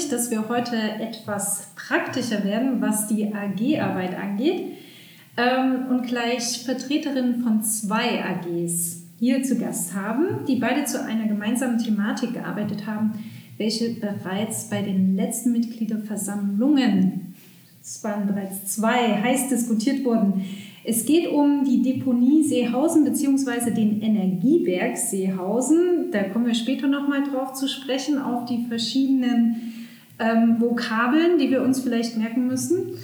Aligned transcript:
mich, 0.00 0.08
dass 0.08 0.30
wir 0.30 0.48
heute 0.48 0.76
etwas 0.76 1.68
praktischer 1.76 2.44
werden, 2.44 2.80
was 2.80 3.06
die 3.06 3.26
AG-Arbeit 3.34 4.16
angeht 4.16 4.62
ähm, 5.36 5.86
und 5.90 6.06
gleich 6.06 6.62
Vertreterinnen 6.64 7.42
von 7.42 7.62
zwei 7.62 8.24
AGs 8.24 9.02
hier 9.18 9.42
zu 9.42 9.58
Gast 9.58 9.94
haben, 9.94 10.46
die 10.48 10.56
beide 10.56 10.84
zu 10.84 11.04
einer 11.04 11.26
gemeinsamen 11.26 11.78
Thematik 11.78 12.32
gearbeitet 12.32 12.86
haben, 12.86 13.12
welche 13.58 13.90
bereits 13.90 14.70
bei 14.70 14.80
den 14.80 15.16
letzten 15.16 15.52
Mitgliederversammlungen, 15.52 17.34
es 17.82 18.02
waren 18.02 18.26
bereits 18.26 18.74
zwei, 18.74 19.20
heiß 19.22 19.48
diskutiert 19.48 20.04
wurden. 20.04 20.44
Es 20.82 21.04
geht 21.04 21.28
um 21.30 21.64
die 21.64 21.82
Deponie 21.82 22.42
Seehausen 22.42 23.04
bzw. 23.04 23.70
den 23.70 24.00
Energieberg 24.00 24.96
Seehausen. 24.96 26.10
Da 26.10 26.22
kommen 26.24 26.46
wir 26.46 26.54
später 26.54 26.86
nochmal 26.86 27.22
drauf 27.22 27.52
zu 27.52 27.68
sprechen, 27.68 28.18
auf 28.18 28.46
die 28.46 28.64
verschiedenen 28.66 29.69
ähm, 30.20 30.60
Vokabeln, 30.60 31.38
die 31.38 31.50
wir 31.50 31.62
uns 31.62 31.80
vielleicht 31.80 32.16
merken 32.16 32.46
müssen. 32.46 32.98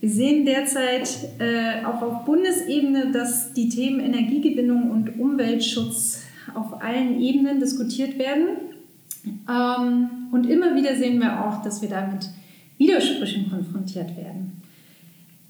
Wir 0.00 0.08
sehen 0.08 0.46
derzeit 0.46 1.10
äh, 1.38 1.84
auch 1.84 2.00
auf 2.00 2.24
Bundesebene, 2.24 3.10
dass 3.10 3.52
die 3.52 3.68
Themen 3.68 4.00
Energiegewinnung 4.00 4.90
und 4.90 5.18
Umweltschutz 5.18 6.22
auf 6.54 6.82
allen 6.82 7.20
Ebenen 7.20 7.60
diskutiert 7.60 8.18
werden. 8.18 8.48
Ähm, 9.48 10.08
und 10.32 10.48
immer 10.48 10.74
wieder 10.74 10.96
sehen 10.96 11.20
wir 11.20 11.44
auch, 11.44 11.62
dass 11.62 11.82
wir 11.82 11.88
damit 11.88 12.30
Widersprüchen 12.78 13.50
konfrontiert 13.50 14.16
werden. 14.16 14.59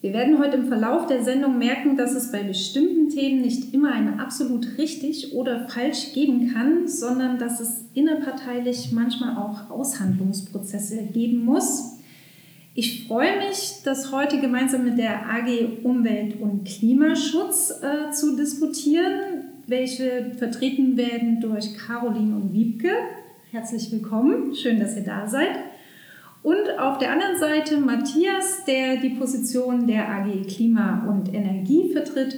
Wir 0.03 0.15
werden 0.15 0.39
heute 0.39 0.57
im 0.57 0.69
Verlauf 0.69 1.07
der 1.09 1.23
Sendung 1.23 1.59
merken, 1.59 1.95
dass 1.95 2.15
es 2.15 2.33
bei 2.33 2.43
bestimmten 2.43 3.11
Themen 3.11 3.43
nicht 3.43 3.75
immer 3.75 3.93
ein 3.93 4.19
absolut 4.19 4.79
richtig 4.79 5.35
oder 5.35 5.69
falsch 5.69 6.15
geben 6.15 6.51
kann, 6.55 6.89
sondern 6.89 7.39
dass 7.39 7.61
es 7.61 7.85
innerparteilich 7.93 8.93
manchmal 8.93 9.37
auch 9.37 9.69
Aushandlungsprozesse 9.71 11.03
geben 11.13 11.45
muss. 11.45 11.99
Ich 12.75 13.07
freue 13.07 13.37
mich, 13.47 13.83
das 13.85 14.11
heute 14.11 14.41
gemeinsam 14.41 14.85
mit 14.85 14.97
der 14.97 15.27
AG 15.29 15.83
Umwelt 15.83 16.41
und 16.41 16.65
Klimaschutz 16.65 17.71
äh, 17.83 18.11
zu 18.11 18.37
diskutieren, 18.37 19.51
welche 19.67 20.33
vertreten 20.39 20.97
werden 20.97 21.43
durch 21.43 21.77
Caroline 21.77 22.37
und 22.37 22.55
Wiebke. 22.55 22.91
Herzlich 23.51 23.93
willkommen, 23.93 24.55
schön, 24.55 24.81
dass 24.81 24.97
ihr 24.97 25.05
da 25.05 25.29
seid. 25.29 25.51
Und 26.43 26.79
auf 26.79 26.99
der 26.99 27.13
anderen 27.13 27.39
Seite 27.39 27.79
Matthias, 27.79 28.65
der 28.67 28.97
die 28.97 29.11
Position 29.11 29.87
der 29.87 30.09
AG 30.09 30.47
Klima 30.49 31.07
und 31.07 31.35
Energie 31.35 31.93
vertritt 31.93 32.35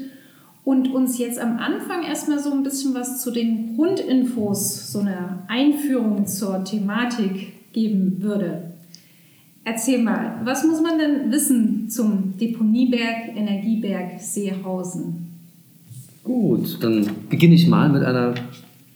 und 0.64 0.92
uns 0.92 1.18
jetzt 1.18 1.38
am 1.38 1.58
Anfang 1.58 2.02
erstmal 2.02 2.38
so 2.38 2.52
ein 2.52 2.62
bisschen 2.62 2.94
was 2.94 3.22
zu 3.22 3.30
den 3.30 3.76
Grundinfos, 3.76 4.92
so 4.92 5.00
eine 5.00 5.44
Einführung 5.48 6.26
zur 6.26 6.64
Thematik 6.64 7.72
geben 7.72 8.16
würde. 8.20 8.72
Erzähl 9.64 10.02
mal, 10.02 10.40
was 10.44 10.64
muss 10.64 10.80
man 10.80 10.98
denn 10.98 11.30
wissen 11.30 11.88
zum 11.88 12.36
Deponieberg, 12.36 13.36
Energieberg 13.36 14.20
Seehausen? 14.20 15.28
Gut, 16.24 16.78
dann 16.82 17.08
beginne 17.28 17.54
ich 17.54 17.68
mal 17.68 17.88
mit 17.88 18.02
einer, 18.02 18.34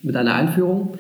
mit 0.03 0.17
einer 0.17 0.35
Einführung. 0.35 0.99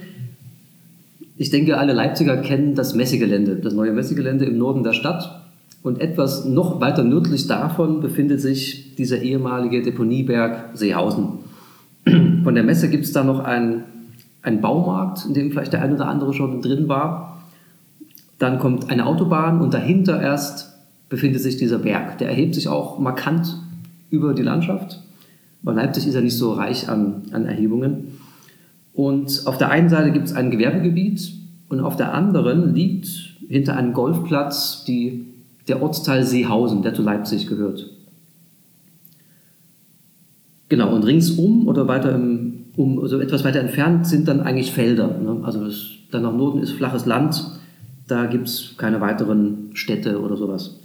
Ich 1.36 1.50
denke, 1.50 1.78
alle 1.78 1.92
Leipziger 1.92 2.38
kennen 2.38 2.74
das 2.74 2.94
Messegelände, 2.94 3.56
das 3.56 3.74
neue 3.74 3.92
Messegelände 3.92 4.46
im 4.46 4.56
Norden 4.56 4.82
der 4.82 4.92
Stadt. 4.92 5.42
Und 5.82 6.00
etwas 6.00 6.44
noch 6.44 6.80
weiter 6.80 7.04
nördlich 7.04 7.46
davon 7.46 8.00
befindet 8.00 8.40
sich 8.40 8.96
dieser 8.96 9.20
ehemalige 9.20 9.82
Deponieberg 9.82 10.70
Seehausen. 10.74 11.38
Von 12.42 12.54
der 12.54 12.64
Messe 12.64 12.88
gibt 12.88 13.04
es 13.04 13.12
da 13.12 13.22
noch 13.22 13.40
einen, 13.40 13.84
einen 14.42 14.60
Baumarkt, 14.60 15.26
in 15.26 15.34
dem 15.34 15.50
vielleicht 15.50 15.72
der 15.72 15.82
ein 15.82 15.92
oder 15.92 16.08
andere 16.08 16.32
schon 16.32 16.62
drin 16.62 16.88
war. 16.88 17.42
Dann 18.38 18.58
kommt 18.58 18.90
eine 18.90 19.06
Autobahn 19.06 19.60
und 19.60 19.74
dahinter 19.74 20.20
erst 20.20 20.74
befindet 21.08 21.42
sich 21.42 21.56
dieser 21.56 21.78
Berg. 21.78 22.18
Der 22.18 22.28
erhebt 22.28 22.54
sich 22.54 22.68
auch 22.68 22.98
markant 22.98 23.56
über 24.10 24.34
die 24.34 24.42
Landschaft, 24.42 25.02
weil 25.62 25.76
Leipzig 25.76 26.06
ist 26.06 26.14
ja 26.14 26.20
nicht 26.20 26.36
so 26.36 26.52
reich 26.52 26.88
an, 26.88 27.22
an 27.32 27.46
Erhebungen. 27.46 28.15
Und 28.96 29.42
auf 29.44 29.58
der 29.58 29.68
einen 29.68 29.90
Seite 29.90 30.10
gibt 30.10 30.26
es 30.26 30.32
ein 30.32 30.50
Gewerbegebiet 30.50 31.30
und 31.68 31.80
auf 31.80 31.96
der 31.96 32.14
anderen 32.14 32.74
liegt 32.74 33.06
hinter 33.46 33.76
einem 33.76 33.92
Golfplatz 33.92 34.84
die, 34.86 35.26
der 35.68 35.82
Ortsteil 35.82 36.24
Seehausen, 36.24 36.80
der 36.80 36.94
zu 36.94 37.02
Leipzig 37.02 37.46
gehört. 37.46 37.90
Genau, 40.70 40.94
und 40.94 41.04
ringsum 41.04 41.68
oder 41.68 41.86
weiter 41.86 42.14
im, 42.14 42.64
um, 42.76 42.98
also 42.98 43.20
etwas 43.20 43.44
weiter 43.44 43.60
entfernt 43.60 44.06
sind 44.06 44.28
dann 44.28 44.40
eigentlich 44.40 44.72
Felder. 44.72 45.08
Ne? 45.08 45.40
Also 45.42 45.62
das, 45.62 45.88
dann 46.10 46.22
nach 46.22 46.34
Norden 46.34 46.62
ist 46.62 46.72
flaches 46.72 47.04
Land, 47.04 47.44
da 48.08 48.24
gibt 48.24 48.48
es 48.48 48.76
keine 48.78 49.02
weiteren 49.02 49.72
Städte 49.74 50.22
oder 50.22 50.38
sowas. 50.38 50.80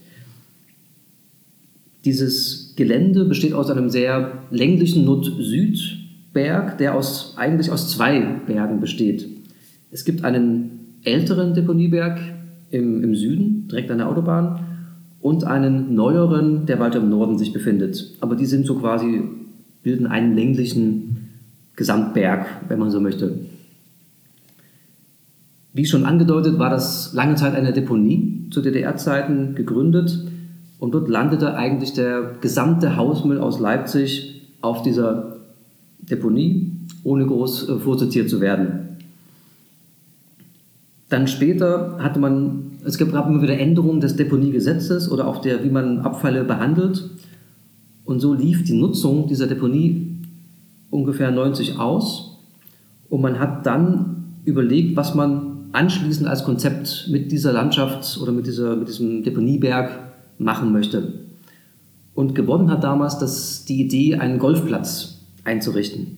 Dieses 2.03 2.73
Gelände 2.75 3.23
besteht 3.23 3.53
aus 3.53 3.69
einem 3.69 3.89
sehr 3.89 4.33
länglichen 4.51 5.05
Nord-Süd- 5.05 6.00
Berg, 6.33 6.77
der 6.77 6.95
aus, 6.95 7.33
eigentlich 7.37 7.71
aus 7.71 7.89
zwei 7.89 8.19
Bergen 8.45 8.79
besteht. 8.79 9.27
Es 9.91 10.05
gibt 10.05 10.23
einen 10.23 10.97
älteren 11.03 11.53
Deponieberg 11.53 12.19
im, 12.69 13.03
im 13.03 13.15
Süden, 13.15 13.67
direkt 13.67 13.91
an 13.91 13.97
der 13.97 14.09
Autobahn, 14.09 14.65
und 15.19 15.43
einen 15.43 15.93
neueren, 15.93 16.65
der 16.65 16.79
weiter 16.79 16.99
im 16.99 17.09
Norden 17.09 17.37
sich 17.37 17.53
befindet. 17.53 18.15
Aber 18.21 18.35
die 18.35 18.45
sind 18.45 18.65
so 18.65 18.75
quasi, 18.75 19.21
bilden 19.83 20.07
einen 20.07 20.35
länglichen 20.35 21.29
Gesamtberg, 21.75 22.45
wenn 22.67 22.79
man 22.79 22.89
so 22.89 22.99
möchte. 22.99 23.39
Wie 25.73 25.85
schon 25.85 26.05
angedeutet, 26.05 26.59
war 26.59 26.69
das 26.69 27.13
lange 27.13 27.35
Zeit 27.35 27.55
eine 27.55 27.71
Deponie, 27.71 28.47
zu 28.51 28.61
DDR-Zeiten 28.61 29.55
gegründet. 29.55 30.25
Und 30.79 30.93
dort 30.93 31.07
landete 31.07 31.55
eigentlich 31.55 31.93
der 31.93 32.35
gesamte 32.41 32.97
Hausmüll 32.97 33.39
aus 33.39 33.59
Leipzig 33.59 34.41
auf 34.61 34.81
dieser 34.81 35.37
Deponie, 36.11 36.71
ohne 37.03 37.25
groß 37.25 37.69
äh, 37.69 37.79
vorsortiert 37.79 38.29
zu 38.29 38.41
werden. 38.41 38.97
Dann 41.09 41.27
später 41.27 41.97
hatte 41.99 42.19
man, 42.19 42.77
es 42.85 42.97
gab 42.97 43.09
immer 43.09 43.41
wieder 43.41 43.57
Änderungen 43.57 43.99
des 43.99 44.15
Deponiegesetzes 44.15 45.11
oder 45.11 45.27
auch 45.27 45.41
der, 45.41 45.63
wie 45.63 45.69
man 45.69 45.99
Abfälle 45.99 46.43
behandelt. 46.43 47.09
Und 48.05 48.19
so 48.19 48.33
lief 48.33 48.63
die 48.63 48.79
Nutzung 48.79 49.27
dieser 49.27 49.47
Deponie 49.47 50.15
ungefähr 50.89 51.31
90 51.31 51.79
aus. 51.79 52.37
Und 53.09 53.21
man 53.21 53.39
hat 53.39 53.65
dann 53.65 54.35
überlegt, 54.45 54.95
was 54.95 55.13
man 55.13 55.69
anschließend 55.73 56.27
als 56.27 56.43
Konzept 56.43 57.09
mit 57.11 57.31
dieser 57.31 57.51
Landschaft 57.51 58.19
oder 58.21 58.31
mit, 58.31 58.47
dieser, 58.47 58.75
mit 58.75 58.87
diesem 58.87 59.23
Deponieberg 59.23 59.91
machen 60.37 60.71
möchte. 60.71 61.13
Und 62.13 62.35
gewonnen 62.35 62.69
hat 62.69 62.83
damals 62.83 63.19
das, 63.19 63.65
die 63.65 63.81
Idee, 63.81 64.15
einen 64.15 64.39
Golfplatz 64.39 65.20
einzurichten. 65.43 66.17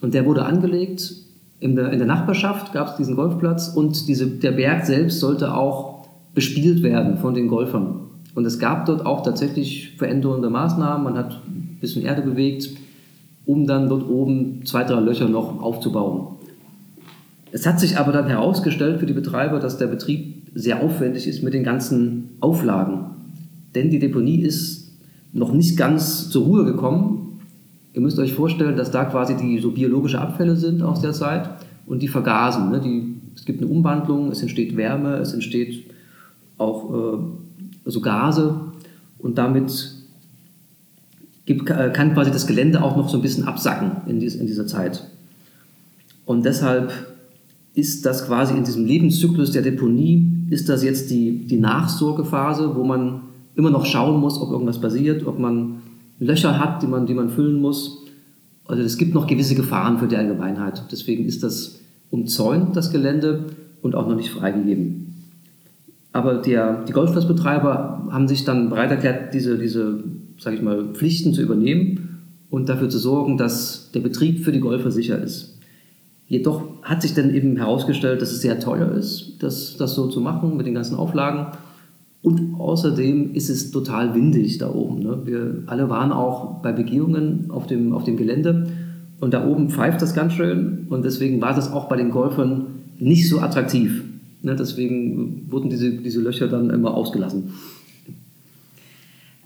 Und 0.00 0.14
der 0.14 0.26
wurde 0.26 0.44
angelegt. 0.44 1.12
In 1.58 1.76
der, 1.76 1.92
in 1.92 1.98
der 1.98 2.06
Nachbarschaft 2.06 2.72
gab 2.72 2.88
es 2.88 2.96
diesen 2.96 3.16
Golfplatz 3.16 3.68
und 3.68 4.08
diese, 4.08 4.26
der 4.26 4.52
Berg 4.52 4.86
selbst 4.86 5.20
sollte 5.20 5.54
auch 5.54 6.08
bespielt 6.34 6.82
werden 6.82 7.18
von 7.18 7.34
den 7.34 7.48
Golfern. 7.48 8.00
Und 8.34 8.46
es 8.46 8.58
gab 8.58 8.86
dort 8.86 9.04
auch 9.04 9.22
tatsächlich 9.22 9.96
verändernde 9.98 10.48
Maßnahmen. 10.48 11.04
Man 11.04 11.18
hat 11.18 11.42
ein 11.46 11.78
bisschen 11.80 12.02
Erde 12.02 12.22
bewegt, 12.22 12.70
um 13.44 13.66
dann 13.66 13.88
dort 13.88 14.08
oben 14.08 14.64
zwei, 14.64 14.84
drei 14.84 15.00
Löcher 15.00 15.28
noch 15.28 15.60
aufzubauen. 15.60 16.36
Es 17.52 17.66
hat 17.66 17.80
sich 17.80 17.98
aber 17.98 18.12
dann 18.12 18.28
herausgestellt 18.28 19.00
für 19.00 19.06
die 19.06 19.12
Betreiber, 19.12 19.58
dass 19.58 19.76
der 19.76 19.88
Betrieb 19.88 20.48
sehr 20.54 20.82
aufwendig 20.82 21.26
ist 21.26 21.42
mit 21.42 21.52
den 21.52 21.64
ganzen 21.64 22.30
Auflagen. 22.40 23.06
Denn 23.74 23.90
die 23.90 23.98
Deponie 23.98 24.40
ist 24.40 24.92
noch 25.32 25.52
nicht 25.52 25.76
ganz 25.76 26.30
zur 26.30 26.44
Ruhe 26.44 26.64
gekommen 26.64 27.19
Ihr 27.92 28.00
müsst 28.00 28.18
euch 28.18 28.34
vorstellen, 28.34 28.76
dass 28.76 28.90
da 28.90 29.04
quasi 29.04 29.36
die 29.36 29.58
so 29.58 29.72
biologische 29.72 30.20
Abfälle 30.20 30.56
sind 30.56 30.82
aus 30.82 31.00
der 31.00 31.12
Zeit 31.12 31.50
und 31.86 32.02
die 32.02 32.08
vergasen. 32.08 32.70
Ne? 32.70 32.80
Die, 32.80 33.16
es 33.34 33.44
gibt 33.44 33.60
eine 33.60 33.70
Umwandlung, 33.70 34.30
es 34.30 34.42
entsteht 34.42 34.76
Wärme, 34.76 35.16
es 35.16 35.32
entsteht 35.32 35.84
auch 36.56 36.94
äh, 36.94 37.18
so 37.86 38.00
Gase 38.00 38.60
und 39.18 39.38
damit 39.38 39.94
gibt, 41.46 41.68
äh, 41.70 41.90
kann 41.92 42.14
quasi 42.14 42.30
das 42.30 42.46
Gelände 42.46 42.82
auch 42.82 42.96
noch 42.96 43.08
so 43.08 43.18
ein 43.18 43.22
bisschen 43.22 43.44
absacken 43.44 43.92
in, 44.06 44.20
dies, 44.20 44.36
in 44.36 44.46
dieser 44.46 44.66
Zeit. 44.66 45.04
Und 46.26 46.44
deshalb 46.44 46.92
ist 47.74 48.06
das 48.06 48.26
quasi 48.26 48.56
in 48.56 48.64
diesem 48.64 48.84
Lebenszyklus 48.84 49.50
der 49.50 49.62
Deponie, 49.62 50.30
ist 50.50 50.68
das 50.68 50.84
jetzt 50.84 51.10
die, 51.10 51.46
die 51.46 51.58
Nachsorgephase, 51.58 52.76
wo 52.76 52.84
man 52.84 53.22
immer 53.56 53.70
noch 53.70 53.84
schauen 53.84 54.20
muss, 54.20 54.40
ob 54.40 54.50
irgendwas 54.52 54.80
passiert, 54.80 55.26
ob 55.26 55.38
man 55.38 55.79
Löcher 56.20 56.60
hat, 56.60 56.82
die 56.82 56.86
man, 56.86 57.06
die 57.06 57.14
man 57.14 57.30
füllen 57.30 57.60
muss. 57.60 58.04
Also 58.66 58.84
es 58.84 58.96
gibt 58.96 59.14
noch 59.14 59.26
gewisse 59.26 59.56
Gefahren 59.56 59.98
für 59.98 60.06
die 60.06 60.16
Allgemeinheit. 60.16 60.84
Deswegen 60.92 61.24
ist 61.24 61.42
das 61.42 61.80
umzäunt, 62.10 62.76
das 62.76 62.92
Gelände, 62.92 63.46
und 63.82 63.94
auch 63.94 64.06
noch 64.06 64.16
nicht 64.16 64.30
freigegeben. 64.30 65.14
Aber 66.12 66.34
der, 66.34 66.84
die 66.84 66.92
Golfplatzbetreiber 66.92 68.08
haben 68.10 68.28
sich 68.28 68.44
dann 68.44 68.68
bereit 68.68 68.90
erklärt, 68.90 69.32
diese, 69.32 69.58
diese 69.58 70.02
sage 70.38 70.56
ich 70.56 70.62
mal, 70.62 70.92
Pflichten 70.92 71.32
zu 71.34 71.42
übernehmen 71.42 72.22
und 72.50 72.68
dafür 72.68 72.88
zu 72.88 72.98
sorgen, 72.98 73.36
dass 73.36 73.90
der 73.92 74.00
Betrieb 74.00 74.44
für 74.44 74.52
die 74.52 74.60
Golfer 74.60 74.90
sicher 74.90 75.18
ist. 75.18 75.56
Jedoch 76.26 76.64
hat 76.82 77.02
sich 77.02 77.14
dann 77.14 77.34
eben 77.34 77.56
herausgestellt, 77.56 78.22
dass 78.22 78.32
es 78.32 78.40
sehr 78.40 78.60
teuer 78.60 78.90
ist, 78.92 79.36
das, 79.40 79.76
das 79.76 79.94
so 79.94 80.08
zu 80.08 80.20
machen 80.20 80.56
mit 80.56 80.66
den 80.66 80.74
ganzen 80.74 80.96
Auflagen. 80.96 81.46
Und 82.22 82.60
außerdem 82.60 83.34
ist 83.34 83.48
es 83.48 83.70
total 83.70 84.14
windig 84.14 84.58
da 84.58 84.72
oben. 84.72 85.00
Ne? 85.00 85.22
Wir 85.24 85.62
alle 85.66 85.88
waren 85.88 86.12
auch 86.12 86.60
bei 86.60 86.72
Begehungen 86.72 87.50
auf 87.50 87.66
dem, 87.66 87.94
auf 87.94 88.04
dem 88.04 88.16
Gelände 88.16 88.68
und 89.20 89.32
da 89.32 89.46
oben 89.46 89.70
pfeift 89.70 90.02
das 90.02 90.14
ganz 90.14 90.34
schön 90.34 90.86
und 90.90 91.04
deswegen 91.04 91.40
war 91.40 91.54
das 91.54 91.72
auch 91.72 91.88
bei 91.88 91.96
den 91.96 92.10
Golfern 92.10 92.66
nicht 92.98 93.28
so 93.28 93.40
attraktiv. 93.40 94.04
Ne? 94.42 94.54
Deswegen 94.54 95.50
wurden 95.50 95.70
diese, 95.70 95.92
diese 95.92 96.20
Löcher 96.20 96.48
dann 96.48 96.68
immer 96.68 96.92
ausgelassen. 96.92 97.54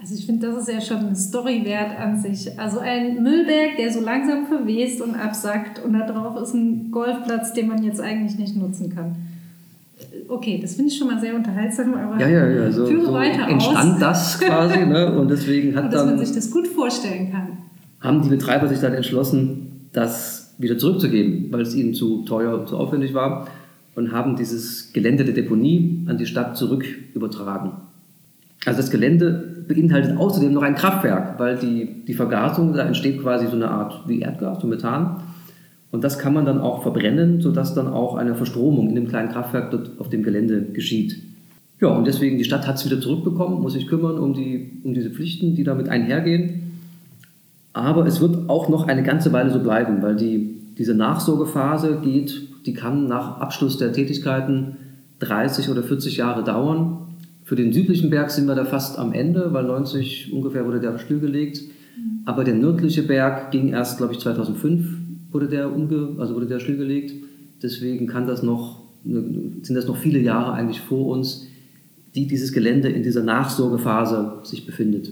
Also 0.00 0.17
ich 0.17 0.26
finde, 0.26 0.49
das 0.49 0.69
ist 0.69 0.69
ja 0.69 0.81
schon 0.81 1.06
eine 1.06 1.17
Story 1.17 1.65
wert 1.65 1.99
an 1.99 2.21
sich. 2.21 2.59
Also 2.59 2.81
ein 2.81 3.23
Müllberg, 3.23 3.76
der 3.79 3.93
so 3.93 4.00
langsam 4.00 4.47
verwest 4.47 5.00
und 5.00 5.15
absackt 5.15 5.82
und 5.82 5.93
da 5.93 6.06
drauf 6.06 6.43
ist 6.43 6.55
ein 6.55 6.91
Golfplatz, 6.91 7.53
den 7.55 7.69
man 7.69 7.85
jetzt 7.85 8.00
eigentlich 8.00 8.37
nicht 8.37 8.56
nutzen 8.56 8.91
kann 8.91 9.15
okay, 10.28 10.58
das 10.60 10.74
finde 10.74 10.90
ich 10.90 10.98
schon 10.98 11.08
mal 11.08 11.20
sehr 11.20 11.34
unterhaltsam, 11.34 11.94
aber 11.94 12.20
ja, 12.20 12.28
ja, 12.28 12.48
ja. 12.48 12.72
So, 12.72 12.86
führe 12.86 13.06
so 13.06 13.12
weiter 13.12 13.48
entstand 13.48 13.94
aus. 13.94 14.00
das 14.00 14.40
quasi 14.40 14.86
ne? 14.86 15.12
und 15.18 15.30
deswegen 15.30 15.74
hat 15.74 15.84
und 15.86 15.92
dass 15.92 16.04
dann, 16.04 16.16
man 16.16 16.24
sich 16.24 16.34
das 16.34 16.50
gut 16.50 16.66
vorstellen 16.66 17.30
kann. 17.32 17.58
Haben 18.00 18.22
die 18.22 18.28
Betreiber 18.28 18.68
sich 18.68 18.80
dann 18.80 18.94
entschlossen, 18.94 19.88
das 19.92 20.54
wieder 20.58 20.78
zurückzugeben, 20.78 21.52
weil 21.52 21.62
es 21.62 21.74
ihnen 21.74 21.94
zu 21.94 22.24
teuer, 22.24 22.66
zu 22.66 22.76
aufwendig 22.76 23.14
war 23.14 23.48
und 23.94 24.12
haben 24.12 24.36
dieses 24.36 24.92
Gelände 24.92 25.24
der 25.24 25.34
Deponie 25.34 26.04
an 26.08 26.18
die 26.18 26.26
Stadt 26.26 26.56
zurück 26.56 26.84
übertragen. 27.14 27.72
Also 28.64 28.80
das 28.80 28.90
Gelände 28.90 29.64
beinhaltet 29.68 30.16
außerdem 30.16 30.52
noch 30.52 30.62
ein 30.62 30.74
Kraftwerk, 30.74 31.38
weil 31.38 31.56
die, 31.56 32.04
die 32.06 32.14
Vergasung, 32.14 32.72
da 32.72 32.84
entsteht 32.84 33.20
quasi 33.20 33.46
so 33.46 33.56
eine 33.56 33.70
Art 33.70 34.02
wie 34.06 34.20
Erdgas, 34.20 34.60
so 34.60 34.66
Methan. 34.66 35.22
Und 35.94 36.02
das 36.02 36.19
kann 36.19 36.35
man 36.35 36.44
dann 36.44 36.61
auch 36.61 36.82
verbrennen, 36.82 37.41
sodass 37.41 37.73
dann 37.73 37.87
auch 37.87 38.17
eine 38.17 38.35
Verstromung 38.35 38.88
in 38.88 38.96
dem 38.96 39.06
kleinen 39.06 39.29
Kraftwerk 39.29 39.70
dort 39.70 39.93
auf 40.00 40.08
dem 40.08 40.25
Gelände 40.25 40.61
geschieht. 40.73 41.23
Ja, 41.81 41.91
und 41.91 42.05
deswegen, 42.05 42.37
die 42.37 42.43
Stadt 42.43 42.67
hat 42.67 42.75
es 42.75 42.85
wieder 42.85 43.00
zurückbekommen, 43.00 43.62
muss 43.62 43.75
sich 43.75 43.87
kümmern 43.87 44.19
um, 44.19 44.35
die, 44.35 44.73
um 44.82 44.93
diese 44.93 45.11
Pflichten, 45.11 45.55
die 45.55 45.62
damit 45.62 45.88
einhergehen. 45.88 46.79
Aber 47.75 48.06
es 48.08 48.20
wird 48.20 48.49
auch 48.49 48.69
noch 48.69 48.88
eine 48.88 49.05
ganze 49.05 49.32
Weile 49.32 49.50
so 49.50 49.61
bleiben, 49.61 50.02
weil 50.02 50.17
die, 50.17 50.56
diese 50.76 50.96
Nachsorgephase 50.96 52.00
geht, 52.02 52.43
die 52.67 52.75
kann 52.75 53.06
nach 53.06 53.38
Abschluss 53.38 53.79
der 53.79 53.93
Tätigkeiten 53.93 54.76
30 55.20 55.69
oder 55.69 55.85
40 55.85 56.17
Jahre 56.17 56.43
dauern. 56.43 57.06
Für 57.44 57.55
den 57.55 57.73
südlichen 57.73 58.11
Berg 58.11 58.32
sind 58.32 58.49
wir 58.49 58.56
da 58.56 58.64
fast 58.64 58.99
am 58.99 59.12
Ende, 59.12 59.52
weil 59.52 59.62
90 59.62 60.32
ungefähr 60.32 60.67
wurde 60.67 60.81
der 60.81 60.99
stillgelegt. 60.99 61.61
Aber 62.25 62.43
der 62.43 62.55
nördliche 62.55 63.05
Berg 63.05 63.52
ging 63.52 63.69
erst, 63.69 63.99
glaube 63.99 64.14
ich, 64.14 64.19
2005 64.19 65.03
wurde 65.34 65.48
der, 65.48 65.75
umge, 65.75 66.16
also 66.19 66.34
wurde 66.34 66.46
der 66.46 66.60
stillgelegt. 66.60 67.12
Deswegen 67.62 68.06
kann 68.06 68.26
das 68.26 68.42
noch, 68.42 68.81
sind 69.04 69.75
das 69.75 69.86
noch 69.86 69.96
viele 69.96 70.20
Jahre 70.20 70.52
eigentlich 70.52 70.81
vor 70.81 71.08
uns, 71.08 71.46
die 72.14 72.26
dieses 72.26 72.52
Gelände 72.52 72.88
in 72.88 73.02
dieser 73.02 73.22
Nachsorgephase 73.22 74.34
sich 74.44 74.64
befindet. 74.64 75.10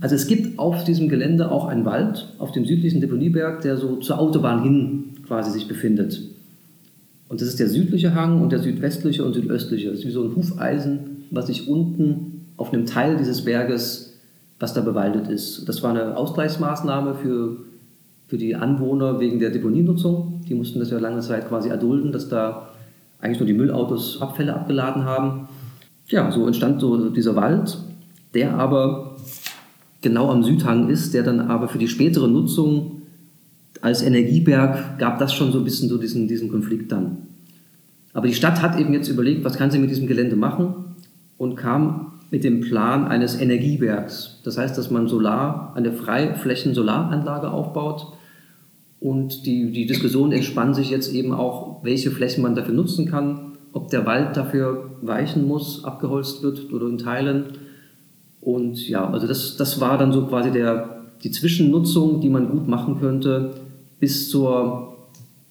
Also 0.00 0.14
es 0.14 0.26
gibt 0.26 0.58
auf 0.58 0.84
diesem 0.84 1.08
Gelände 1.08 1.50
auch 1.50 1.66
einen 1.66 1.84
Wald 1.84 2.32
auf 2.38 2.52
dem 2.52 2.64
südlichen 2.64 3.00
Deponieberg, 3.00 3.60
der 3.60 3.76
so 3.76 3.96
zur 3.96 4.18
Autobahn 4.18 4.62
hin 4.62 5.04
quasi 5.26 5.50
sich 5.50 5.68
befindet. 5.68 6.22
Und 7.28 7.42
das 7.42 7.48
ist 7.48 7.60
der 7.60 7.68
südliche 7.68 8.14
Hang 8.14 8.40
und 8.40 8.52
der 8.52 8.60
südwestliche 8.60 9.24
und 9.24 9.34
südöstliche. 9.34 9.90
Das 9.90 9.98
ist 9.98 10.06
wie 10.06 10.10
so 10.10 10.22
ein 10.22 10.34
Hufeisen, 10.34 11.24
was 11.30 11.48
sich 11.48 11.68
unten 11.68 12.46
auf 12.56 12.72
einem 12.72 12.86
Teil 12.86 13.16
dieses 13.16 13.44
Berges, 13.44 14.14
was 14.58 14.72
da 14.72 14.80
bewaldet 14.80 15.28
ist. 15.28 15.68
Das 15.68 15.82
war 15.82 15.90
eine 15.90 16.16
Ausgleichsmaßnahme 16.16 17.16
für 17.16 17.58
für 18.28 18.36
die 18.36 18.54
Anwohner 18.54 19.18
wegen 19.18 19.38
der 19.38 19.50
Deponienutzung. 19.50 20.42
Die 20.46 20.54
mussten 20.54 20.78
das 20.78 20.90
ja 20.90 20.98
lange 20.98 21.20
Zeit 21.20 21.48
quasi 21.48 21.70
erdulden, 21.70 22.12
dass 22.12 22.28
da 22.28 22.68
eigentlich 23.20 23.40
nur 23.40 23.46
die 23.46 23.54
Müllautos 23.54 24.20
Abfälle 24.20 24.54
abgeladen 24.54 25.04
haben. 25.04 25.48
Ja, 26.08 26.30
so 26.30 26.46
entstand 26.46 26.80
so 26.80 27.08
dieser 27.08 27.34
Wald, 27.36 27.78
der 28.34 28.54
aber 28.54 29.16
genau 30.02 30.30
am 30.30 30.44
Südhang 30.44 30.88
ist, 30.90 31.14
der 31.14 31.22
dann 31.22 31.40
aber 31.40 31.68
für 31.68 31.78
die 31.78 31.88
spätere 31.88 32.28
Nutzung 32.28 33.02
als 33.80 34.02
Energieberg 34.02 34.98
gab 34.98 35.18
das 35.18 35.32
schon 35.32 35.52
so 35.52 35.58
ein 35.58 35.64
bisschen 35.64 35.88
so 35.88 35.98
diesen, 35.98 36.28
diesen 36.28 36.50
Konflikt 36.50 36.92
dann. 36.92 37.18
Aber 38.12 38.26
die 38.26 38.34
Stadt 38.34 38.60
hat 38.60 38.78
eben 38.78 38.92
jetzt 38.92 39.08
überlegt, 39.08 39.44
was 39.44 39.56
kann 39.56 39.70
sie 39.70 39.78
mit 39.78 39.90
diesem 39.90 40.06
Gelände 40.06 40.36
machen 40.36 40.74
und 41.38 41.56
kam 41.56 42.12
mit 42.30 42.44
dem 42.44 42.60
Plan 42.60 43.06
eines 43.06 43.40
Energiebergs. 43.40 44.40
Das 44.44 44.58
heißt, 44.58 44.76
dass 44.76 44.90
man 44.90 45.08
Solar, 45.08 45.72
eine 45.76 45.92
Freiflächen-Solaranlage 45.92 47.50
aufbaut 47.50 48.17
und 49.00 49.46
die, 49.46 49.70
die 49.70 49.86
Diskussion 49.86 50.32
entspannt 50.32 50.74
sich 50.74 50.90
jetzt 50.90 51.14
eben 51.14 51.32
auch, 51.32 51.84
welche 51.84 52.10
Flächen 52.10 52.42
man 52.42 52.54
dafür 52.54 52.74
nutzen 52.74 53.06
kann, 53.06 53.52
ob 53.72 53.90
der 53.90 54.06
Wald 54.06 54.36
dafür 54.36 54.90
weichen 55.02 55.46
muss, 55.46 55.84
abgeholzt 55.84 56.42
wird 56.42 56.72
oder 56.72 56.88
in 56.88 56.98
Teilen. 56.98 57.44
Und 58.40 58.88
ja, 58.88 59.08
also 59.08 59.26
das, 59.26 59.56
das 59.56 59.80
war 59.80 59.98
dann 59.98 60.12
so 60.12 60.26
quasi 60.26 60.50
der, 60.50 61.04
die 61.22 61.30
Zwischennutzung, 61.30 62.20
die 62.20 62.28
man 62.28 62.50
gut 62.50 62.66
machen 62.66 62.98
könnte, 62.98 63.52
bis 64.00 64.30
zur 64.30 64.96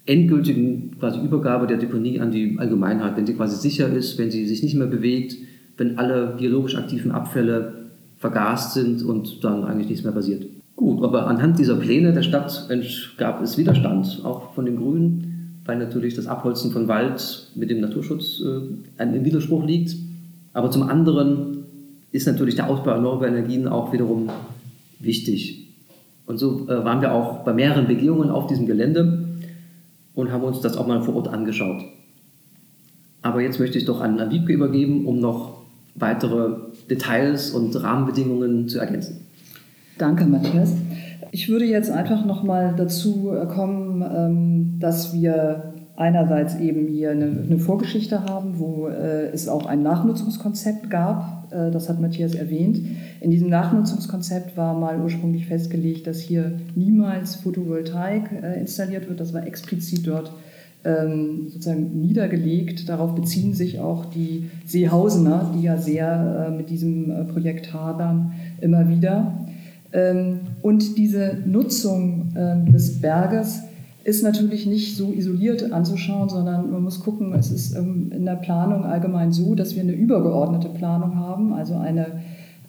endgültigen 0.06 0.98
quasi 1.00 1.20
Übergabe 1.20 1.68
der 1.68 1.78
Deponie 1.78 2.20
an 2.20 2.32
die 2.32 2.58
Allgemeinheit, 2.58 3.18
wenn 3.18 3.26
sie 3.26 3.34
quasi 3.34 3.58
sicher 3.58 3.90
ist, 3.90 4.18
wenn 4.18 4.32
sie 4.32 4.46
sich 4.46 4.64
nicht 4.64 4.76
mehr 4.76 4.88
bewegt, 4.88 5.36
wenn 5.78 5.98
alle 5.98 6.36
biologisch 6.38 6.76
aktiven 6.76 7.12
Abfälle 7.12 7.74
vergast 8.18 8.74
sind 8.74 9.04
und 9.04 9.44
dann 9.44 9.64
eigentlich 9.64 9.90
nichts 9.90 10.04
mehr 10.04 10.14
passiert. 10.14 10.46
Gut, 10.78 11.04
aber 11.04 11.26
anhand 11.26 11.58
dieser 11.58 11.76
Pläne 11.76 12.14
der 12.14 12.22
Stadt 12.22 12.70
gab 13.18 13.42
es 13.42 13.58
Widerstand, 13.58 14.22
auch 14.24 14.54
von 14.54 14.64
den 14.64 14.78
Grünen, 14.78 15.60
weil 15.66 15.80
natürlich 15.80 16.14
das 16.14 16.28
Abholzen 16.28 16.72
von 16.72 16.88
Wald 16.88 17.52
mit 17.56 17.72
dem 17.72 17.82
Naturschutz 17.82 18.42
äh, 18.42 19.04
im 19.04 19.26
Widerspruch 19.26 19.66
liegt. 19.66 19.96
Aber 20.54 20.70
zum 20.70 20.84
anderen 20.84 21.66
ist 22.12 22.28
natürlich 22.28 22.56
der 22.56 22.70
Ausbau 22.70 22.92
erneuerbarer 22.92 23.30
Energien 23.30 23.68
auch 23.68 23.92
wiederum 23.92 24.30
wichtig. 25.00 25.68
Und 26.28 26.38
so 26.38 26.68
äh, 26.68 26.86
waren 26.86 27.02
wir 27.02 27.12
auch 27.12 27.44
bei 27.44 27.54
mehreren 27.54 27.88
Begehungen 27.88 28.30
auf 28.30 28.46
diesem 28.46 28.68
Gelände 28.68 29.30
und 30.14 30.32
haben 30.32 30.44
uns 30.44 30.62
das 30.62 30.78
auch 30.78 30.86
mal 30.86 31.02
vor 31.02 31.16
Ort 31.16 31.30
angeschaut. 31.30 31.82
Aber 33.24 33.42
jetzt 33.42 33.60
möchte 33.60 33.80
ich 33.80 33.86
doch 33.86 34.00
an, 34.00 34.20
an 34.20 34.30
Wiebke 34.30 34.54
übergeben, 34.54 35.08
um 35.08 35.20
noch 35.20 35.64
weitere 35.96 36.56
Details 36.88 37.50
und 37.50 37.76
Rahmenbedingungen 37.82 38.68
zu 38.68 38.78
ergänzen. 38.78 39.27
Danke, 39.98 40.26
Matthias. 40.26 40.74
Ich 41.32 41.50
würde 41.50 41.66
jetzt 41.66 41.90
einfach 41.90 42.24
nochmal 42.24 42.76
dazu 42.78 43.32
äh, 43.32 43.48
kommen, 43.48 44.04
ähm, 44.04 44.80
dass 44.80 45.14
wir 45.14 45.74
einerseits 45.96 46.56
eben 46.60 46.88
hier 46.88 47.12
eine, 47.12 47.58
Vorgeschichte 47.58 48.24
haben, 48.24 48.60
wo 48.60 48.88
äh, 48.88 49.30
es 49.34 49.48
auch 49.48 49.66
ein 49.66 49.82
Nachnutzungskonzept 49.82 50.92
gab. 50.92 51.52
Äh, 51.52 51.72
das 51.72 51.90
hat 51.90 52.00
Matthias 52.00 52.36
erwähnt. 52.36 52.80
In 53.22 53.32
diesem 53.32 53.50
Nachnutzungskonzept 53.50 54.56
war 54.56 54.78
mal 54.78 55.02
ursprünglich 55.02 55.48
festgelegt, 55.48 56.06
dass 56.06 56.20
hier 56.20 56.60
niemals 56.76 57.38
Photovoltaik 57.38 58.30
installiert 58.60 59.10
wird. 59.10 59.20
Das 59.20 59.34
war 59.34 59.48
explizit 59.48 60.06
dort 60.06 60.32
ähm, 60.86 61.48
sozusagen 61.50 62.00
niedergelegt. 62.00 62.88
Darauf 62.88 63.16
beziehen 63.16 63.56
sich 63.56 63.80
auch 63.80 64.06
die 64.06 64.52
Seehausener, 64.66 65.52
die 65.56 65.64
ja 65.64 65.78
sehr 65.78 66.54
mit 66.56 66.70
diesem 66.70 67.28
Projekt 67.28 67.74
hadern, 67.74 68.34
immer 68.62 68.88
wieder. 68.88 69.47
Ähm, 69.94 70.40
und 70.62 70.98
diese 70.98 71.38
Nutzung 71.46 72.30
ähm, 72.36 72.72
des 72.72 73.02
Berges 73.02 73.64
ist 74.04 74.24
natürlich 74.24 74.66
nicht 74.66 74.96
so 74.96 75.12
isoliert 75.12 75.72
anzuschauen, 75.74 76.30
sondern 76.30 76.72
man 76.72 76.82
muss 76.82 77.02
gucken, 77.02 77.34
es 77.34 77.52
ist 77.52 77.76
ähm, 77.76 78.12
in 78.16 78.26
der 78.26 78.36
Planung 78.36 78.86
allgemein 78.86 79.32
so, 79.32 79.54
dass 79.54 79.76
wir 79.76 79.82
eine 79.82 79.92
übergeordnete 79.92 80.70
Planung 80.70 81.16
haben, 81.16 81.54
also 81.54 81.76
eine 81.76 82.22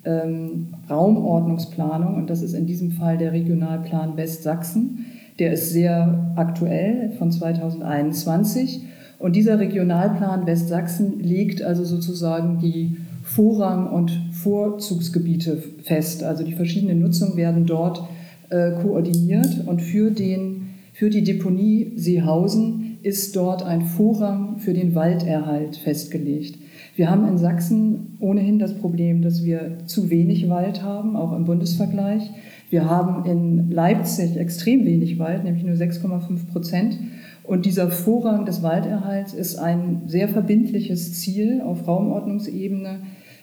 ähm, 0.04 0.68
Raumordnungsplanung. 0.90 2.16
Und 2.16 2.30
das 2.30 2.42
ist 2.42 2.54
in 2.54 2.66
diesem 2.66 2.90
Fall 2.90 3.18
der 3.18 3.32
Regionalplan 3.32 4.16
Westsachsen. 4.16 5.06
Der 5.38 5.52
ist 5.52 5.70
sehr 5.70 6.32
aktuell 6.34 7.12
von 7.18 7.30
2021. 7.30 8.82
Und 9.18 9.36
dieser 9.36 9.58
Regionalplan 9.58 10.46
Westsachsen 10.46 11.20
legt 11.20 11.62
also 11.62 11.84
sozusagen 11.84 12.58
die 12.58 12.96
Vorrang- 13.28 13.90
und 13.92 14.10
Vorzugsgebiete 14.32 15.62
fest. 15.82 16.24
Also 16.24 16.44
die 16.44 16.54
verschiedenen 16.54 17.00
Nutzungen 17.00 17.36
werden 17.36 17.66
dort 17.66 18.02
äh, 18.48 18.72
koordiniert 18.82 19.66
und 19.66 19.82
für, 19.82 20.10
den, 20.10 20.70
für 20.94 21.10
die 21.10 21.22
Deponie 21.22 21.92
Seehausen 21.94 22.98
ist 23.02 23.36
dort 23.36 23.62
ein 23.62 23.82
Vorrang 23.82 24.58
für 24.58 24.72
den 24.72 24.94
Walderhalt 24.94 25.76
festgelegt. 25.76 26.58
Wir 26.96 27.10
haben 27.10 27.28
in 27.28 27.38
Sachsen 27.38 28.16
ohnehin 28.18 28.58
das 28.58 28.74
Problem, 28.74 29.22
dass 29.22 29.44
wir 29.44 29.78
zu 29.86 30.10
wenig 30.10 30.48
Wald 30.48 30.82
haben, 30.82 31.14
auch 31.14 31.36
im 31.36 31.44
Bundesvergleich. 31.44 32.30
Wir 32.70 32.88
haben 32.88 33.24
in 33.24 33.70
Leipzig 33.70 34.36
extrem 34.36 34.84
wenig 34.84 35.18
Wald, 35.18 35.44
nämlich 35.44 35.64
nur 35.64 35.76
6,5 35.76 36.50
Prozent. 36.50 36.98
Und 37.44 37.66
dieser 37.66 37.90
Vorrang 37.90 38.46
des 38.46 38.62
Walderhalts 38.62 39.32
ist 39.32 39.56
ein 39.56 40.02
sehr 40.06 40.28
verbindliches 40.28 41.14
Ziel 41.14 41.62
auf 41.62 41.86
Raumordnungsebene, 41.86 42.98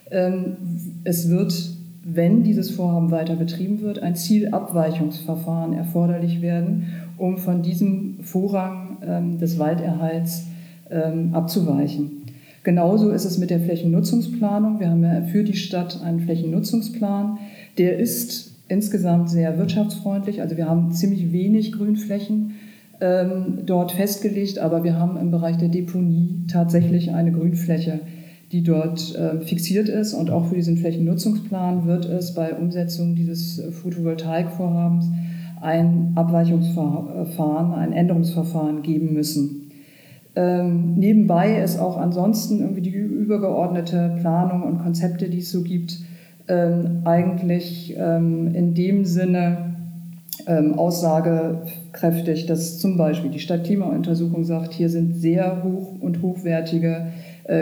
es 0.08 1.28
wird, 1.30 1.70
wenn 2.04 2.44
dieses 2.44 2.70
Vorhaben 2.70 3.10
weiter 3.10 3.34
betrieben 3.34 3.80
wird, 3.80 3.98
ein 3.98 4.14
Zielabweichungsverfahren 4.14 5.72
erforderlich 5.72 6.40
werden, 6.40 6.86
um 7.18 7.38
von 7.38 7.62
diesem 7.62 8.20
Vorrang 8.20 8.98
ähm, 9.04 9.38
des 9.38 9.58
Walderhalts 9.58 10.46
ähm, 10.90 11.34
abzuweichen. 11.34 12.22
Genauso 12.62 13.10
ist 13.10 13.24
es 13.24 13.38
mit 13.38 13.50
der 13.50 13.60
Flächennutzungsplanung. 13.60 14.80
Wir 14.80 14.90
haben 14.90 15.02
ja 15.02 15.22
für 15.22 15.44
die 15.44 15.56
Stadt 15.56 16.00
einen 16.02 16.20
Flächennutzungsplan. 16.20 17.38
Der 17.78 17.98
ist 17.98 18.56
insgesamt 18.68 19.30
sehr 19.30 19.58
wirtschaftsfreundlich. 19.58 20.40
Also 20.40 20.56
wir 20.56 20.68
haben 20.68 20.92
ziemlich 20.92 21.32
wenig 21.32 21.72
Grünflächen 21.72 22.54
ähm, 23.00 23.60
dort 23.66 23.92
festgelegt, 23.92 24.58
aber 24.58 24.82
wir 24.82 24.98
haben 24.98 25.16
im 25.16 25.30
Bereich 25.30 25.58
der 25.58 25.68
Deponie 25.68 26.44
tatsächlich 26.50 27.12
eine 27.12 27.32
Grünfläche, 27.32 28.00
die 28.52 28.62
dort 28.62 29.14
äh, 29.14 29.40
fixiert 29.40 29.88
ist. 29.88 30.14
Und 30.14 30.30
auch 30.30 30.46
für 30.46 30.54
diesen 30.54 30.76
Flächennutzungsplan 30.76 31.86
wird 31.86 32.04
es 32.06 32.34
bei 32.34 32.54
Umsetzung 32.54 33.14
dieses 33.14 33.62
Photovoltaikvorhabens 33.82 35.06
ein 35.60 36.12
Abweichungsverfahren, 36.14 37.74
ein 37.74 37.92
Änderungsverfahren 37.92 38.82
geben 38.82 39.12
müssen. 39.14 39.70
Ähm, 40.36 40.94
nebenbei 40.96 41.62
ist 41.62 41.78
auch 41.78 41.96
ansonsten 41.96 42.60
irgendwie 42.60 42.82
die 42.82 42.90
übergeordnete 42.90 44.16
Planung 44.20 44.62
und 44.64 44.78
Konzepte, 44.78 45.30
die 45.30 45.38
es 45.38 45.50
so 45.50 45.62
gibt, 45.62 45.98
ähm, 46.48 47.00
eigentlich 47.04 47.96
ähm, 47.98 48.54
in 48.54 48.74
dem 48.74 49.06
Sinne 49.06 49.76
ähm, 50.46 50.74
aussagekräftig, 50.74 52.46
dass 52.46 52.78
zum 52.78 52.98
Beispiel 52.98 53.30
die 53.30 53.40
Stadtklimauntersuchung 53.40 54.44
sagt, 54.44 54.74
hier 54.74 54.90
sind 54.90 55.16
sehr 55.16 55.64
hoch 55.64 55.94
und 56.00 56.20
hochwertige 56.20 57.06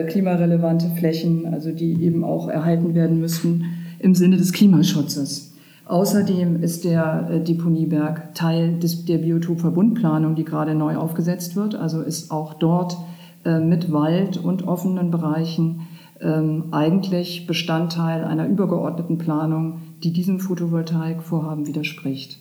klimarelevante 0.06 0.90
Flächen, 0.96 1.46
also 1.52 1.70
die 1.70 2.02
eben 2.02 2.24
auch 2.24 2.48
erhalten 2.48 2.94
werden 2.94 3.20
müssten 3.20 3.64
im 3.98 4.14
Sinne 4.14 4.36
des 4.36 4.52
Klimaschutzes. 4.52 5.54
Außerdem 5.86 6.62
ist 6.62 6.84
der 6.84 7.28
äh, 7.30 7.40
Deponieberg 7.40 8.34
Teil 8.34 8.78
des, 8.78 9.04
der 9.04 9.18
Biotopverbundplanung, 9.18 10.34
die 10.34 10.44
gerade 10.44 10.74
neu 10.74 10.96
aufgesetzt 10.96 11.56
wird. 11.56 11.74
Also 11.74 12.00
ist 12.00 12.30
auch 12.30 12.54
dort 12.54 12.96
äh, 13.44 13.60
mit 13.60 13.92
Wald 13.92 14.38
und 14.38 14.66
offenen 14.66 15.10
Bereichen 15.10 15.82
ähm, 16.20 16.64
eigentlich 16.70 17.46
Bestandteil 17.46 18.24
einer 18.24 18.46
übergeordneten 18.46 19.18
Planung, 19.18 19.82
die 20.02 20.12
diesem 20.12 20.40
Photovoltaikvorhaben 20.40 21.66
widerspricht. 21.66 22.38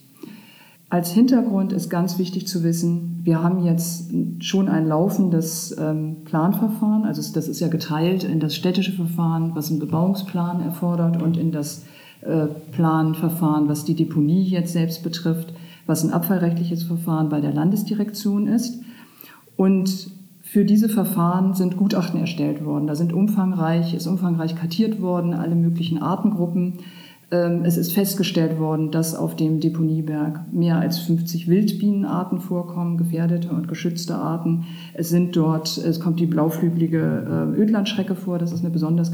Als 0.93 1.11
Hintergrund 1.11 1.73
ist 1.73 1.89
ganz 1.89 2.19
wichtig 2.19 2.45
zu 2.45 2.63
wissen, 2.63 3.19
wir 3.23 3.41
haben 3.41 3.63
jetzt 3.63 4.13
schon 4.41 4.69
ein 4.69 4.85
laufendes 4.85 5.75
ähm, 5.79 6.17
Planverfahren, 6.23 7.03
also 7.03 7.33
das 7.33 7.47
ist 7.47 7.59
ja 7.59 7.67
geteilt 7.67 8.23
in 8.23 8.39
das 8.39 8.55
städtische 8.55 8.91
Verfahren, 8.91 9.55
was 9.55 9.71
einen 9.71 9.79
Bebauungsplan 9.79 10.61
erfordert, 10.61 11.19
und 11.19 11.35
in 11.35 11.51
das 11.51 11.83
äh, 12.21 12.45
Planverfahren, 12.73 13.67
was 13.67 13.85
die 13.85 13.95
Deponie 13.95 14.43
jetzt 14.43 14.73
selbst 14.73 15.01
betrifft, 15.01 15.51
was 15.87 16.03
ein 16.03 16.13
abfallrechtliches 16.13 16.83
Verfahren 16.83 17.29
bei 17.29 17.41
der 17.41 17.53
Landesdirektion 17.53 18.45
ist. 18.45 18.79
Und 19.55 20.11
für 20.43 20.63
diese 20.63 20.89
Verfahren 20.89 21.55
sind 21.55 21.75
Gutachten 21.75 22.19
erstellt 22.19 22.63
worden. 22.63 22.85
Da 22.85 22.93
sind 22.93 23.13
umfangreich, 23.13 23.95
ist 23.95 24.05
umfangreich 24.05 24.55
kartiert 24.55 25.01
worden, 25.01 25.33
alle 25.33 25.55
möglichen 25.55 26.03
Artengruppen 26.03 26.81
es 27.35 27.77
ist 27.77 27.93
festgestellt 27.93 28.59
worden, 28.59 28.91
dass 28.91 29.15
auf 29.15 29.35
dem 29.35 29.59
Deponieberg 29.59 30.41
mehr 30.51 30.77
als 30.77 30.99
50 30.99 31.47
Wildbienenarten 31.47 32.39
vorkommen, 32.39 32.97
gefährdete 32.97 33.49
und 33.49 33.67
geschützte 33.67 34.15
Arten. 34.15 34.65
Es 34.93 35.09
sind 35.09 35.35
dort, 35.35 35.77
es 35.77 35.99
kommt 35.99 36.19
die 36.19 36.25
blauflügelige 36.25 37.53
äh, 37.55 37.59
Ödlandschrecke 37.59 38.15
vor, 38.15 38.37
das 38.37 38.51
ist 38.51 38.61
eine 38.61 38.69
besonders, 38.69 39.11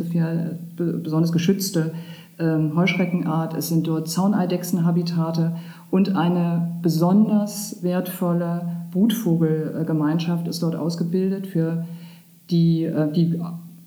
besonders 0.75 1.31
geschützte 1.31 1.93
ähm, 2.39 2.75
Heuschreckenart. 2.75 3.53
Es 3.53 3.69
sind 3.69 3.87
dort 3.87 4.09
Zauneidechsenhabitate 4.09 5.55
und 5.91 6.15
eine 6.15 6.79
besonders 6.81 7.83
wertvolle 7.83 8.87
Brutvogelgemeinschaft 8.91 10.47
ist 10.47 10.63
dort 10.63 10.75
ausgebildet 10.75 11.47
für 11.47 11.85
die, 12.49 12.83
äh, 12.83 13.11
die 13.11 13.39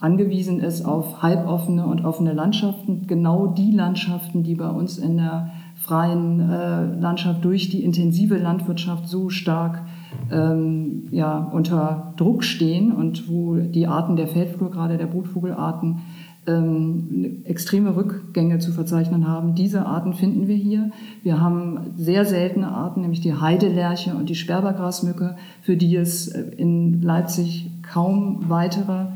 angewiesen 0.03 0.61
ist 0.61 0.85
auf 0.85 1.23
halboffene 1.23 1.87
und 1.87 2.05
offene 2.05 2.33
Landschaften, 2.33 3.07
genau 3.07 3.47
die 3.47 3.71
Landschaften, 3.71 4.43
die 4.43 4.57
bei 4.57 4.69
uns 4.69 4.99
in 4.99 5.17
der 5.17 5.51
freien 5.77 6.41
äh, 6.41 7.01
Landschaft 7.01 7.45
durch 7.45 7.71
die 7.71 7.85
intensive 7.85 8.37
Landwirtschaft 8.37 9.09
so 9.09 9.31
stark 9.31 9.83
ähm, 10.31 11.09
ja, 11.11 11.39
unter 11.39 12.15
Druck 12.17 12.45
stehen 12.45 12.93
und 12.93 13.29
wo 13.29 13.57
die 13.57 13.87
Arten 13.87 14.17
der 14.17 14.29
Feldflur, 14.29 14.71
gerade 14.71 14.99
der 14.99 15.07
Brutvogelarten, 15.07 16.01
ähm, 16.47 17.43
extreme 17.45 17.95
Rückgänge 17.95 18.59
zu 18.59 18.73
verzeichnen 18.73 19.29
haben. 19.29 19.55
Diese 19.55 19.87
Arten 19.87 20.15
finden 20.15 20.49
wir 20.49 20.57
hier. 20.57 20.91
Wir 21.23 21.41
haben 21.41 21.93
sehr 21.97 22.25
seltene 22.25 22.69
Arten, 22.69 23.03
nämlich 23.03 23.21
die 23.21 23.35
Heidelerche 23.35 24.15
und 24.15 24.29
die 24.29 24.35
Sperbergrasmücke, 24.35 25.37
für 25.63 25.77
die 25.77 25.95
es 25.95 26.27
in 26.27 27.01
Leipzig 27.03 27.71
kaum 27.83 28.49
weitere 28.49 29.07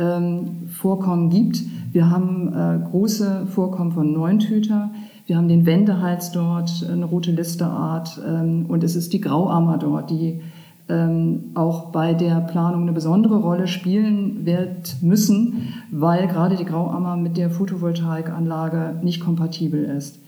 ähm, 0.00 0.68
Vorkommen 0.68 1.30
gibt. 1.30 1.62
Wir 1.92 2.10
haben 2.10 2.52
äh, 2.52 2.88
große 2.90 3.46
Vorkommen 3.46 3.92
von 3.92 4.12
Neuntüter. 4.12 4.90
Wir 5.26 5.36
haben 5.36 5.48
den 5.48 5.66
Wendehals 5.66 6.32
dort, 6.32 6.88
eine 6.90 7.04
rote 7.04 7.30
Listeart. 7.30 8.20
Ähm, 8.26 8.66
und 8.68 8.82
es 8.82 8.96
ist 8.96 9.12
die 9.12 9.20
Grauammer 9.20 9.78
dort, 9.78 10.10
die 10.10 10.40
ähm, 10.88 11.50
auch 11.54 11.90
bei 11.92 12.14
der 12.14 12.40
Planung 12.40 12.82
eine 12.82 12.92
besondere 12.92 13.36
Rolle 13.36 13.68
spielen 13.68 14.44
wird 14.44 14.96
müssen, 15.02 15.74
weil 15.90 16.26
gerade 16.26 16.56
die 16.56 16.64
Grauammer 16.64 17.16
mit 17.16 17.36
der 17.36 17.50
Photovoltaikanlage 17.50 18.96
nicht 19.02 19.20
kompatibel 19.20 19.84
ist. 19.84 20.18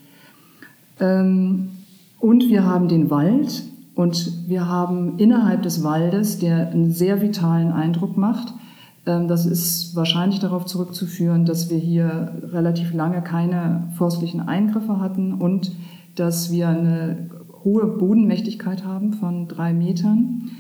Ähm, 1.01 1.71
und 2.21 2.49
wir 2.49 2.65
haben 2.65 2.87
den 2.87 3.11
Wald 3.11 3.65
und 3.97 4.49
wir 4.49 4.69
haben 4.69 5.19
innerhalb 5.19 5.63
des 5.63 5.83
Waldes, 5.83 6.39
der 6.39 6.71
einen 6.71 6.93
sehr 6.93 7.21
vitalen 7.21 7.73
Eindruck 7.73 8.17
macht, 8.17 8.55
das 9.05 9.47
ist 9.47 9.97
wahrscheinlich 9.97 10.39
darauf 10.39 10.65
zurückzuführen, 10.65 11.45
dass 11.45 11.71
wir 11.71 11.79
hier 11.79 12.33
relativ 12.53 12.93
lange 12.95 13.23
keine 13.23 13.89
forstlichen 13.97 14.41
Eingriffe 14.41 15.01
hatten 15.01 15.35
und 15.35 15.73
dass 16.15 16.53
wir 16.53 16.69
eine 16.69 17.31
hohe 17.65 17.87
Bodenmächtigkeit 17.87 18.85
haben 18.85 19.15
von 19.15 19.49
drei 19.49 19.73
Metern. 19.73 20.51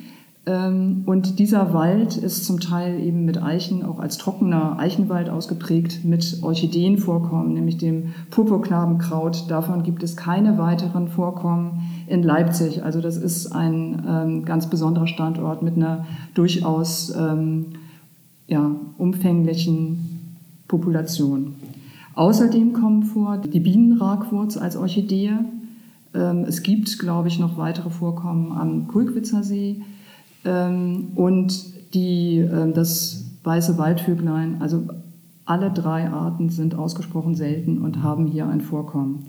Ähm, 0.44 1.02
und 1.06 1.38
dieser 1.38 1.72
Wald 1.72 2.16
ist 2.16 2.44
zum 2.44 2.58
Teil 2.58 2.98
eben 2.98 3.24
mit 3.24 3.40
Eichen, 3.40 3.84
auch 3.84 4.00
als 4.00 4.18
trockener 4.18 4.76
Eichenwald 4.78 5.28
ausgeprägt, 5.28 6.04
mit 6.04 6.38
Orchideenvorkommen, 6.42 7.54
nämlich 7.54 7.78
dem 7.78 8.12
Purpurknabenkraut. 8.30 9.48
Davon 9.48 9.84
gibt 9.84 10.02
es 10.02 10.16
keine 10.16 10.58
weiteren 10.58 11.06
Vorkommen 11.06 11.82
in 12.08 12.24
Leipzig. 12.24 12.82
Also 12.82 13.00
das 13.00 13.16
ist 13.16 13.52
ein 13.52 14.02
ähm, 14.08 14.44
ganz 14.44 14.68
besonderer 14.68 15.06
Standort 15.06 15.62
mit 15.62 15.76
einer 15.76 16.06
durchaus 16.34 17.14
ja, 18.46 18.74
umfänglichen 18.98 20.36
Population. 20.68 21.54
Außerdem 22.14 22.72
kommen 22.72 23.04
vor 23.04 23.38
die 23.38 23.60
Bienenragwurz 23.60 24.56
als 24.56 24.76
Orchidee. 24.76 25.32
Ähm, 26.14 26.44
es 26.46 26.62
gibt, 26.62 26.98
glaube 26.98 27.28
ich, 27.28 27.38
noch 27.38 27.56
weitere 27.56 27.90
Vorkommen 27.90 28.52
am 28.52 28.88
Kulkwitzer 28.88 29.42
See 29.42 29.82
ähm, 30.44 31.08
und 31.14 31.94
die, 31.94 32.38
ähm, 32.38 32.74
das 32.74 33.24
weiße 33.44 33.78
Waldvöglein. 33.78 34.60
Also 34.60 34.84
alle 35.44 35.70
drei 35.70 36.10
Arten 36.10 36.50
sind 36.50 36.74
ausgesprochen 36.74 37.34
selten 37.34 37.78
und 37.78 38.02
haben 38.02 38.26
hier 38.26 38.46
ein 38.46 38.60
Vorkommen. 38.60 39.26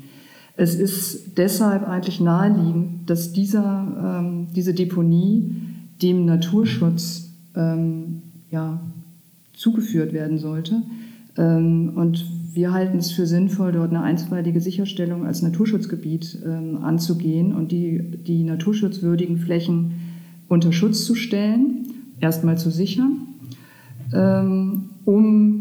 Es 0.56 0.76
ist 0.76 1.38
deshalb 1.38 1.88
eigentlich 1.88 2.22
naheliegend, 2.22 3.10
dass 3.10 3.34
dieser, 3.34 4.46
diese 4.56 4.76
Deponie 4.76 5.56
dem 6.00 6.26
Naturschutz 6.26 7.32
ja, 8.52 8.80
zugeführt 9.64 10.12
werden 10.12 10.38
sollte. 10.38 10.84
Ähm, 11.38 11.94
und 11.96 12.26
wir 12.54 12.72
halten 12.72 12.98
es 12.98 13.12
für 13.12 13.26
sinnvoll, 13.26 13.72
dort 13.72 13.90
eine 13.90 14.02
einstweilige 14.02 14.62
Sicherstellung 14.62 15.26
als 15.26 15.42
Naturschutzgebiet 15.42 16.38
ähm, 16.46 16.84
anzugehen 16.84 17.56
und 17.56 17.72
die, 17.72 18.00
die 18.00 18.44
naturschutzwürdigen 18.44 19.38
Flächen 19.38 19.94
unter 20.50 20.72
Schutz 20.72 21.06
zu 21.06 21.16
stellen, 21.16 21.88
erstmal 22.20 22.58
zu 22.58 22.70
sichern, 22.70 23.28
ähm, 24.14 24.90
um 25.06 25.60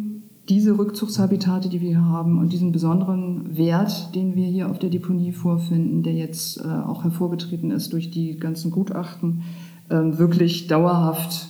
diese 0.49 0.77
Rückzugshabitate, 0.77 1.69
die 1.69 1.81
wir 1.81 1.89
hier 1.89 2.05
haben 2.05 2.39
und 2.39 2.53
diesen 2.53 2.73
besonderen 2.73 3.57
Wert, 3.57 4.15
den 4.15 4.35
wir 4.35 4.47
hier 4.47 4.69
auf 4.69 4.81
der 4.81 4.91
Deponie 4.91 5.31
vorfinden, 5.31 6.03
der 6.03 6.15
jetzt 6.15 6.59
äh, 6.59 6.65
auch 6.65 7.05
hervorgetreten 7.05 7.71
ist 7.71 7.93
durch 7.93 8.11
die 8.11 8.37
ganzen 8.37 8.71
Gutachten, 8.71 9.43
wirklich 9.89 10.69
dauerhaft 10.69 11.49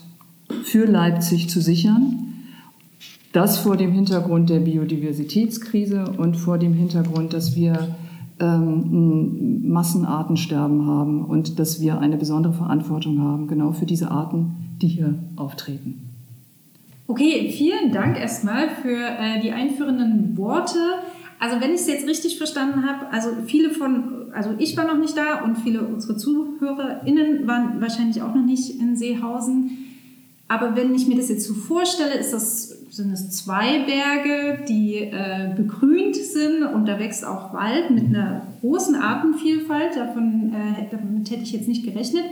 für 0.65 0.85
Leipzig 0.85 1.49
zu 1.49 1.61
sichern 1.61 2.22
das 3.33 3.59
vor 3.59 3.77
dem 3.77 3.93
Hintergrund 3.93 4.51
der 4.51 4.61
Biodiversitätskrise 4.61 6.05
und 6.19 6.37
vor 6.37 6.59
dem 6.59 6.75
Hintergrund, 6.75 7.33
dass 7.33 7.57
wir 7.57 7.97
ähm, 8.41 9.69
Massenartensterben 9.69 10.87
haben 10.87 11.25
und 11.25 11.59
dass 11.59 11.81
wir 11.81 11.99
eine 11.99 12.17
besondere 12.17 12.53
Verantwortung 12.53 13.21
haben, 13.21 13.47
genau 13.47 13.73
für 13.73 13.87
diese 13.87 14.11
Arten, 14.11 14.77
die 14.81 14.89
hier 14.89 15.15
auftreten. 15.37 16.09
Okay, 17.07 17.51
vielen 17.51 17.93
Dank 17.93 18.19
erstmal 18.19 18.69
für 18.69 18.97
äh, 18.97 19.41
die 19.41 19.53
einführenden 19.53 20.37
Worte. 20.37 20.79
Also 21.39 21.61
wenn 21.61 21.71
ich 21.71 21.81
es 21.81 21.89
jetzt 21.89 22.07
richtig 22.07 22.39
verstanden 22.39 22.85
habe, 22.87 23.11
also 23.11 23.31
viele 23.47 23.71
von, 23.71 24.33
also 24.33 24.51
ich 24.59 24.77
war 24.77 24.87
noch 24.87 24.99
nicht 24.99 25.17
da 25.17 25.43
und 25.43 25.59
viele 25.59 25.83
unserer 25.83 26.17
ZuhörerInnen 26.17 27.47
waren 27.47 27.81
wahrscheinlich 27.81 28.23
auch 28.23 28.35
noch 28.35 28.45
nicht 28.45 28.81
in 28.81 28.97
Seehausen. 28.97 29.79
Aber 30.49 30.77
wenn 30.77 30.95
ich 30.95 31.07
mir 31.09 31.17
das 31.17 31.29
jetzt 31.29 31.47
so 31.47 31.55
vorstelle, 31.55 32.15
ist 32.15 32.33
das, 32.33 32.82
sind 32.93 33.11
es 33.11 33.31
zwei 33.31 33.85
Berge, 33.87 34.65
die 34.69 34.97
äh, 34.97 35.55
begrünt 35.57 36.15
sind 36.15 36.63
und 36.63 36.87
da 36.87 36.99
wächst 36.99 37.25
auch 37.25 37.55
Wald 37.55 37.91
mit 37.91 38.05
einer 38.05 38.43
großen 38.61 38.95
Artenvielfalt. 38.95 39.97
Davon, 39.97 40.53
äh, 40.53 40.85
damit 40.91 41.31
hätte 41.31 41.43
ich 41.43 41.53
jetzt 41.53 41.69
nicht 41.69 41.85
gerechnet. 41.85 42.25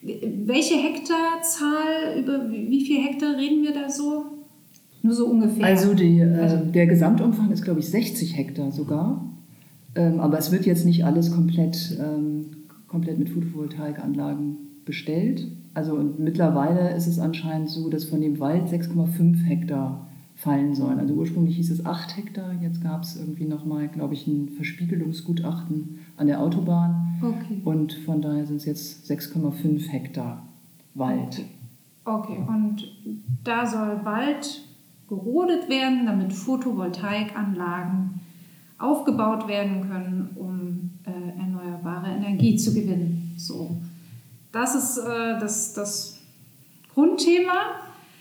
Welche 0.00 0.76
Hektarzahl, 0.76 2.20
über 2.20 2.50
wie 2.50 2.86
viel 2.86 3.04
Hektar 3.04 3.36
reden 3.36 3.62
wir 3.62 3.74
da 3.74 3.90
so? 3.90 4.24
Nur 5.02 5.14
so 5.14 5.26
ungefähr. 5.26 5.66
Also, 5.66 5.92
die, 5.92 6.20
äh, 6.20 6.66
der 6.72 6.86
Gesamtumfang 6.86 7.50
ist, 7.50 7.62
glaube 7.62 7.80
ich, 7.80 7.88
60 7.88 8.34
Hektar 8.34 8.72
sogar. 8.72 9.28
Ähm, 9.94 10.20
aber 10.20 10.38
es 10.38 10.50
wird 10.50 10.64
jetzt 10.64 10.86
nicht 10.86 11.04
alles 11.04 11.32
komplett, 11.32 11.98
ähm, 12.00 12.46
komplett 12.86 13.18
mit 13.18 13.28
Photovoltaikanlagen 13.28 14.56
bestellt. 14.86 15.46
Also 15.78 15.94
und 15.94 16.18
mittlerweile 16.18 16.90
ist 16.96 17.06
es 17.06 17.20
anscheinend 17.20 17.70
so, 17.70 17.88
dass 17.88 18.04
von 18.04 18.20
dem 18.20 18.40
Wald 18.40 18.66
6,5 18.66 19.44
Hektar 19.44 20.08
fallen 20.34 20.74
sollen. 20.74 20.98
Also 20.98 21.14
ursprünglich 21.14 21.54
hieß 21.54 21.70
es 21.70 21.86
8 21.86 22.16
Hektar, 22.16 22.52
jetzt 22.60 22.82
gab 22.82 23.04
es 23.04 23.14
irgendwie 23.14 23.44
nochmal, 23.44 23.86
glaube 23.86 24.14
ich, 24.14 24.26
ein 24.26 24.48
Verspiegelungsgutachten 24.48 26.00
an 26.16 26.26
der 26.26 26.40
Autobahn. 26.40 27.20
Okay. 27.22 27.60
Und 27.64 27.92
von 27.92 28.20
daher 28.20 28.44
sind 28.44 28.56
es 28.56 28.64
jetzt 28.64 29.08
6,5 29.08 29.88
Hektar 29.88 30.42
Wald. 30.94 31.44
Okay, 32.04 32.38
und 32.48 32.84
da 33.44 33.64
soll 33.64 34.04
Wald 34.04 34.62
gerodet 35.08 35.68
werden, 35.68 36.06
damit 36.06 36.32
Photovoltaikanlagen 36.32 38.18
aufgebaut 38.78 39.46
werden 39.46 39.88
können, 39.88 40.30
um 40.34 40.90
äh, 41.04 41.38
erneuerbare 41.38 42.08
Energie 42.16 42.56
zu 42.56 42.74
gewinnen. 42.74 43.34
So, 43.36 43.76
das 44.52 44.74
ist 44.74 44.98
äh, 44.98 45.38
das, 45.38 45.74
das 45.74 46.18
Grundthema. 46.94 47.80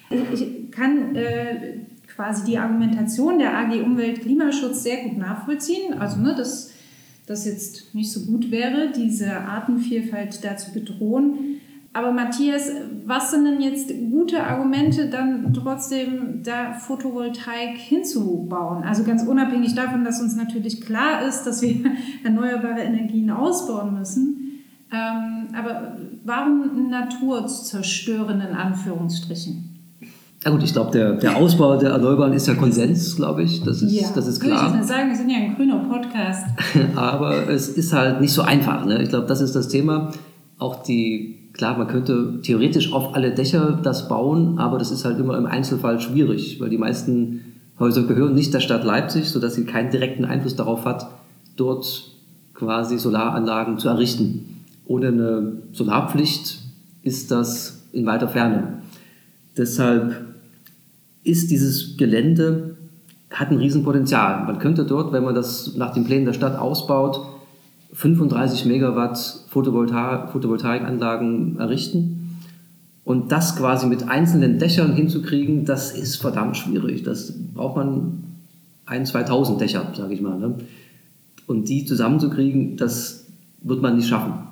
Ich 0.10 0.72
kann 0.72 1.16
äh, 1.16 1.80
quasi 2.14 2.46
die 2.46 2.58
Argumentation 2.58 3.40
der 3.40 3.58
AG 3.58 3.82
Umwelt 3.82 4.22
Klimaschutz 4.22 4.84
sehr 4.84 5.04
gut 5.04 5.18
nachvollziehen. 5.18 5.94
Also, 6.00 6.20
ne, 6.20 6.36
dass 6.36 6.72
das 7.28 7.46
jetzt 7.46 7.94
nicht 7.94 8.12
so 8.12 8.22
gut 8.22 8.52
wäre, 8.52 8.92
diese 8.92 9.32
Artenvielfalt 9.32 10.44
da 10.44 10.56
zu 10.56 10.72
bedrohen. 10.72 11.60
Aber 11.94 12.12
Matthias, 12.12 12.70
was 13.06 13.32
sind 13.32 13.46
denn 13.46 13.60
jetzt 13.60 13.90
gute 14.12 14.44
Argumente, 14.44 15.10
dann 15.10 15.54
trotzdem 15.54 16.44
da 16.44 16.74
Photovoltaik 16.74 17.76
hinzubauen? 17.76 18.84
Also 18.84 19.04
ganz 19.04 19.24
unabhängig 19.24 19.74
davon, 19.74 20.06
dass 20.06 20.22
uns 20.22 20.36
natürlich 20.36 20.82
klar 20.82 21.28
ist, 21.28 21.44
dass 21.44 21.62
wir 21.62 21.76
erneuerbare 22.24 22.82
Energien 22.82 23.32
ausbauen 23.32 23.98
müssen. 23.98 24.47
Ähm, 24.92 25.48
aber 25.58 25.98
warum 26.24 26.90
Natur 26.90 27.46
zerstören 27.48 28.42
in 28.42 28.56
Anführungsstrichen? 28.56 29.74
Ja 30.46 30.52
gut, 30.52 30.64
ich 30.64 30.72
glaube, 30.72 30.92
der, 30.92 31.14
der 31.14 31.36
Ausbau 31.36 31.78
der 31.78 31.92
Erneuerbaren 31.92 32.32
ist 32.34 32.48
ja 32.48 32.54
Konsens, 32.54 33.16
glaube 33.16 33.44
ich. 33.44 33.64
Das 33.64 33.82
ist, 33.82 33.92
ja, 33.92 34.08
das 34.14 34.28
ist 34.28 34.40
klar. 34.40 34.62
Würde 34.62 34.76
ich 34.76 34.80
jetzt 34.80 34.88
sagen, 34.88 35.10
wir 35.10 35.16
sind 35.18 35.30
ja 35.30 35.38
ein 35.38 35.56
grüner 35.56 35.80
Podcast. 35.80 36.46
Aber 36.96 37.50
es 37.50 37.70
ist 37.70 37.92
halt 37.92 38.22
nicht 38.22 38.32
so 38.32 38.44
einfach. 38.44 38.86
Ne? 38.86 39.02
Ich 39.02 39.10
glaube, 39.10 39.28
das 39.28 39.42
ist 39.42 39.56
das 39.56 39.68
Thema. 39.68 40.12
Auch 40.60 40.84
die 40.84 41.38
Klar, 41.58 41.76
man 41.76 41.88
könnte 41.88 42.40
theoretisch 42.44 42.94
auf 42.94 43.16
alle 43.16 43.34
Dächer 43.34 43.80
das 43.82 44.08
bauen, 44.08 44.60
aber 44.60 44.78
das 44.78 44.92
ist 44.92 45.06
halt 45.06 45.20
immer 45.20 45.36
im 45.36 45.48
Einzelfall 45.48 46.00
schwierig, 46.00 46.62
weil 46.62 46.70
die 46.70 46.78
meisten 46.78 47.56
Häuser 47.80 48.04
gehören 48.04 48.36
nicht 48.36 48.54
der 48.54 48.60
Stadt 48.60 48.84
Leipzig, 48.84 49.28
sodass 49.30 49.56
sie 49.56 49.66
keinen 49.66 49.90
direkten 49.90 50.24
Einfluss 50.24 50.56
darauf 50.56 50.86
hat, 50.86 51.08
dort 51.56 52.12
quasi 52.54 53.00
Solaranlagen 53.00 53.80
zu 53.80 53.90
errichten. 53.90 54.57
Ohne 54.88 55.08
eine 55.10 55.54
Solarpflicht 55.74 56.60
ist 57.04 57.32
das 57.32 57.84
in 57.92 58.06
weiter 58.06 58.30
Ferne. 58.30 58.82
Deshalb 59.58 60.16
ist 61.24 61.52
dieses 61.52 61.98
Gelände, 61.98 62.78
hat 63.30 63.52
ein 63.52 63.58
Riesenpotenzial. 63.58 64.46
Man 64.46 64.60
könnte 64.60 64.86
dort, 64.86 65.12
wenn 65.12 65.24
man 65.24 65.36
das 65.36 65.76
nach 65.76 65.94
den 65.94 66.06
Plänen 66.06 66.26
der 66.26 66.34
Stadt 66.34 66.58
ausbaut, 66.58 67.20
35 67.94 68.66
Megawatt 68.66 69.18
Photovoltaik, 69.50 70.32
Photovoltaikanlagen 70.32 71.60
errichten. 71.60 72.40
Und 73.04 73.32
das 73.32 73.56
quasi 73.56 73.88
mit 73.88 74.08
einzelnen 74.08 74.60
Dächern 74.60 74.94
hinzukriegen, 74.94 75.66
das 75.66 75.92
ist 75.92 76.18
verdammt 76.18 76.58
schwierig. 76.58 77.04
Das 77.04 77.34
braucht 77.54 77.78
man 77.78 78.24
ein, 78.86 79.06
2000 79.06 79.60
Dächer, 79.60 79.92
sage 79.96 80.14
ich 80.14 80.22
mal. 80.22 80.38
Ne? 80.38 80.56
Und 81.46 81.70
die 81.70 81.86
zusammenzukriegen, 81.86 82.78
das 82.78 83.28
wird 83.62 83.82
man 83.82 83.96
nicht 83.96 84.08
schaffen. 84.08 84.47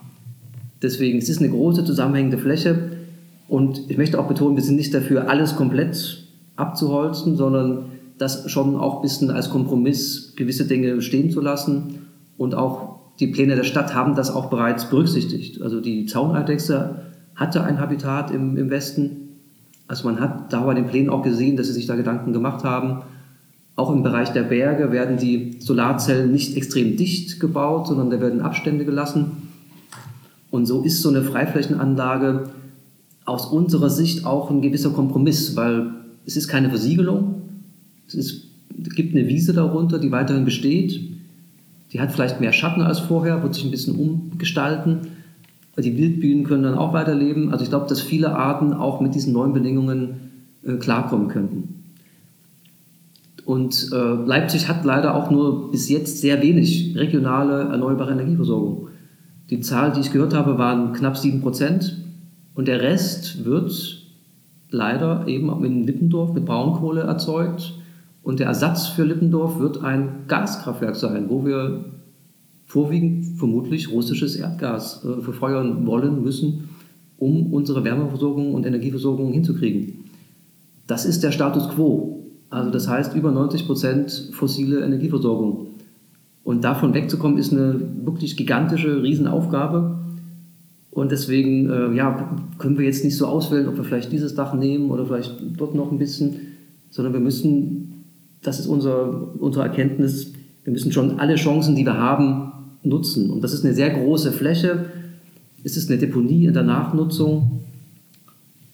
Deswegen, 0.85 1.17
es 1.17 1.29
ist 1.29 1.39
eine 1.39 1.49
große 1.49 1.83
zusammenhängende 1.83 2.37
Fläche. 2.37 2.91
Und 3.47 3.89
ich 3.89 3.97
möchte 3.97 4.19
auch 4.19 4.27
betonen, 4.27 4.55
wir 4.55 4.63
sind 4.63 4.75
nicht 4.75 4.93
dafür, 4.93 5.29
alles 5.29 5.55
komplett 5.55 6.27
abzuholzen, 6.55 7.35
sondern 7.35 7.85
das 8.19 8.49
schon 8.51 8.75
auch 8.77 8.97
ein 8.97 9.01
bisschen 9.01 9.31
als 9.31 9.49
Kompromiss 9.49 10.33
gewisse 10.35 10.65
Dinge 10.65 11.01
stehen 11.01 11.31
zu 11.31 11.41
lassen 11.41 12.07
und 12.37 12.53
auch 12.53 12.99
die 13.19 13.27
Pläne 13.27 13.55
der 13.55 13.63
Stadt 13.63 13.95
haben 13.95 14.15
das 14.15 14.29
auch 14.29 14.49
bereits 14.49 14.89
berücksichtigt. 14.89 15.61
Also 15.61 15.81
die 15.81 16.05
Zauneidechse 16.05 17.01
hatte 17.35 17.63
ein 17.63 17.79
Habitat 17.79 18.29
im, 18.29 18.55
im 18.57 18.69
Westen. 18.69 19.39
Also 19.87 20.07
man 20.07 20.19
hat 20.19 20.53
da 20.53 20.61
bei 20.61 20.75
den 20.75 20.85
Plänen 20.85 21.09
auch 21.09 21.23
gesehen, 21.23 21.57
dass 21.57 21.67
sie 21.67 21.73
sich 21.73 21.87
da 21.87 21.95
Gedanken 21.95 22.31
gemacht 22.31 22.63
haben. 22.63 23.03
Auch 23.75 23.91
im 23.91 24.03
Bereich 24.03 24.29
der 24.33 24.43
Berge 24.43 24.91
werden 24.91 25.17
die 25.17 25.57
Solarzellen 25.59 26.31
nicht 26.31 26.55
extrem 26.55 26.95
dicht 26.95 27.39
gebaut, 27.39 27.87
sondern 27.87 28.11
da 28.11 28.21
werden 28.21 28.41
Abstände 28.41 28.85
gelassen. 28.85 29.44
Und 30.51 30.65
so 30.65 30.81
ist 30.81 31.01
so 31.01 31.09
eine 31.09 31.21
Freiflächenanlage 31.21 32.49
aus 33.25 33.47
unserer 33.47 33.89
Sicht 33.89 34.25
auch 34.25 34.49
ein 34.51 34.61
gewisser 34.61 34.91
Kompromiss, 34.91 35.55
weil 35.55 35.91
es 36.25 36.37
ist 36.37 36.47
keine 36.47 36.69
Versiegelung. 36.69 37.41
Es, 38.07 38.13
ist, 38.13 38.45
es 38.83 38.95
gibt 38.95 39.15
eine 39.15 39.27
Wiese 39.27 39.53
darunter, 39.53 39.99
die 39.99 40.11
weiterhin 40.11 40.45
besteht. 40.45 40.99
Die 41.91 41.99
hat 41.99 42.11
vielleicht 42.11 42.39
mehr 42.39 42.53
Schatten 42.53 42.81
als 42.81 42.99
vorher, 42.99 43.41
wird 43.41 43.55
sich 43.55 43.65
ein 43.65 43.71
bisschen 43.71 43.95
umgestalten. 43.95 45.07
Die 45.77 45.97
Wildbühnen 45.97 46.45
können 46.45 46.63
dann 46.63 46.75
auch 46.75 46.93
weiterleben. 46.93 47.51
Also 47.51 47.63
ich 47.63 47.69
glaube, 47.69 47.87
dass 47.87 48.01
viele 48.01 48.35
Arten 48.35 48.73
auch 48.73 49.01
mit 49.01 49.13
diesen 49.13 49.33
neuen 49.33 49.53
Bedingungen 49.53 50.31
äh, 50.63 50.75
klarkommen 50.75 51.27
könnten. 51.27 51.75
Und 53.45 53.89
äh, 53.91 53.95
Leipzig 53.95 54.67
hat 54.67 54.83
leider 54.85 55.13
auch 55.15 55.29
nur 55.29 55.71
bis 55.71 55.89
jetzt 55.89 56.19
sehr 56.19 56.41
wenig 56.41 56.95
regionale 56.95 57.69
erneuerbare 57.69 58.13
Energieversorgung. 58.13 58.87
Die 59.49 59.59
Zahl, 59.59 59.91
die 59.91 59.99
ich 59.99 60.11
gehört 60.11 60.33
habe, 60.33 60.57
waren 60.57 60.93
knapp 60.93 61.17
7 61.17 61.41
Prozent. 61.41 62.01
Und 62.55 62.67
der 62.67 62.81
Rest 62.81 63.45
wird 63.45 64.05
leider 64.69 65.27
eben 65.27 65.63
in 65.63 65.83
Lippendorf 65.83 66.33
mit 66.33 66.45
Braunkohle 66.45 67.01
erzeugt 67.01 67.73
und 68.25 68.39
der 68.39 68.47
Ersatz 68.47 68.87
für 68.87 69.03
Lippendorf 69.03 69.59
wird 69.59 69.83
ein 69.83 70.23
Gaskraftwerk 70.27 70.95
sein, 70.95 71.29
wo 71.29 71.45
wir 71.45 71.85
vorwiegend 72.65 73.37
vermutlich 73.37 73.91
russisches 73.91 74.35
Erdgas 74.35 75.05
äh, 75.05 75.21
verfeuern 75.21 75.85
wollen 75.85 76.23
müssen, 76.23 76.69
um 77.17 77.53
unsere 77.53 77.83
Wärmeversorgung 77.83 78.55
und 78.55 78.65
Energieversorgung 78.65 79.31
hinzukriegen. 79.31 80.05
Das 80.87 81.05
ist 81.05 81.23
der 81.23 81.31
Status 81.31 81.69
quo. 81.69 82.25
Also 82.49 82.71
das 82.71 82.87
heißt 82.87 83.15
über 83.15 83.31
90 83.31 83.67
Prozent 83.67 84.31
fossile 84.33 84.83
Energieversorgung. 84.83 85.64
Und 86.45 86.63
davon 86.63 86.93
wegzukommen 86.93 87.37
ist 87.37 87.51
eine 87.51 87.81
wirklich 88.05 88.37
gigantische 88.37 89.03
Riesenaufgabe. 89.03 89.97
Und 90.91 91.11
deswegen 91.11 91.69
äh, 91.69 91.93
ja, 91.93 92.37
können 92.57 92.77
wir 92.77 92.85
jetzt 92.85 93.03
nicht 93.03 93.17
so 93.17 93.25
auswählen, 93.25 93.67
ob 93.67 93.75
wir 93.75 93.83
vielleicht 93.83 94.13
dieses 94.13 94.33
Dach 94.35 94.53
nehmen 94.53 94.91
oder 94.91 95.05
vielleicht 95.05 95.35
dort 95.57 95.75
noch 95.75 95.91
ein 95.91 95.97
bisschen, 95.97 96.37
sondern 96.89 97.11
wir 97.11 97.19
müssen 97.19 97.91
das 98.45 98.59
ist 98.59 98.67
unser, 98.67 99.33
unsere 99.39 99.65
Erkenntnis. 99.65 100.31
Wir 100.63 100.73
müssen 100.73 100.91
schon 100.91 101.19
alle 101.19 101.35
Chancen, 101.35 101.75
die 101.75 101.85
wir 101.85 101.97
haben, 101.97 102.51
nutzen. 102.83 103.29
Und 103.29 103.43
das 103.43 103.53
ist 103.53 103.65
eine 103.65 103.73
sehr 103.73 103.89
große 103.89 104.31
Fläche. 104.31 104.85
Es 105.63 105.77
ist 105.77 105.89
eine 105.89 105.99
Deponie 105.99 106.45
in 106.45 106.53
der 106.53 106.63
Nachnutzung. 106.63 107.63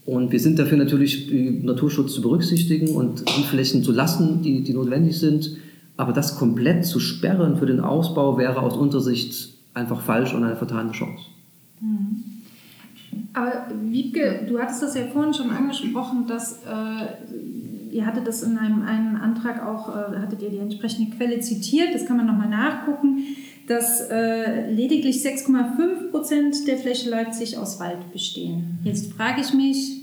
Und 0.06 0.32
wir 0.32 0.40
sind 0.40 0.60
dafür 0.60 0.78
natürlich, 0.78 1.32
Naturschutz 1.64 2.14
zu 2.14 2.22
berücksichtigen 2.22 2.90
und 2.90 3.24
die 3.38 3.44
Flächen 3.44 3.84
zu 3.84 3.92
lassen, 3.92 4.42
die, 4.42 4.64
die 4.64 4.74
notwendig 4.74 5.18
sind. 5.18 5.58
Aber 5.98 6.14
das 6.14 6.38
komplett 6.38 6.86
zu 6.86 7.00
sperren 7.00 7.58
für 7.58 7.66
den 7.66 7.80
Ausbau 7.80 8.38
wäre 8.38 8.62
aus 8.62 8.76
unserer 8.76 9.02
Sicht 9.02 9.54
einfach 9.74 10.02
falsch 10.02 10.34
und 10.34 10.44
eine 10.44 10.56
vertane 10.56 10.92
Chance. 10.92 11.24
Mhm. 11.80 12.24
Aber 13.34 13.66
Wiebke, 13.90 14.46
du 14.48 14.60
hattest 14.60 14.84
das 14.84 14.96
ja 14.96 15.04
vorhin 15.06 15.34
schon 15.34 15.52
angesprochen, 15.52 16.28
dass 16.28 16.64
äh, 16.64 17.92
ihr 17.92 18.06
hattet 18.06 18.28
das 18.28 18.44
in 18.44 18.58
einem, 18.58 18.84
einem 18.84 19.16
Antrag 19.16 19.66
auch, 19.66 19.90
äh, 19.90 20.18
hattet 20.20 20.42
ihr 20.42 20.50
die 20.50 20.58
entsprechende 20.58 21.16
Quelle 21.16 21.40
zitiert, 21.40 21.94
das 21.94 22.06
kann 22.06 22.18
man 22.18 22.26
nochmal 22.26 22.50
nachgucken, 22.50 23.24
dass 23.68 24.02
äh, 24.10 24.72
lediglich 24.72 25.18
6,5 25.18 26.12
Prozent 26.12 26.68
der 26.68 26.78
Fläche 26.78 27.10
Leipzig 27.10 27.58
aus 27.58 27.80
Wald 27.80 28.12
bestehen. 28.12 28.80
Jetzt 28.84 29.14
frage 29.14 29.42
ich 29.42 29.54
mich, 29.54 30.01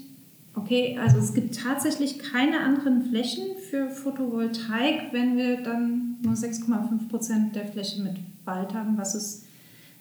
Okay, 0.54 0.98
also 1.00 1.18
es 1.18 1.34
gibt 1.34 1.56
tatsächlich 1.56 2.18
keine 2.18 2.60
anderen 2.60 3.02
Flächen 3.02 3.44
für 3.70 3.88
Photovoltaik, 3.88 5.12
wenn 5.12 5.36
wir 5.36 5.62
dann 5.62 6.16
nur 6.22 6.34
6,5 6.34 7.08
Prozent 7.08 7.54
der 7.54 7.66
Fläche 7.66 8.02
mit 8.02 8.16
Wald 8.44 8.74
haben. 8.74 8.98
Was 8.98 9.14
ist 9.14 9.44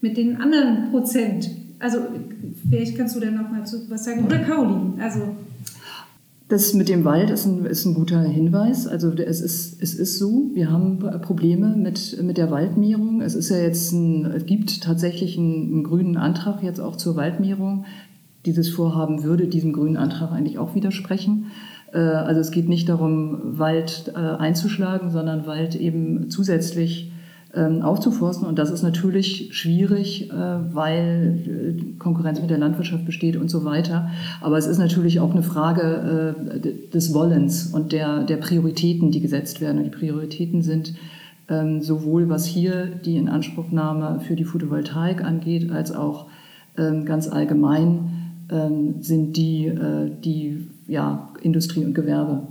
mit 0.02 0.18
den 0.18 0.38
anderen 0.42 0.90
Prozent? 0.90 1.50
Also 1.80 2.00
vielleicht 2.70 2.98
kannst 2.98 3.16
du 3.16 3.20
da 3.20 3.30
noch 3.30 3.50
mal 3.50 3.66
zu 3.66 3.90
was 3.90 4.06
sagen. 4.06 4.26
Oder 4.26 4.40
Caroline, 4.40 4.94
also... 5.00 5.36
Das 6.50 6.74
mit 6.74 6.88
dem 6.88 7.04
Wald 7.04 7.30
ist 7.30 7.46
ein, 7.46 7.66
ist 7.66 7.84
ein 7.84 7.94
guter 7.94 8.22
Hinweis. 8.22 8.88
Also 8.88 9.12
es 9.12 9.42
ist, 9.42 9.84
es 9.84 9.96
ist 9.96 10.18
so, 10.18 10.50
wir 10.54 10.72
haben 10.72 11.00
Probleme 11.22 11.76
mit, 11.76 12.24
mit 12.24 12.38
der 12.38 12.50
Waldmehrung. 12.50 13.20
Es 13.20 13.36
ist 13.36 13.50
ja 13.50 13.58
jetzt 13.58 13.92
ein, 13.92 14.26
es 14.28 14.46
gibt 14.46 14.82
tatsächlich 14.82 15.38
einen, 15.38 15.74
einen 15.74 15.84
grünen 15.84 16.16
Antrag 16.16 16.64
jetzt 16.64 16.80
auch 16.80 16.96
zur 16.96 17.18
Waldmehrung 17.18 17.84
dieses 18.48 18.70
Vorhaben 18.70 19.24
würde 19.24 19.48
diesem 19.48 19.74
grünen 19.74 19.98
Antrag 19.98 20.32
eigentlich 20.32 20.58
auch 20.58 20.74
widersprechen. 20.74 21.52
Äh, 21.94 22.00
also 22.00 22.42
es 22.42 22.52
geht 22.52 22.68
nicht 22.68 22.90
darum, 22.90 23.60
Wald 23.60 24.12
äh, 24.16 24.18
einzuschlagen, 24.18 25.12
sondern 25.12 25.46
Wald 25.46 25.76
eben 25.76 26.30
zusätzlich 26.30 27.12
ähm, 27.54 27.82
aufzuforsten. 27.82 28.48
Und 28.48 28.58
das 28.58 28.72
ist 28.72 28.84
natürlich 28.84 29.50
schwierig, 29.52 30.32
äh, 30.32 30.34
weil 30.34 31.76
Konkurrenz 32.00 32.42
mit 32.42 32.50
der 32.50 32.58
Landwirtschaft 32.58 33.06
besteht 33.06 33.36
und 33.36 33.50
so 33.50 33.66
weiter. 33.66 34.10
Aber 34.42 34.58
es 34.58 34.66
ist 34.66 34.80
natürlich 34.80 35.20
auch 35.20 35.32
eine 35.32 35.44
Frage 35.44 36.36
des 36.94 37.14
Wollens 37.14 37.68
und 37.68 37.92
der, 37.92 38.24
der 38.24 38.38
Prioritäten, 38.38 39.12
die 39.12 39.22
gesetzt 39.22 39.62
werden. 39.62 39.78
Und 39.78 39.84
die 39.86 39.98
Prioritäten 39.98 40.62
sind 40.62 40.94
ähm, 41.50 41.82
sowohl 41.82 42.30
was 42.30 42.46
hier 42.46 42.86
die 42.86 43.18
Inanspruchnahme 43.18 44.20
für 44.20 44.36
die 44.36 44.44
Photovoltaik 44.44 45.24
angeht, 45.24 45.72
als 45.72 45.94
auch 45.94 46.28
ähm, 46.78 47.06
ganz 47.06 47.28
allgemein 47.28 48.17
ähm, 48.52 49.02
sind 49.02 49.38
die, 49.38 49.68
äh, 49.68 50.12
die 50.24 50.68
ja, 50.88 51.30
Industrie 51.42 51.86
und 51.86 51.94
Gewerbe. 51.94 52.48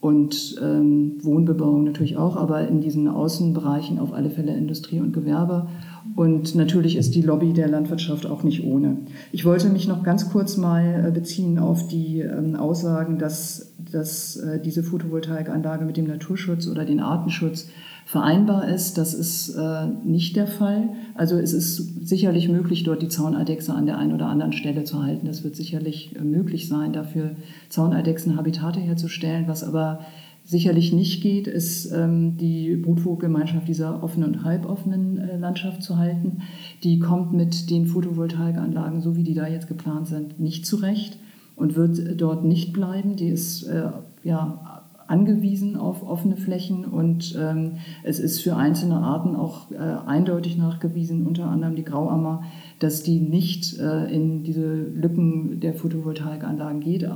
Und 0.00 0.56
ähm, 0.62 1.14
Wohnbebauung 1.22 1.82
natürlich 1.82 2.16
auch, 2.16 2.36
aber 2.36 2.68
in 2.68 2.80
diesen 2.80 3.08
Außenbereichen 3.08 3.98
auf 3.98 4.12
alle 4.12 4.30
Fälle 4.30 4.56
Industrie 4.56 5.00
und 5.00 5.12
Gewerbe. 5.12 5.66
Und 6.14 6.54
natürlich 6.54 6.96
ist 6.96 7.14
die 7.14 7.22
Lobby 7.22 7.52
der 7.52 7.68
Landwirtschaft 7.68 8.26
auch 8.26 8.44
nicht 8.44 8.64
ohne. 8.64 8.98
Ich 9.32 9.44
wollte 9.44 9.68
mich 9.68 9.88
noch 9.88 10.04
ganz 10.04 10.30
kurz 10.30 10.56
mal 10.56 11.06
äh, 11.06 11.10
beziehen 11.10 11.58
auf 11.58 11.88
die 11.88 12.20
ähm, 12.20 12.54
Aussagen, 12.54 13.18
dass, 13.18 13.72
dass 13.90 14.36
äh, 14.36 14.60
diese 14.60 14.84
Photovoltaikanlage 14.84 15.84
mit 15.84 15.96
dem 15.96 16.06
Naturschutz 16.06 16.68
oder 16.68 16.84
den 16.84 17.00
Artenschutz 17.00 17.68
vereinbar 18.08 18.66
ist. 18.66 18.96
Das 18.96 19.12
ist 19.12 19.50
äh, 19.50 19.86
nicht 20.02 20.34
der 20.34 20.46
Fall. 20.46 20.88
Also 21.14 21.36
es 21.36 21.52
ist 21.52 22.08
sicherlich 22.08 22.48
möglich, 22.48 22.82
dort 22.82 23.02
die 23.02 23.08
Zauneidechse 23.08 23.74
an 23.74 23.84
der 23.84 23.98
einen 23.98 24.14
oder 24.14 24.28
anderen 24.28 24.54
Stelle 24.54 24.84
zu 24.84 25.02
halten. 25.02 25.26
Das 25.26 25.44
wird 25.44 25.56
sicherlich 25.56 26.16
äh, 26.16 26.24
möglich 26.24 26.68
sein, 26.68 26.94
dafür 26.94 27.32
Zauneidechsenhabitate 27.68 28.80
herzustellen. 28.80 29.46
Was 29.46 29.62
aber 29.62 30.00
sicherlich 30.42 30.94
nicht 30.94 31.22
geht, 31.22 31.48
ist 31.48 31.92
ähm, 31.92 32.38
die 32.38 32.76
Brutvogelgemeinschaft 32.76 33.68
dieser 33.68 34.02
offenen 34.02 34.36
und 34.36 34.42
halboffenen 34.42 35.18
äh, 35.18 35.36
Landschaft 35.36 35.82
zu 35.82 35.98
halten. 35.98 36.38
Die 36.84 37.00
kommt 37.00 37.34
mit 37.34 37.68
den 37.68 37.84
Photovoltaikanlagen, 37.84 39.02
so 39.02 39.16
wie 39.16 39.22
die 39.22 39.34
da 39.34 39.46
jetzt 39.46 39.68
geplant 39.68 40.06
sind, 40.06 40.40
nicht 40.40 40.64
zurecht 40.64 41.18
und 41.56 41.76
wird 41.76 42.18
dort 42.18 42.42
nicht 42.42 42.72
bleiben. 42.72 43.16
Die 43.16 43.28
ist 43.28 43.64
äh, 43.64 43.90
ja 44.24 44.67
angewiesen 45.08 45.76
auf 45.76 46.06
offene 46.06 46.36
Flächen 46.36 46.84
und 46.84 47.36
ähm, 47.40 47.78
es 48.04 48.20
ist 48.20 48.42
für 48.42 48.56
einzelne 48.56 48.98
Arten 48.98 49.34
auch 49.34 49.70
äh, 49.70 49.76
eindeutig 49.76 50.58
nachgewiesen, 50.58 51.26
unter 51.26 51.46
anderem 51.46 51.74
die 51.74 51.84
Grauammer, 51.84 52.42
dass 52.78 53.02
die 53.02 53.18
nicht 53.18 53.78
äh, 53.78 54.04
in 54.14 54.44
diese 54.44 54.74
Lücken 54.74 55.60
der 55.60 55.74
Photovoltaikanlagen 55.74 56.80
geht. 56.80 57.08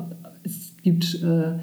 Es 0.42 0.74
gibt 0.82 1.22
äh, 1.22 1.58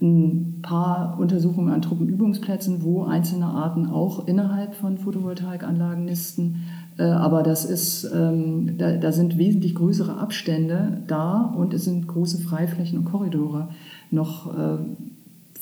ein 0.00 0.60
paar 0.62 1.18
Untersuchungen 1.18 1.72
an 1.72 1.82
Truppenübungsplätzen, 1.82 2.82
wo 2.82 3.04
einzelne 3.04 3.46
Arten 3.46 3.86
auch 3.86 4.26
innerhalb 4.26 4.74
von 4.74 4.98
Photovoltaikanlagen 4.98 6.04
nisten. 6.04 6.62
Äh, 6.98 7.04
aber 7.04 7.42
das 7.42 7.64
ist, 7.64 8.08
ähm, 8.14 8.78
da, 8.78 8.96
da 8.96 9.12
sind 9.12 9.38
wesentlich 9.38 9.74
größere 9.74 10.18
Abstände 10.18 11.02
da 11.06 11.42
und 11.42 11.74
es 11.74 11.84
sind 11.84 12.06
große 12.06 12.38
Freiflächen 12.38 12.98
und 12.98 13.04
Korridore 13.06 13.70
noch 14.10 14.56
äh, 14.56 14.78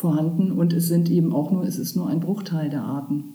vorhanden 0.02 0.52
und 0.52 0.72
es 0.72 0.88
sind 0.88 1.10
eben 1.10 1.32
auch 1.32 1.50
nur, 1.50 1.64
es 1.64 1.78
ist 1.78 1.96
nur 1.96 2.08
ein 2.08 2.20
Bruchteil 2.20 2.68
der 2.68 2.82
Arten. 2.82 3.34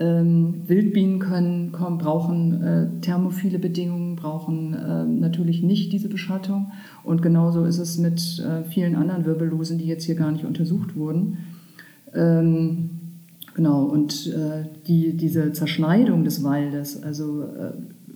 Ähm, 0.00 0.62
Wildbienen 0.66 1.18
können, 1.18 1.72
kommen, 1.72 1.98
brauchen 1.98 2.62
äh, 2.62 2.86
thermophile 3.02 3.58
Bedingungen, 3.58 4.16
brauchen 4.16 4.72
äh, 4.72 5.04
natürlich 5.04 5.62
nicht 5.62 5.92
diese 5.92 6.08
Beschattung. 6.08 6.72
Und 7.04 7.20
genauso 7.20 7.64
ist 7.64 7.78
es 7.78 7.98
mit 7.98 8.38
äh, 8.40 8.64
vielen 8.64 8.96
anderen 8.96 9.26
Wirbellosen, 9.26 9.76
die 9.76 9.84
jetzt 9.84 10.04
hier 10.04 10.14
gar 10.14 10.32
nicht 10.32 10.46
untersucht 10.46 10.96
wurden. 10.96 11.36
Ähm, 12.14 12.90
genau, 13.54 13.84
und 13.84 14.26
äh, 14.28 14.64
die, 14.86 15.18
diese 15.18 15.52
Zerschneidung 15.52 16.24
des 16.24 16.42
Waldes 16.42 17.02
also, 17.02 17.42
äh, 17.42 17.72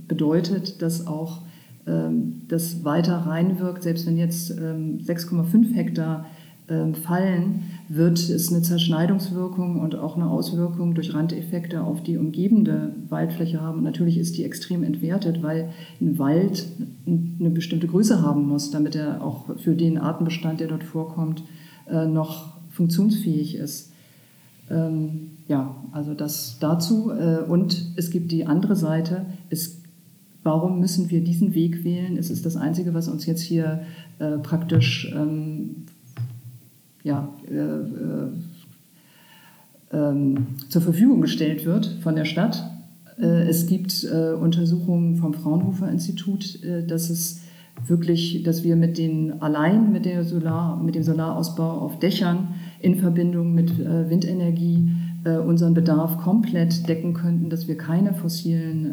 bedeutet, 0.09 0.81
dass 0.81 1.07
auch 1.07 1.43
ähm, 1.87 2.41
das 2.49 2.83
weiter 2.83 3.19
reinwirkt, 3.19 3.83
selbst 3.83 4.07
wenn 4.07 4.17
jetzt 4.17 4.51
6,5 4.51 5.55
ähm, 5.55 5.75
Hektar 5.75 6.25
ähm, 6.67 6.95
fallen, 6.95 7.63
wird 7.89 8.19
es 8.19 8.51
eine 8.51 8.63
Zerschneidungswirkung 8.63 9.81
und 9.81 9.95
auch 9.95 10.17
eine 10.17 10.29
Auswirkung 10.29 10.95
durch 10.95 11.13
Randeffekte 11.13 11.83
auf 11.83 12.03
die 12.03 12.17
umgebende 12.17 12.95
Waldfläche 13.09 13.61
haben. 13.61 13.79
Und 13.79 13.85
natürlich 13.85 14.17
ist 14.17 14.39
die 14.39 14.45
extrem 14.45 14.83
entwertet, 14.83 15.43
weil 15.43 15.71
ein 16.01 16.19
Wald 16.19 16.67
eine 17.07 17.51
bestimmte 17.51 17.87
Größe 17.87 18.23
haben 18.23 18.49
muss, 18.49 18.71
damit 18.71 18.95
er 18.95 19.23
auch 19.23 19.57
für 19.59 19.75
den 19.75 19.99
Artenbestand, 19.99 20.61
der 20.61 20.69
dort 20.69 20.85
vorkommt, 20.85 21.43
äh, 21.91 22.07
noch 22.07 22.55
funktionsfähig 22.71 23.57
ist. 23.57 23.93
Ähm, 24.71 25.33
ja, 25.47 25.77
also 25.93 26.15
das 26.15 26.59
dazu. 26.59 27.11
Äh, 27.11 27.43
und 27.47 27.93
es 27.97 28.11
gibt 28.11 28.33
die 28.33 28.47
andere 28.47 28.77
Seite. 28.77 29.27
Es, 29.51 29.83
warum 30.43 30.81
müssen 30.81 31.11
wir 31.11 31.23
diesen 31.23 31.55
Weg 31.55 31.85
wählen? 31.85 32.17
Es 32.17 32.31
ist 32.31 32.47
das 32.47 32.57
Einzige, 32.57 32.95
was 32.95 33.09
uns 33.09 33.27
jetzt 33.27 33.43
hier 33.43 33.83
äh, 34.19 34.39
praktisch 34.39 35.13
ähm, 35.15 35.84
ja, 37.05 37.33
äh, 37.49 37.55
äh, 37.55 38.31
ähm, 39.93 40.47
zur 40.69 40.83
Verfügung 40.83 41.21
gestellt 41.21 41.65
wird 41.65 41.87
von 42.03 42.17
der 42.17 42.25
Stadt. 42.25 42.69
Äh, 43.21 43.49
es 43.49 43.67
gibt 43.67 44.05
äh, 44.05 44.33
Untersuchungen 44.33 45.17
vom 45.17 45.35
Fraunhofer 45.35 45.91
Institut, 45.91 46.63
äh, 46.65 46.85
dass 46.85 47.11
es 47.11 47.43
wirklich, 47.87 48.43
dass 48.43 48.65
wir 48.65 48.77
mit 48.77 48.99
den 48.99 49.43
allein 49.43 49.93
mit, 49.93 50.05
der 50.07 50.25
Solar, 50.25 50.83
mit 50.83 50.95
dem 50.95 51.03
Solarausbau 51.03 51.79
auf 51.81 51.99
Dächern 51.99 52.55
in 52.81 52.97
Verbindung 52.97 53.55
mit 53.55 53.71
äh, 53.79 54.11
Windenergie 54.11 54.89
unseren 55.47 55.73
Bedarf 55.73 56.19
komplett 56.19 56.87
decken 56.87 57.15
könnten, 57.15 57.49
dass 57.49 57.67
wir 57.67 57.79
keine 57.79 58.13
fossilen 58.13 58.93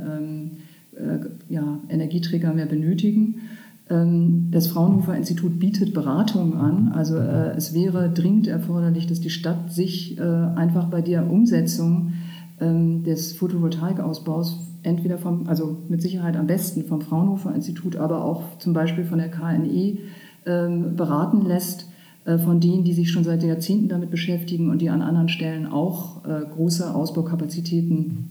ähm, 0.98 1.32
ja, 1.50 1.82
Energieträger 1.90 2.54
mehr 2.54 2.68
benötigen. 2.68 3.42
Ähm, 3.90 4.48
das 4.52 4.68
Fraunhofer 4.68 5.16
Institut 5.16 5.60
bietet 5.60 5.94
Beratungen 5.94 6.54
an. 6.54 6.92
Also 6.94 7.18
äh, 7.18 7.56
es 7.56 7.74
wäre 7.74 8.10
dringend 8.10 8.48
erforderlich, 8.48 9.08
dass 9.08 9.20
die 9.20 9.30
Stadt 9.30 9.72
sich 9.72 10.18
äh, 10.18 10.22
einfach 10.22 10.86
bei 10.86 11.02
der 11.02 11.30
Umsetzung 11.30 12.14
ähm, 12.60 13.04
des 13.04 13.34
Photovoltaikausbaus 13.34 14.68
entweder 14.84 15.18
vom, 15.18 15.48
also 15.48 15.78
mit 15.90 16.02
Sicherheit 16.02 16.38
am 16.38 16.48
besten 16.48 16.86
vom 16.86 17.02
Fraunhofer 17.02 17.54
Institut, 17.54 17.96
aber 17.96 18.24
auch 18.24 18.58
zum 18.58 18.74
Beispiel 18.74 19.04
von 19.04 19.20
der 19.20 19.30
KNE 19.30 19.98
ähm, 20.46 20.96
beraten 20.96 21.46
lässt, 21.46 21.88
äh, 22.26 22.38
von 22.38 22.60
denen, 22.60 22.84
die 22.84 22.94
sich 22.94 23.12
schon 23.12 23.24
seit 23.24 23.44
Jahrzehnten 23.44 23.90
damit 23.90 24.10
beschäftigen 24.10 24.70
und 24.70 24.82
die 24.82 24.90
an 24.90 25.02
anderen 25.02 25.30
Stellen 25.30 25.68
auch 25.68 26.22
große 26.24 26.94
Ausbaukapazitäten 26.94 28.30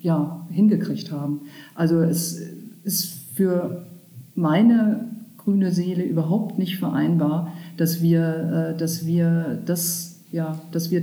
ja, 0.00 0.46
hingekriegt 0.50 1.12
haben. 1.12 1.42
Also 1.74 2.00
es 2.00 2.40
ist 2.82 3.34
für 3.34 3.85
meine 4.36 5.06
grüne 5.38 5.70
Seele 5.70 6.04
überhaupt 6.04 6.58
nicht 6.58 6.78
vereinbar, 6.78 7.52
dass 7.76 8.02
wir, 8.02 8.74
äh, 8.74 8.78
dass 8.78 9.06
wir 9.06 9.58
das, 9.64 10.20
ja, 10.30 10.60
dass 10.72 10.90
wir 10.90 11.02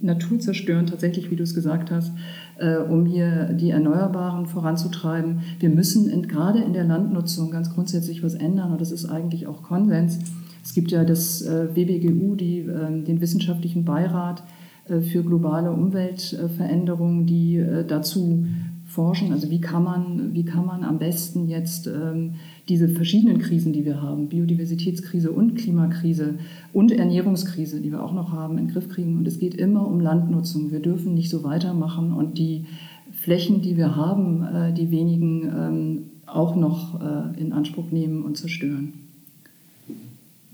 Natur 0.00 0.38
zerstören, 0.38 0.86
tatsächlich, 0.86 1.30
wie 1.30 1.36
du 1.36 1.42
es 1.42 1.54
gesagt 1.54 1.90
hast, 1.90 2.12
äh, 2.58 2.76
um 2.76 3.06
hier 3.06 3.44
die 3.54 3.70
Erneuerbaren 3.70 4.46
voranzutreiben. 4.46 5.40
Wir 5.58 5.70
müssen 5.70 6.10
in, 6.10 6.28
gerade 6.28 6.60
in 6.60 6.72
der 6.72 6.84
Landnutzung 6.84 7.50
ganz 7.50 7.72
grundsätzlich 7.72 8.22
was 8.22 8.34
ändern 8.34 8.72
und 8.72 8.80
das 8.80 8.92
ist 8.92 9.06
eigentlich 9.06 9.46
auch 9.46 9.62
Konsens. 9.62 10.18
Es 10.62 10.74
gibt 10.74 10.90
ja 10.90 11.04
das 11.04 11.42
äh, 11.42 11.74
WBGU, 11.74 12.34
die, 12.34 12.60
äh, 12.60 13.04
den 13.04 13.20
wissenschaftlichen 13.20 13.84
Beirat 13.84 14.42
äh, 14.88 15.00
für 15.00 15.22
globale 15.22 15.70
Umweltveränderungen, 15.70 17.26
die 17.26 17.56
äh, 17.56 17.86
dazu 17.86 18.44
forschen. 18.84 19.32
Also 19.32 19.50
wie 19.50 19.60
kann 19.60 19.84
man, 19.84 20.32
wie 20.32 20.44
kann 20.44 20.66
man 20.66 20.84
am 20.84 20.98
besten 20.98 21.48
jetzt 21.48 21.86
ähm, 21.86 22.34
diese 22.68 22.88
verschiedenen 22.88 23.38
Krisen, 23.38 23.72
die 23.72 23.84
wir 23.84 24.02
haben, 24.02 24.28
Biodiversitätskrise 24.28 25.30
und 25.30 25.54
Klimakrise 25.54 26.34
und 26.72 26.90
Ernährungskrise, 26.90 27.80
die 27.80 27.92
wir 27.92 28.02
auch 28.02 28.12
noch 28.12 28.32
haben, 28.32 28.58
in 28.58 28.66
den 28.66 28.72
Griff 28.72 28.88
kriegen. 28.88 29.18
Und 29.18 29.28
es 29.28 29.38
geht 29.38 29.54
immer 29.54 29.86
um 29.86 30.00
Landnutzung. 30.00 30.72
Wir 30.72 30.80
dürfen 30.80 31.14
nicht 31.14 31.30
so 31.30 31.44
weitermachen 31.44 32.12
und 32.12 32.38
die 32.38 32.66
Flächen, 33.12 33.62
die 33.62 33.76
wir 33.76 33.94
haben, 33.94 34.42
äh, 34.42 34.72
die 34.72 34.90
wenigen 34.90 35.42
ähm, 35.42 35.98
auch 36.26 36.56
noch 36.56 37.00
äh, 37.00 37.40
in 37.40 37.52
Anspruch 37.52 37.90
nehmen 37.92 38.24
und 38.24 38.36
zerstören. 38.36 39.05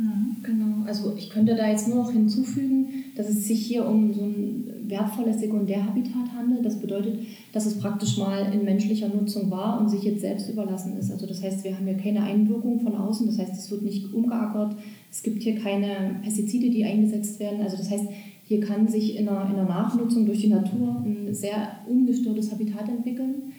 Mhm. 0.03 0.37
Genau, 0.43 0.85
also 0.87 1.15
ich 1.17 1.31
könnte 1.31 1.55
da 1.55 1.69
jetzt 1.69 1.87
nur 1.88 1.99
noch 1.99 2.11
hinzufügen, 2.11 2.87
dass 3.17 3.29
es 3.29 3.47
sich 3.47 3.65
hier 3.65 3.87
um 3.87 4.12
so 4.12 4.23
ein 4.23 4.65
wertvolles 4.88 5.38
Sekundärhabitat 5.38 6.33
handelt. 6.37 6.65
Das 6.65 6.81
bedeutet, 6.81 7.21
dass 7.53 7.67
es 7.67 7.79
praktisch 7.79 8.19
mal 8.19 8.53
in 8.53 8.65
menschlicher 8.65 9.09
Nutzung 9.09 9.51
war 9.51 9.81
und 9.81 9.88
sich 9.88 10.03
jetzt 10.03 10.23
selbst 10.23 10.51
überlassen 10.51 10.97
ist. 10.99 11.12
Also 11.12 11.27
das 11.27 11.43
heißt, 11.43 11.62
wir 11.62 11.77
haben 11.77 11.87
hier 11.87 11.97
keine 11.97 12.25
Einwirkung 12.25 12.81
von 12.81 12.97
außen, 12.97 13.27
das 13.27 13.38
heißt, 13.38 13.53
es 13.53 13.71
wird 13.71 13.83
nicht 13.83 14.12
umgeackert, 14.12 14.77
es 15.11 15.23
gibt 15.23 15.43
hier 15.43 15.55
keine 15.55 16.21
Pestizide, 16.23 16.71
die 16.71 16.85
eingesetzt 16.85 17.38
werden. 17.38 17.61
Also 17.61 17.77
das 17.77 17.91
heißt, 17.91 18.07
hier 18.45 18.61
kann 18.61 18.88
sich 18.88 19.17
in 19.17 19.29
einer, 19.29 19.49
in 19.49 19.57
einer 19.57 19.69
Nachnutzung 19.69 20.27
durch 20.27 20.41
die 20.41 20.49
Natur 20.49 21.05
ein 21.05 21.33
sehr 21.33 21.77
ungestörtes 21.88 22.51
Habitat 22.51 22.88
entwickeln. 22.88 23.53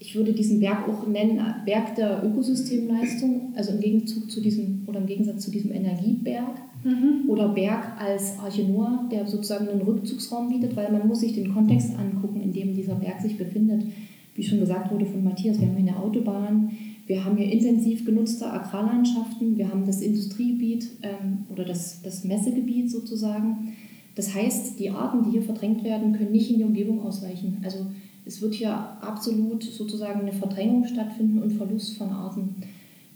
Ich 0.00 0.14
würde 0.14 0.32
diesen 0.32 0.60
Berg 0.60 0.88
auch 0.88 1.06
nennen 1.06 1.40
Berg 1.64 1.96
der 1.96 2.22
Ökosystemleistung, 2.24 3.52
also 3.56 3.72
im 3.72 3.80
Gegenzug 3.80 4.30
zu 4.30 4.40
diesem 4.40 4.84
oder 4.86 5.00
im 5.00 5.06
Gegensatz 5.06 5.44
zu 5.44 5.50
diesem 5.50 5.72
Energieberg 5.72 6.56
mhm. 6.84 7.28
oder 7.28 7.48
Berg 7.48 8.00
als 8.00 8.38
Arche 8.38 8.64
Noah, 8.64 9.08
der 9.10 9.26
sozusagen 9.26 9.68
einen 9.68 9.82
Rückzugsraum 9.82 10.48
bietet, 10.50 10.76
weil 10.76 10.92
man 10.92 11.08
muss 11.08 11.20
sich 11.20 11.34
den 11.34 11.52
Kontext 11.52 11.90
angucken, 11.98 12.40
in 12.40 12.52
dem 12.52 12.74
dieser 12.74 12.94
Berg 12.94 13.20
sich 13.20 13.36
befindet. 13.36 13.84
Wie 14.34 14.44
schon 14.44 14.60
gesagt 14.60 14.92
wurde 14.92 15.06
von 15.06 15.24
Matthias, 15.24 15.60
wir 15.60 15.66
haben 15.66 15.76
hier 15.76 15.92
eine 15.92 16.00
Autobahn, 16.00 16.70
wir 17.08 17.24
haben 17.24 17.36
hier 17.36 17.50
intensiv 17.50 18.04
genutzte 18.04 18.46
Agrarlandschaften, 18.52 19.56
wir 19.56 19.68
haben 19.68 19.84
das 19.84 20.00
Industriegebiet 20.00 20.88
ähm, 21.02 21.38
oder 21.50 21.64
das, 21.64 22.02
das 22.02 22.22
Messegebiet 22.22 22.90
sozusagen. 22.90 23.72
Das 24.14 24.34
heißt, 24.34 24.78
die 24.78 24.90
Arten, 24.90 25.24
die 25.24 25.30
hier 25.30 25.42
verdrängt 25.42 25.82
werden, 25.84 26.12
können 26.12 26.32
nicht 26.32 26.50
in 26.50 26.58
die 26.58 26.64
Umgebung 26.64 27.00
ausweichen. 27.00 27.58
Also 27.64 27.86
es 28.28 28.42
wird 28.42 28.54
hier 28.54 28.72
absolut 29.00 29.64
sozusagen 29.64 30.20
eine 30.20 30.32
Verdrängung 30.32 30.84
stattfinden 30.84 31.42
und 31.42 31.50
Verlust 31.50 31.96
von 31.96 32.10
Arten. 32.10 32.56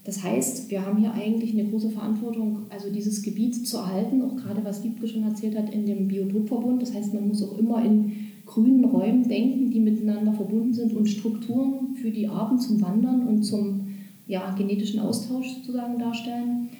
Das 0.04 0.24
heißt, 0.24 0.70
wir 0.70 0.84
haben 0.84 0.98
hier 0.98 1.12
eigentlich 1.12 1.52
eine 1.52 1.68
große 1.68 1.90
Verantwortung, 1.90 2.60
also 2.70 2.90
dieses 2.90 3.22
Gebiet 3.22 3.68
zu 3.68 3.76
erhalten, 3.76 4.22
auch 4.22 4.34
gerade 4.36 4.64
was 4.64 4.82
Wiebke 4.82 5.06
schon 5.06 5.22
erzählt 5.24 5.56
hat, 5.56 5.72
in 5.72 5.84
dem 5.84 6.08
Biotopverbund. 6.08 6.80
Das 6.80 6.94
heißt, 6.94 7.12
man 7.12 7.28
muss 7.28 7.42
auch 7.42 7.58
immer 7.58 7.84
in 7.84 8.12
grünen 8.46 8.86
Räumen 8.86 9.28
denken, 9.28 9.70
die 9.70 9.80
miteinander 9.80 10.32
verbunden 10.32 10.72
sind 10.72 10.94
und 10.94 11.06
Strukturen 11.06 11.94
für 11.94 12.10
die 12.10 12.26
Arten 12.26 12.58
zum 12.58 12.80
Wandern 12.80 13.28
und 13.28 13.42
zum 13.42 13.88
ja, 14.26 14.54
genetischen 14.54 14.98
Austausch 14.98 15.46
sozusagen 15.56 15.98
darstellen. 15.98 16.70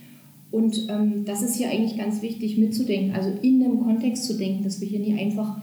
Und 0.50 0.86
ähm, 0.88 1.26
das 1.26 1.42
ist 1.42 1.56
hier 1.56 1.68
eigentlich 1.68 1.98
ganz 1.98 2.22
wichtig 2.22 2.56
mitzudenken, 2.56 3.14
also 3.14 3.28
in 3.42 3.62
einem 3.62 3.80
Kontext 3.80 4.24
zu 4.24 4.38
denken, 4.38 4.64
dass 4.64 4.80
wir 4.80 4.88
hier 4.88 5.00
nie 5.00 5.18
einfach 5.18 5.60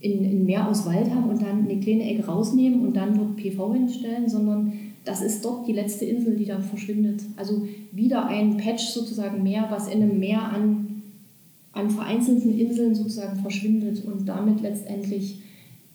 in, 0.00 0.24
in 0.24 0.46
Meer 0.46 0.68
aus 0.68 0.86
Wald 0.86 1.10
haben 1.10 1.28
und 1.28 1.42
dann 1.42 1.68
eine 1.68 1.80
kleine 1.80 2.04
Ecke 2.04 2.26
rausnehmen 2.26 2.86
und 2.86 2.96
dann 2.96 3.16
dort 3.16 3.36
PV 3.36 3.74
hinstellen, 3.74 4.28
sondern 4.28 4.72
das 5.04 5.22
ist 5.22 5.44
dort 5.44 5.66
die 5.66 5.72
letzte 5.72 6.04
Insel, 6.04 6.36
die 6.36 6.44
dann 6.44 6.62
verschwindet. 6.62 7.22
Also 7.36 7.66
wieder 7.92 8.26
ein 8.26 8.56
Patch 8.56 8.86
sozusagen 8.88 9.42
mehr, 9.42 9.66
was 9.70 9.88
in 9.88 10.02
einem 10.02 10.18
Meer 10.18 10.42
an, 10.42 11.02
an 11.72 11.90
vereinzelten 11.90 12.58
Inseln 12.58 12.94
sozusagen 12.94 13.40
verschwindet 13.40 14.04
und 14.04 14.28
damit 14.28 14.60
letztendlich 14.60 15.40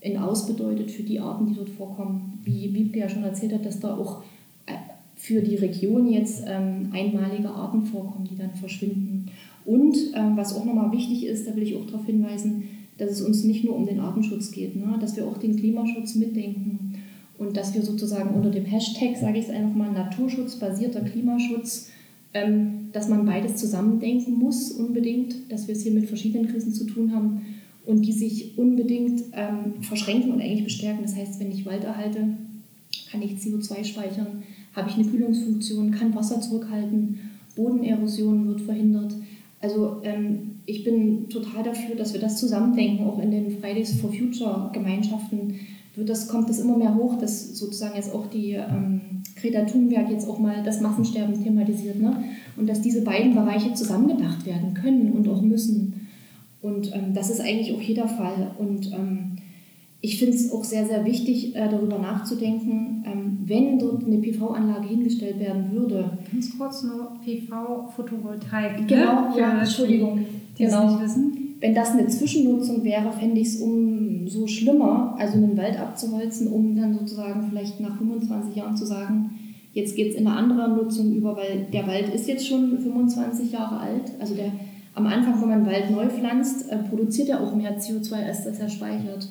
ein 0.04 0.18
Aus 0.18 0.48
bedeutet 0.48 0.92
für 0.92 1.04
die 1.04 1.20
Arten, 1.20 1.48
die 1.48 1.56
dort 1.56 1.70
vorkommen. 1.70 2.40
Wie 2.44 2.74
Wiebke 2.74 3.00
ja 3.00 3.08
schon 3.08 3.24
erzählt 3.24 3.54
hat, 3.54 3.66
dass 3.66 3.80
da 3.80 3.96
auch 3.96 4.24
für 5.24 5.42
die 5.42 5.56
Region 5.56 6.12
jetzt 6.12 6.44
ähm, 6.46 6.90
einmalige 6.92 7.50
Arten 7.50 7.86
vorkommen, 7.86 8.28
die 8.30 8.36
dann 8.36 8.54
verschwinden. 8.54 9.28
Und 9.64 9.96
ähm, 10.16 10.36
was 10.36 10.54
auch 10.54 10.66
nochmal 10.66 10.92
wichtig 10.92 11.26
ist, 11.26 11.48
da 11.48 11.56
will 11.56 11.64
ich 11.64 11.78
auch 11.78 11.86
darauf 11.86 12.06
hinweisen, 12.06 12.64
dass 12.98 13.12
es 13.12 13.22
uns 13.22 13.44
nicht 13.44 13.64
nur 13.64 13.76
um 13.76 13.86
den 13.86 14.00
Artenschutz 14.00 14.52
geht, 14.52 14.76
ne? 14.76 14.98
dass 15.00 15.16
wir 15.16 15.28
auch 15.28 15.38
den 15.38 15.56
Klimaschutz 15.56 16.16
mitdenken 16.16 16.96
und 17.38 17.58
dass 17.58 17.74
wir 17.74 17.82
sozusagen 17.82 18.36
unter 18.36 18.52
dem 18.52 18.66
Hashtag, 18.66 19.18
sage 19.20 19.40
ich 19.40 19.46
es 19.46 19.52
einfach 19.52 19.76
mal, 19.76 19.92
naturschutzbasierter 19.92 21.02
Klimaschutz, 21.02 21.90
ähm, 22.34 22.90
dass 22.92 23.10
man 23.10 23.26
beides 23.26 23.58
zusammendenken 23.58 24.38
muss 24.38 24.72
unbedingt, 24.72 25.52
dass 25.52 25.68
wir 25.68 25.76
es 25.76 25.84
hier 25.84 25.92
mit 25.92 26.08
verschiedenen 26.08 26.48
Krisen 26.48 26.74
zu 26.74 26.86
tun 26.86 27.14
haben 27.14 27.42
und 27.86 28.04
die 28.04 28.12
sich 28.12 28.58
unbedingt 28.58 29.24
ähm, 29.34 29.82
verschränken 29.82 30.32
und 30.32 30.42
eigentlich 30.42 30.64
bestärken. 30.64 31.04
Das 31.04 31.16
heißt, 31.16 31.40
wenn 31.40 31.52
ich 31.52 31.66
Wald 31.66 31.84
erhalte, 31.84 32.28
kann 33.12 33.22
ich 33.22 33.34
CO2 33.34 33.84
speichern, 33.84 34.44
habe 34.74 34.90
ich 34.90 34.96
eine 34.96 35.06
Kühlungsfunktion, 35.06 35.92
kann 35.92 36.16
Wasser 36.16 36.42
zurückhalten, 36.42 37.20
Bodenerosion 37.56 38.48
wird 38.48 38.62
verhindert. 38.62 39.14
Also 39.62 40.02
ähm, 40.04 40.53
ich 40.66 40.84
bin 40.84 41.30
total 41.30 41.64
dafür, 41.64 41.96
dass 41.96 42.14
wir 42.14 42.22
das 42.22 42.38
zusammendenken, 42.38 43.06
auch 43.06 43.20
in 43.20 43.32
den 43.32 43.60
Fridays 43.60 44.00
for 44.00 44.12
Future 44.12 44.70
Gemeinschaften 44.74 45.60
wird 45.96 46.10
das, 46.10 46.28
kommt 46.28 46.50
das 46.50 46.60
immer 46.60 46.78
mehr 46.78 46.96
hoch, 46.96 47.18
dass 47.20 47.56
sozusagen 47.58 47.96
jetzt 47.96 48.14
auch 48.14 48.28
die 48.28 48.54
ähm, 48.54 49.02
Greta 49.40 49.64
Thunberg 49.66 50.10
jetzt 50.10 50.28
auch 50.28 50.40
mal 50.40 50.64
das 50.64 50.82
Massensterben 50.82 51.44
thematisiert 51.44 52.02
ne? 52.02 52.24
und 52.58 52.68
dass 52.68 52.82
diese 52.82 53.04
beiden 53.04 53.36
Bereiche 53.36 53.74
zusammengedacht 53.74 54.46
werden 54.46 54.74
können 54.74 55.12
und 55.12 55.28
auch 55.28 55.42
müssen. 55.42 56.08
Und 56.62 56.96
ähm, 56.96 57.14
das 57.14 57.30
ist 57.30 57.42
eigentlich 57.42 57.76
auch 57.76 57.82
jeder 57.82 58.08
Fall. 58.08 58.52
Und 58.58 58.92
ähm, 58.92 59.36
ich 60.02 60.18
finde 60.18 60.36
es 60.36 60.52
auch 60.52 60.64
sehr, 60.64 60.86
sehr 60.86 61.06
wichtig, 61.06 61.56
äh, 61.56 61.70
darüber 61.70 62.00
nachzudenken, 62.00 63.04
ähm, 63.06 63.38
wenn 63.46 63.78
dort 63.78 64.04
eine 64.06 64.18
PV-Anlage 64.18 64.88
hingestellt 64.88 65.40
werden 65.40 65.72
würde. 65.74 66.18
Ganz 66.32 66.58
kurz 66.58 66.84
nur 66.84 67.12
PV-Photovoltaik. 67.24 68.80
Ne? 68.80 68.86
Genau, 68.88 69.30
ne? 69.30 69.34
ja, 69.38 69.60
Entschuldigung. 69.60 70.26
Die 70.58 70.66
genau. 70.66 70.88
nicht 70.88 71.02
wissen. 71.02 71.56
Wenn 71.60 71.74
das 71.74 71.92
eine 71.92 72.08
Zwischennutzung 72.08 72.84
wäre, 72.84 73.12
fände 73.12 73.40
ich 73.40 73.48
es 73.48 73.62
umso 73.62 74.48
schlimmer, 74.48 75.16
also 75.18 75.38
einen 75.38 75.56
Wald 75.56 75.80
abzuholzen, 75.80 76.48
um 76.48 76.76
dann 76.76 76.94
sozusagen 76.94 77.48
vielleicht 77.50 77.80
nach 77.80 77.98
25 77.98 78.56
Jahren 78.56 78.76
zu 78.76 78.86
sagen, 78.86 79.32
jetzt 79.72 79.96
geht 79.96 80.12
es 80.12 80.16
in 80.16 80.28
eine 80.28 80.36
andere 80.36 80.70
Nutzung 80.70 81.14
über, 81.14 81.38
weil 81.38 81.68
der 81.72 81.88
Wald 81.88 82.14
ist 82.14 82.28
jetzt 82.28 82.48
schon 82.48 82.78
25 82.78 83.52
Jahre 83.52 83.80
alt. 83.80 84.12
Also 84.20 84.36
der, 84.36 84.52
am 84.94 85.08
Anfang, 85.08 85.42
wenn 85.42 85.50
man 85.50 85.66
Wald 85.66 85.90
neu 85.90 86.10
pflanzt, 86.10 86.70
äh, 86.70 86.78
produziert 86.78 87.30
er 87.30 87.42
auch 87.42 87.56
mehr 87.56 87.80
CO2, 87.80 88.14
als 88.26 88.44
das 88.44 88.60
er 88.60 88.70
speichert. 88.70 89.30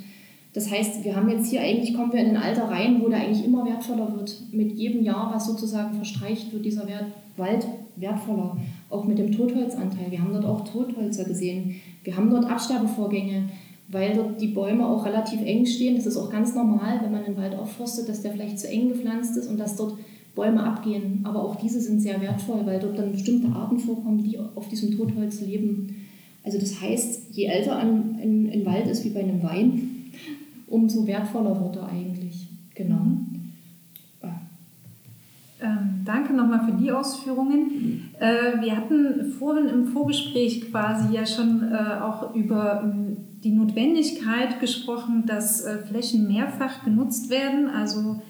Das 0.54 0.70
heißt, 0.70 1.04
wir 1.04 1.16
haben 1.16 1.30
jetzt 1.30 1.50
hier 1.50 1.60
eigentlich, 1.60 1.94
kommen 1.94 2.12
wir 2.12 2.20
in 2.20 2.30
ein 2.30 2.42
Alter 2.42 2.64
rein, 2.64 3.00
wo 3.02 3.08
der 3.08 3.20
eigentlich 3.20 3.44
immer 3.44 3.64
wertvoller 3.64 4.14
wird. 4.16 4.42
Mit 4.52 4.72
jedem 4.72 5.02
Jahr, 5.02 5.30
was 5.34 5.46
sozusagen 5.46 5.94
verstreicht, 5.94 6.52
wird 6.52 6.64
dieser 6.64 6.86
Wert, 6.88 7.06
Wald 7.36 7.66
wertvoller. 7.96 8.56
Auch 8.90 9.04
mit 9.04 9.18
dem 9.18 9.32
Totholzanteil. 9.32 10.10
Wir 10.10 10.20
haben 10.20 10.32
dort 10.32 10.44
auch 10.44 10.68
Tothölzer 10.68 11.24
gesehen. 11.24 11.76
Wir 12.04 12.16
haben 12.16 12.30
dort 12.30 12.50
Absterbevorgänge, 12.50 13.48
weil 13.88 14.14
dort 14.14 14.40
die 14.40 14.48
Bäume 14.48 14.86
auch 14.86 15.04
relativ 15.04 15.40
eng 15.42 15.66
stehen. 15.66 15.96
Das 15.96 16.06
ist 16.06 16.16
auch 16.16 16.30
ganz 16.30 16.54
normal, 16.54 17.00
wenn 17.02 17.12
man 17.12 17.24
den 17.24 17.36
Wald 17.36 17.54
aufforstet, 17.54 18.08
dass 18.08 18.22
der 18.22 18.32
vielleicht 18.32 18.58
zu 18.58 18.68
eng 18.68 18.88
gepflanzt 18.88 19.36
ist 19.36 19.48
und 19.48 19.58
dass 19.58 19.76
dort 19.76 19.94
Bäume 20.34 20.62
abgehen. 20.62 21.20
Aber 21.24 21.44
auch 21.44 21.56
diese 21.56 21.80
sind 21.80 22.00
sehr 22.00 22.20
wertvoll, 22.20 22.64
weil 22.64 22.80
dort 22.80 22.98
dann 22.98 23.12
bestimmte 23.12 23.48
Arten 23.48 23.78
vorkommen, 23.78 24.22
die 24.22 24.38
auf 24.38 24.68
diesem 24.68 24.96
Totholz 24.96 25.40
leben. 25.40 25.96
Also 26.44 26.58
das 26.58 26.80
heißt, 26.80 27.34
je 27.34 27.46
älter 27.46 27.76
ein, 27.76 28.16
ein, 28.20 28.50
ein 28.52 28.66
Wald 28.66 28.86
ist 28.86 29.04
wie 29.04 29.10
bei 29.10 29.20
einem 29.20 29.42
Wein, 29.42 30.10
umso 30.66 31.06
wertvoller 31.06 31.60
wird 31.62 31.76
er 31.76 31.88
eigentlich. 31.88 32.48
Genau. 32.74 33.02
Mhm. 35.62 35.68
Ähm, 35.68 36.00
danke 36.04 36.32
nochmal 36.32 36.64
für 36.64 36.72
die 36.72 36.90
Ausführungen. 36.90 38.10
Äh, 38.18 38.60
wir 38.60 38.76
hatten 38.76 39.32
vorhin 39.38 39.68
im 39.68 39.86
Vorgespräch 39.86 40.70
quasi 40.70 41.14
ja 41.14 41.26
schon 41.26 41.72
äh, 41.72 42.00
auch 42.00 42.34
über 42.34 42.82
äh, 42.84 43.16
die 43.42 43.52
Notwendigkeit 43.52 44.60
gesprochen, 44.60 45.24
dass 45.26 45.64
äh, 45.64 45.78
Flächen 45.78 46.28
mehrfach 46.28 46.84
genutzt 46.84 47.30
werden. 47.30 47.68
Also 47.68 48.22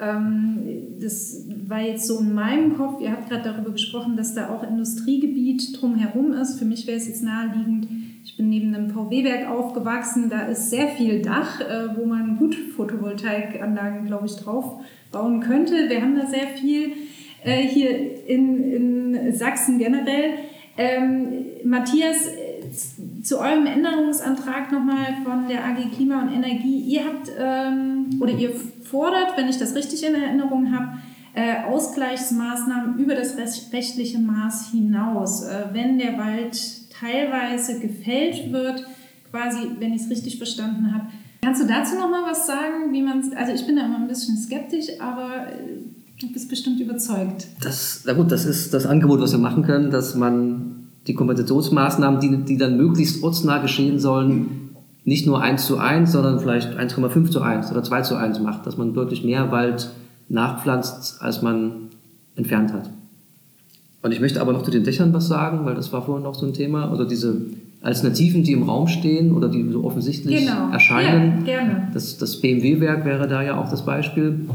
ähm, 0.00 0.62
das 1.00 1.46
war 1.68 1.80
jetzt 1.80 2.06
so 2.06 2.18
in 2.18 2.34
meinem 2.34 2.76
Kopf, 2.76 3.00
ihr 3.00 3.12
habt 3.12 3.28
gerade 3.28 3.44
darüber 3.44 3.70
gesprochen, 3.70 4.16
dass 4.16 4.34
da 4.34 4.50
auch 4.50 4.62
Industriegebiet 4.62 5.80
drumherum 5.80 6.32
ist. 6.32 6.58
Für 6.58 6.64
mich 6.64 6.86
wäre 6.86 6.96
es 6.96 7.06
jetzt 7.06 7.22
naheliegend, 7.22 7.88
ich 8.24 8.36
bin 8.36 8.48
neben 8.48 8.74
einem 8.74 8.90
VW-Werk 8.90 9.48
aufgewachsen, 9.48 10.30
da 10.30 10.46
ist 10.46 10.70
sehr 10.70 10.88
viel 10.88 11.22
Dach, 11.22 11.60
äh, 11.60 11.96
wo 11.96 12.06
man 12.06 12.36
gut 12.38 12.54
Photovoltaikanlagen, 12.54 14.06
glaube 14.06 14.26
ich, 14.26 14.34
drauf 14.36 14.80
bauen 15.14 15.40
könnte. 15.40 15.88
Wir 15.88 16.02
haben 16.02 16.16
da 16.16 16.26
sehr 16.26 16.48
viel 16.48 16.92
äh, 17.42 17.62
hier 17.62 18.26
in, 18.26 19.14
in 19.14 19.34
Sachsen 19.34 19.78
generell. 19.78 20.34
Ähm, 20.76 21.46
Matthias, 21.64 22.28
zu 23.22 23.38
eurem 23.38 23.66
Änderungsantrag 23.66 24.72
nochmal 24.72 25.16
von 25.24 25.48
der 25.48 25.64
AG 25.64 25.90
Klima 25.94 26.22
und 26.22 26.32
Energie. 26.32 26.80
Ihr 26.80 27.04
habt 27.04 27.30
ähm, 27.38 28.18
oder 28.20 28.32
ihr 28.32 28.50
fordert, 28.82 29.36
wenn 29.36 29.48
ich 29.48 29.58
das 29.58 29.74
richtig 29.74 30.04
in 30.04 30.14
Erinnerung 30.14 30.72
habe, 30.72 30.98
äh, 31.34 31.64
Ausgleichsmaßnahmen 31.64 32.98
über 32.98 33.14
das 33.14 33.36
rechtliche 33.72 34.18
Maß 34.18 34.72
hinaus. 34.72 35.44
Äh, 35.44 35.66
wenn 35.72 35.98
der 35.98 36.18
Wald 36.18 36.58
teilweise 36.90 37.80
gefällt 37.80 38.52
wird, 38.52 38.86
quasi, 39.30 39.70
wenn 39.78 39.92
ich 39.92 40.02
es 40.02 40.10
richtig 40.10 40.38
verstanden 40.38 40.94
habe. 40.94 41.06
Kannst 41.44 41.62
du 41.62 41.66
dazu 41.66 41.96
noch 41.96 42.08
mal 42.08 42.22
was 42.26 42.46
sagen, 42.46 42.90
wie 42.92 43.02
man 43.02 43.22
also 43.36 43.52
ich 43.52 43.66
bin 43.66 43.76
da 43.76 43.84
immer 43.84 43.98
ein 43.98 44.08
bisschen 44.08 44.38
skeptisch, 44.38 44.86
aber 44.98 45.48
äh, 45.48 45.82
du 46.18 46.32
bist 46.32 46.48
bestimmt 46.48 46.80
überzeugt. 46.80 47.48
Das, 47.62 48.02
na 48.06 48.14
gut, 48.14 48.32
das 48.32 48.46
ist 48.46 48.72
das 48.72 48.86
Angebot, 48.86 49.20
was 49.20 49.32
wir 49.32 49.38
machen 49.38 49.62
können, 49.62 49.90
dass 49.90 50.14
man 50.14 50.88
die 51.06 51.12
Kompensationsmaßnahmen, 51.12 52.18
die, 52.20 52.44
die 52.44 52.56
dann 52.56 52.78
möglichst 52.78 53.22
ortsnah 53.22 53.58
geschehen 53.58 53.98
sollen, 53.98 54.70
nicht 55.04 55.26
nur 55.26 55.42
1 55.42 55.66
zu 55.66 55.76
1, 55.76 56.12
sondern 56.12 56.40
vielleicht 56.40 56.78
1,5 56.78 57.30
zu 57.30 57.42
1 57.42 57.70
oder 57.70 57.82
2 57.82 58.02
zu 58.02 58.16
1 58.16 58.40
macht, 58.40 58.66
dass 58.66 58.78
man 58.78 58.94
deutlich 58.94 59.22
mehr 59.22 59.52
Wald 59.52 59.90
nachpflanzt, 60.30 61.20
als 61.20 61.42
man 61.42 61.90
entfernt 62.36 62.72
hat. 62.72 62.88
Und 64.00 64.12
ich 64.12 64.20
möchte 64.20 64.40
aber 64.40 64.54
noch 64.54 64.62
zu 64.62 64.70
den 64.70 64.84
Dächern 64.84 65.12
was 65.12 65.28
sagen, 65.28 65.66
weil 65.66 65.74
das 65.74 65.92
war 65.92 66.06
vorhin 66.06 66.24
noch 66.24 66.34
so 66.34 66.46
ein 66.46 66.54
Thema. 66.54 66.90
Oder 66.90 67.04
diese 67.04 67.36
Alternativen, 67.84 68.42
die 68.42 68.52
im 68.52 68.62
Raum 68.62 68.88
stehen 68.88 69.32
oder 69.34 69.48
die 69.48 69.68
so 69.70 69.84
offensichtlich 69.84 70.40
Genau. 70.40 70.70
erscheinen. 70.70 71.40
Ja, 71.40 71.44
gerne. 71.44 71.88
Das, 71.92 72.16
das 72.16 72.40
BMW-Werk 72.40 73.04
wäre 73.04 73.28
da 73.28 73.42
ja 73.42 73.60
auch 73.60 73.68
das 73.68 73.84
Beispiel. 73.84 74.46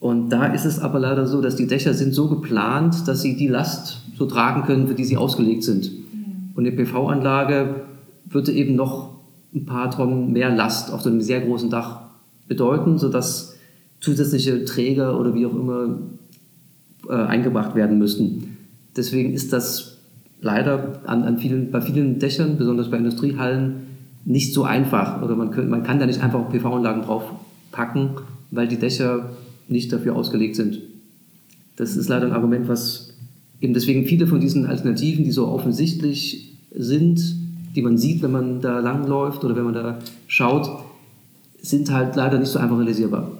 Und 0.00 0.30
da 0.30 0.46
ist 0.46 0.64
es 0.64 0.80
aber 0.80 0.98
leider 0.98 1.26
so, 1.26 1.40
dass 1.40 1.54
die 1.54 1.66
Dächer 1.68 1.94
sind 1.94 2.12
so 2.12 2.28
geplant, 2.28 3.06
dass 3.06 3.22
sie 3.22 3.36
die 3.36 3.46
Last 3.46 4.02
so 4.16 4.26
tragen 4.26 4.62
können, 4.62 4.88
für 4.88 4.94
die 4.94 5.04
sie 5.04 5.16
ausgelegt 5.16 5.62
sind. 5.62 5.92
Und 6.54 6.66
eine 6.66 6.74
PV-Anlage 6.74 7.82
würde 8.28 8.50
eben 8.52 8.74
noch 8.74 9.10
ein 9.54 9.64
paar 9.64 9.90
Tonnen 9.90 10.32
mehr 10.32 10.50
Last 10.50 10.92
auf 10.92 11.02
so 11.02 11.08
einem 11.10 11.20
sehr 11.20 11.40
großen 11.40 11.70
Dach 11.70 12.00
bedeuten, 12.48 12.98
sodass 12.98 13.56
zusätzliche 14.00 14.64
Träger 14.64 15.20
oder 15.20 15.34
wie 15.34 15.46
auch 15.46 15.54
immer 15.54 15.98
äh, 17.08 17.12
eingebracht 17.12 17.74
werden 17.76 17.98
müssten. 17.98 18.56
Deswegen 18.96 19.34
ist 19.34 19.52
das 19.52 19.98
leider 20.40 21.00
an, 21.06 21.22
an 21.24 21.38
vielen, 21.38 21.70
bei 21.70 21.80
vielen 21.80 22.18
Dächern, 22.18 22.56
besonders 22.56 22.90
bei 22.90 22.98
Industriehallen, 22.98 23.86
nicht 24.24 24.54
so 24.54 24.64
einfach. 24.64 25.22
Oder 25.22 25.36
man, 25.36 25.50
könnte, 25.50 25.70
man 25.70 25.82
kann 25.82 25.98
da 25.98 26.06
nicht 26.06 26.22
einfach 26.22 26.48
PV-Anlagen 26.50 27.02
draufpacken, 27.02 28.10
weil 28.50 28.68
die 28.68 28.78
Dächer 28.78 29.30
nicht 29.68 29.92
dafür 29.92 30.16
ausgelegt 30.16 30.56
sind. 30.56 30.80
Das 31.76 31.96
ist 31.96 32.08
leider 32.08 32.26
ein 32.26 32.32
Argument, 32.32 32.68
was 32.68 33.14
eben 33.60 33.74
deswegen 33.74 34.06
viele 34.06 34.26
von 34.26 34.40
diesen 34.40 34.66
Alternativen, 34.66 35.24
die 35.24 35.30
so 35.30 35.48
offensichtlich 35.48 36.54
sind, 36.74 37.36
die 37.74 37.82
man 37.82 37.98
sieht, 37.98 38.22
wenn 38.22 38.32
man 38.32 38.60
da 38.60 38.80
langläuft 38.80 39.44
oder 39.44 39.56
wenn 39.56 39.64
man 39.64 39.74
da 39.74 39.98
schaut, 40.26 40.68
sind 41.60 41.90
halt 41.90 42.16
leider 42.16 42.38
nicht 42.38 42.48
so 42.48 42.58
einfach 42.58 42.76
realisierbar. 42.78 43.30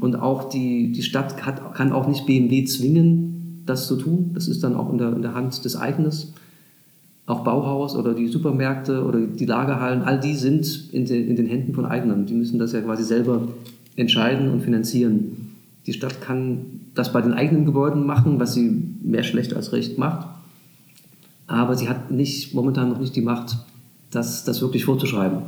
Und 0.00 0.16
auch 0.16 0.48
die, 0.48 0.92
die 0.92 1.02
Stadt 1.02 1.44
hat, 1.44 1.74
kann 1.74 1.92
auch 1.92 2.06
nicht 2.06 2.26
BMW 2.26 2.64
zwingen, 2.64 3.27
das 3.68 3.86
zu 3.86 3.96
tun. 3.96 4.30
Das 4.34 4.48
ist 4.48 4.62
dann 4.64 4.74
auch 4.74 4.90
in 4.90 4.98
der, 4.98 5.12
in 5.14 5.22
der 5.22 5.34
Hand 5.34 5.64
des 5.64 5.76
Eignes. 5.76 6.32
Auch 7.26 7.44
Bauhaus 7.44 7.94
oder 7.94 8.14
die 8.14 8.28
Supermärkte 8.28 9.04
oder 9.04 9.20
die 9.20 9.44
Lagerhallen, 9.44 10.02
all 10.02 10.18
die 10.18 10.34
sind 10.34 10.92
in 10.92 11.04
den, 11.04 11.28
in 11.28 11.36
den 11.36 11.46
Händen 11.46 11.74
von 11.74 11.84
Eignern. 11.84 12.26
Die 12.26 12.34
müssen 12.34 12.58
das 12.58 12.72
ja 12.72 12.80
quasi 12.80 13.04
selber 13.04 13.48
entscheiden 13.96 14.50
und 14.50 14.62
finanzieren. 14.62 15.54
Die 15.86 15.92
Stadt 15.92 16.22
kann 16.22 16.80
das 16.94 17.12
bei 17.12 17.20
den 17.20 17.34
eigenen 17.34 17.64
Gebäuden 17.66 18.06
machen, 18.06 18.40
was 18.40 18.54
sie 18.54 18.82
mehr 19.02 19.22
schlecht 19.24 19.54
als 19.54 19.72
recht 19.72 19.98
macht. 19.98 20.26
Aber 21.46 21.76
sie 21.76 21.88
hat 21.88 22.10
nicht, 22.10 22.54
momentan 22.54 22.88
noch 22.90 22.98
nicht 22.98 23.16
die 23.16 23.22
Macht, 23.22 23.56
das, 24.10 24.44
das 24.44 24.60
wirklich 24.60 24.84
vorzuschreiben. 24.84 25.40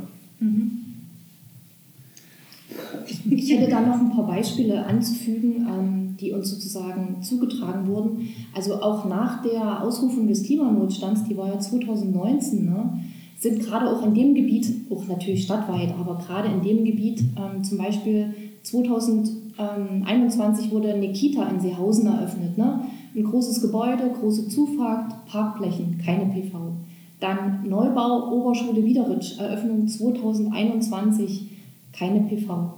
Ich 3.29 3.51
hätte 3.51 3.69
da 3.69 3.81
noch 3.81 3.99
ein 3.99 4.11
paar 4.11 4.27
Beispiele 4.27 4.85
anzufügen, 4.85 5.67
ähm, 5.67 6.15
die 6.19 6.31
uns 6.31 6.49
sozusagen 6.49 7.21
zugetragen 7.21 7.87
wurden. 7.87 8.29
Also 8.53 8.75
auch 8.75 9.05
nach 9.05 9.41
der 9.41 9.83
Ausrufung 9.83 10.27
des 10.27 10.43
Klimanotstands, 10.43 11.23
die 11.25 11.35
war 11.37 11.47
ja 11.47 11.59
2019, 11.59 12.65
ne, 12.65 12.99
sind 13.39 13.61
gerade 13.61 13.89
auch 13.89 14.05
in 14.05 14.13
dem 14.13 14.35
Gebiet, 14.35 14.71
auch 14.91 15.07
natürlich 15.07 15.43
stadtweit, 15.43 15.95
aber 15.99 16.15
gerade 16.15 16.49
in 16.49 16.61
dem 16.61 16.85
Gebiet, 16.85 17.23
ähm, 17.37 17.63
zum 17.63 17.79
Beispiel 17.79 18.35
2021 18.63 20.71
wurde 20.71 20.93
eine 20.93 21.11
Kita 21.11 21.49
in 21.49 21.59
Seehausen 21.59 22.05
eröffnet. 22.05 22.55
Ne? 22.57 22.81
Ein 23.15 23.23
großes 23.23 23.61
Gebäude, 23.61 24.11
große 24.19 24.47
Zufahrt, 24.47 25.25
Parkflächen, 25.25 25.97
keine 25.97 26.27
PV. 26.27 26.73
Dann 27.19 27.67
Neubau 27.67 28.31
Oberschule 28.31 28.83
Wiederitsch, 28.83 29.39
Eröffnung 29.39 29.87
2021, 29.87 31.50
keine 31.93 32.21
PV. 32.21 32.73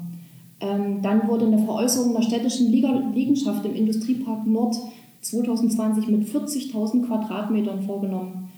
Ähm, 0.59 1.01
dann 1.01 1.27
wurde 1.27 1.45
eine 1.47 1.59
Veräußerung 1.59 2.15
einer 2.15 2.25
städtischen 2.25 2.71
Liegenschaft 2.71 3.65
im 3.65 3.75
Industriepark 3.75 4.47
Nord 4.47 4.75
2020 5.21 6.07
mit 6.07 6.27
40.000 6.27 7.05
Quadratmetern 7.05 7.81
vorgenommen. 7.81 8.49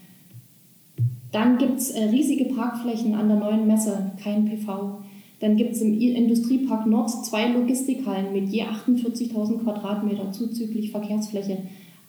Dann 1.32 1.58
gibt 1.58 1.80
es 1.80 1.91
äh, 1.91 2.06
riesige 2.06 2.46
Parkflächen 2.46 3.15
an 3.15 3.28
der 3.28 3.38
neuen 3.38 3.68
Messe, 3.68 4.12
kein 4.24 4.46
PV. 4.46 5.00
Dann 5.41 5.58
gibt 5.58 5.74
es 5.74 5.82
im 5.82 6.00
Industriepark 6.00 6.88
Nord 6.88 7.10
zwei 7.10 7.50
Logistikhallen 7.52 8.32
mit 8.32 8.50
je 8.50 8.63
48.000 8.63 9.63
Quadratmeter 9.63 10.32
zuzüglich 10.32 10.91
Verkehrsfläche. 10.91 11.58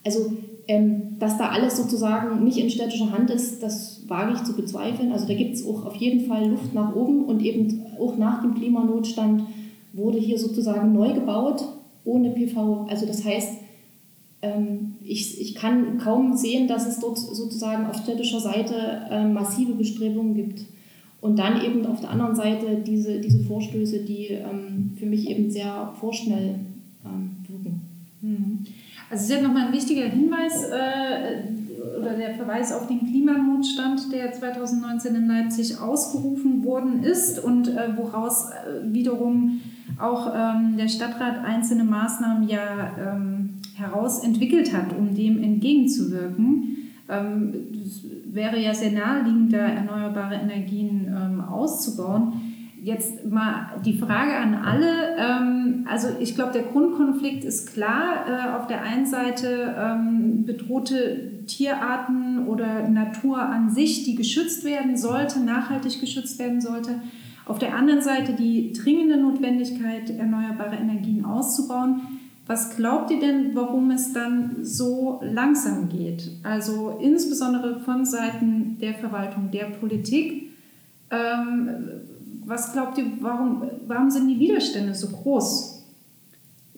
Also, 0.05 0.33
ähm, 0.69 1.19
dass 1.19 1.39
da 1.39 1.51
alles 1.51 1.77
sozusagen 1.77 2.45
nicht 2.45 2.59
in 2.59 2.71
städtischer 2.71 3.13
Hand 3.13 3.31
ist, 3.31 3.63
das 3.63 4.03
wage 4.09 4.35
ich 4.35 4.45
zu 4.45 4.55
bezweifeln. 4.55 5.13
Also 5.13 5.27
da 5.27 5.35
gibt 5.35 5.55
es 5.55 5.67
auch 5.67 5.87
auf 5.87 5.97
jeden 5.97 6.27
Fall 6.27 6.49
Luft 6.49 6.75
nach 6.75 6.95
oben 6.95 7.25
und 7.25 7.43
eben 7.43 7.83
auch 8.01 8.17
nach 8.17 8.43
dem 8.43 8.55
Klimanotstand 8.55 9.45
wurde 9.93 10.19
hier 10.19 10.39
sozusagen 10.39 10.93
neu 10.93 11.13
gebaut 11.13 11.65
ohne 12.05 12.31
PV. 12.31 12.87
Also 12.89 13.07
das 13.07 13.25
heißt, 13.25 13.59
ähm, 14.43 14.95
ich, 15.03 15.41
ich 15.41 15.55
kann 15.55 15.99
kaum 15.99 16.37
sehen, 16.37 16.69
dass 16.69 16.87
es 16.87 17.01
dort 17.01 17.19
sozusagen 17.19 17.87
auf 17.87 17.97
städtischer 17.97 18.41
Seite 18.41 19.07
ähm, 19.11 19.33
massive 19.35 19.73
Bestrebungen 19.73 20.35
gibt. 20.35 20.65
Und 21.21 21.39
dann 21.39 21.65
eben 21.65 21.87
auf 21.87 22.01
der 22.01 22.11
anderen 22.11 22.37
Seite 22.37 22.83
diese, 22.87 23.21
diese 23.21 23.43
Vorstöße, 23.45 24.05
die 24.05 24.27
ähm, 24.27 24.93
für 24.97 25.07
mich 25.07 25.29
eben 25.29 25.51
sehr 25.51 25.93
vorschnell 25.99 26.57
ähm, 27.05 27.31
wirken. 27.49 27.81
Hm. 28.21 28.65
Also 29.11 29.23
es 29.23 29.23
ist 29.23 29.31
jetzt 29.31 29.43
nochmal 29.43 29.67
ein 29.67 29.73
wichtiger 29.73 30.05
Hinweis 30.05 30.65
äh, 30.65 31.99
oder 31.99 32.15
der 32.15 32.35
Verweis 32.35 32.73
auf 32.73 32.89
den 32.89 33.07
Klimanotstand, 33.07 34.13
der 34.13 34.33
2019 34.33 35.15
in 35.15 35.29
Leipzig 35.29 35.81
ausgerufen 35.81 36.65
worden 36.65 37.03
ist 37.03 37.43
und 37.43 37.69
äh, 37.69 37.97
woraus 37.97 38.51
äh, 38.51 38.93
wiederum 38.93 39.61
auch 39.99 40.33
ähm, 40.35 40.77
der 40.77 40.89
Stadtrat 40.89 41.45
einzelne 41.45 41.85
Maßnahmen 41.85 42.49
ja 42.49 42.93
ähm, 42.99 43.61
heraus 43.77 44.23
entwickelt 44.23 44.73
hat, 44.73 44.97
um 44.97 45.15
dem 45.15 45.43
entgegenzuwirken. 45.43 46.93
Ähm, 47.09 47.53
wäre 48.27 48.61
ja 48.61 48.75
sehr 48.75 48.91
naheliegend, 48.91 49.53
da 49.53 49.59
erneuerbare 49.59 50.35
Energien 50.35 51.07
ähm, 51.07 51.41
auszubauen. 51.41 52.46
Jetzt 52.87 53.25
mal 53.25 53.81
die 53.85 53.99
Frage 53.99 54.37
an 54.37 54.55
alle. 54.55 55.17
Ähm, 55.19 55.87
also 55.91 56.07
ich 56.21 56.37
glaube, 56.37 56.53
der 56.53 56.63
Grundkonflikt 56.63 57.43
ist 57.43 57.73
klar. 57.73 58.27
Äh, 58.29 58.57
auf 58.57 58.69
der 58.69 58.83
einen 58.83 59.07
Seite 59.07 59.75
ähm, 59.77 60.45
bedrohte 60.45 61.45
Tierarten 61.49 62.47
oder 62.47 62.89
Natur 62.89 63.41
an 63.41 63.71
sich, 63.71 64.05
die 64.05 64.15
geschützt 64.15 64.63
werden 64.63 64.97
sollte, 64.97 65.41
nachhaltig 65.41 66.01
geschützt 66.01 66.39
werden 66.39 66.61
sollte. 66.61 67.01
Auf 67.45 67.59
der 67.59 67.75
anderen 67.75 68.03
Seite 68.03 68.35
die 68.35 68.73
dringende 68.73 69.17
Notwendigkeit, 69.17 70.09
erneuerbare 70.09 70.77
Energien 70.77 71.25
auszubauen. 71.25 72.03
Was 72.47 72.77
glaubt 72.77 73.11
ihr 73.11 73.19
denn, 73.19 73.51
warum 73.57 73.91
es 73.91 74.13
dann 74.13 74.59
so 74.63 75.21
langsam 75.25 75.89
geht? 75.89 76.31
Also 76.45 77.01
insbesondere 77.03 77.81
von 77.81 78.05
Seiten 78.05 78.79
der 78.81 78.95
Verwaltung, 78.95 79.51
der 79.51 79.65
Politik. 79.65 80.53
Ähm, 81.11 82.06
was 82.47 82.73
glaubt 82.73 82.97
ihr, 82.97 83.05
warum, 83.21 83.63
warum 83.87 84.11
sind 84.11 84.29
die 84.29 84.39
Widerstände 84.39 84.95
so 84.95 85.09
groß? 85.09 85.83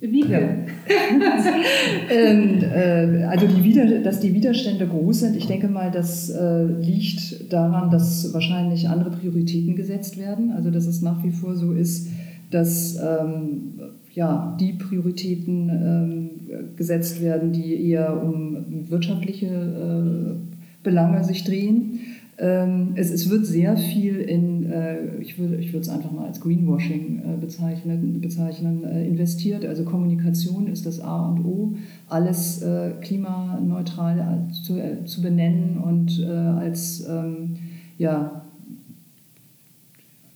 Wie 0.01 0.25
Ja. 0.25 0.39
ähm, 2.11 2.63
äh, 2.63 3.25
also 3.25 3.47
die 3.47 3.65
Wider 3.65 4.01
dass 4.01 4.21
die 4.21 4.33
Widerstände 4.33 4.87
groß 4.87 5.21
sind, 5.21 5.37
ich 5.37 5.47
denke 5.47 5.69
mal, 5.69 5.91
das 5.91 6.31
äh, 6.31 6.65
liegt 6.65 7.53
daran, 7.53 7.91
dass 7.91 8.33
wahrscheinlich 8.33 8.89
andere 8.89 9.11
Prioritäten 9.11 9.75
gesetzt 9.75 10.17
werden. 10.17 10.53
Also 10.53 10.71
dass 10.71 10.87
es 10.87 11.03
nach 11.03 11.23
wie 11.25 11.33
vor 11.33 11.57
so 11.57 11.73
ist, 11.73 12.09
dass 12.51 12.97
ähm, 12.97 13.73
ja, 14.15 14.57
die 14.59 14.73
Prioritäten 14.73 15.69
ähm, 15.69 16.31
gesetzt 16.77 17.21
werden, 17.21 17.53
die 17.53 17.91
eher 17.91 18.23
um 18.23 18.87
wirtschaftliche 18.89 19.47
äh, 19.47 20.59
Belange 20.83 21.25
sich 21.25 21.45
drehen. 21.45 22.01
Ähm, 22.39 22.93
es, 22.95 23.11
es 23.11 23.31
wird 23.31 23.47
sehr 23.47 23.77
viel 23.77 24.17
in, 24.17 24.58
äh, 24.71 25.17
ich 25.21 25.39
würde 25.39 25.57
ich 25.57 25.73
es 25.75 25.89
einfach 25.89 26.11
mal 26.11 26.27
als 26.27 26.41
Greenwashing 26.41 27.19
äh, 27.19 27.37
bezeichnen, 27.41 28.21
bezeichnen 28.21 28.85
äh, 28.85 29.07
investiert. 29.07 29.65
Also 29.65 29.85
Kommunikation 29.85 30.67
ist 30.67 30.87
das 30.87 31.01
A 31.01 31.31
und 31.31 31.45
O, 31.45 31.75
alles 32.09 32.63
äh, 32.63 32.93
klimaneutral 33.01 34.49
zu, 34.63 34.79
äh, 34.79 35.05
zu 35.05 35.23
benennen 35.23 35.79
und 35.79 36.21
äh, 36.21 36.27
als 36.27 37.07
ähm, 37.09 37.57
ja, 37.99 38.43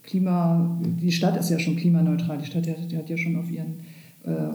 Klima, 0.03 0.79
die 1.01 1.13
Stadt 1.13 1.39
ist 1.39 1.51
ja 1.51 1.59
schon 1.59 1.77
klimaneutral, 1.77 2.39
die 2.39 2.45
Stadt 2.47 2.67
hat, 2.69 2.77
hat 2.95 3.09
ja 3.09 3.17
schon 3.17 3.37
auf 3.37 3.51
ihren, 3.51 3.77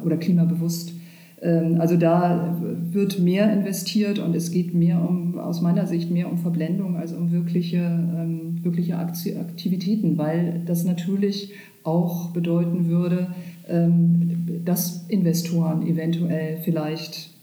oder 0.06 0.16
klimabewusst. 0.16 0.94
Ähm, 1.42 1.80
also 1.80 1.98
da 1.98 2.58
wird 2.92 3.20
mehr 3.20 3.52
investiert 3.54 4.20
und 4.20 4.36
es 4.36 4.52
geht 4.52 4.74
mehr 4.74 5.08
um, 5.08 5.38
aus 5.38 5.62
meiner 5.62 5.86
Sicht, 5.86 6.10
mehr 6.12 6.32
um 6.32 6.38
Verblendung 6.38 6.98
als 6.98 7.14
um 7.14 7.32
wirkliche, 7.32 7.78
ähm, 7.78 8.64
wirkliche 8.64 8.98
Akti- 8.98 9.40
Aktivitäten, 9.40 10.18
weil 10.18 10.62
das 10.66 10.84
natürlich 10.84 11.54
auch 11.84 12.32
bedeuten 12.32 12.88
würde, 12.88 13.28
ähm, 13.70 14.62
dass 14.66 15.06
Investoren 15.08 15.86
eventuell 15.86 16.58
vielleicht 16.64 17.37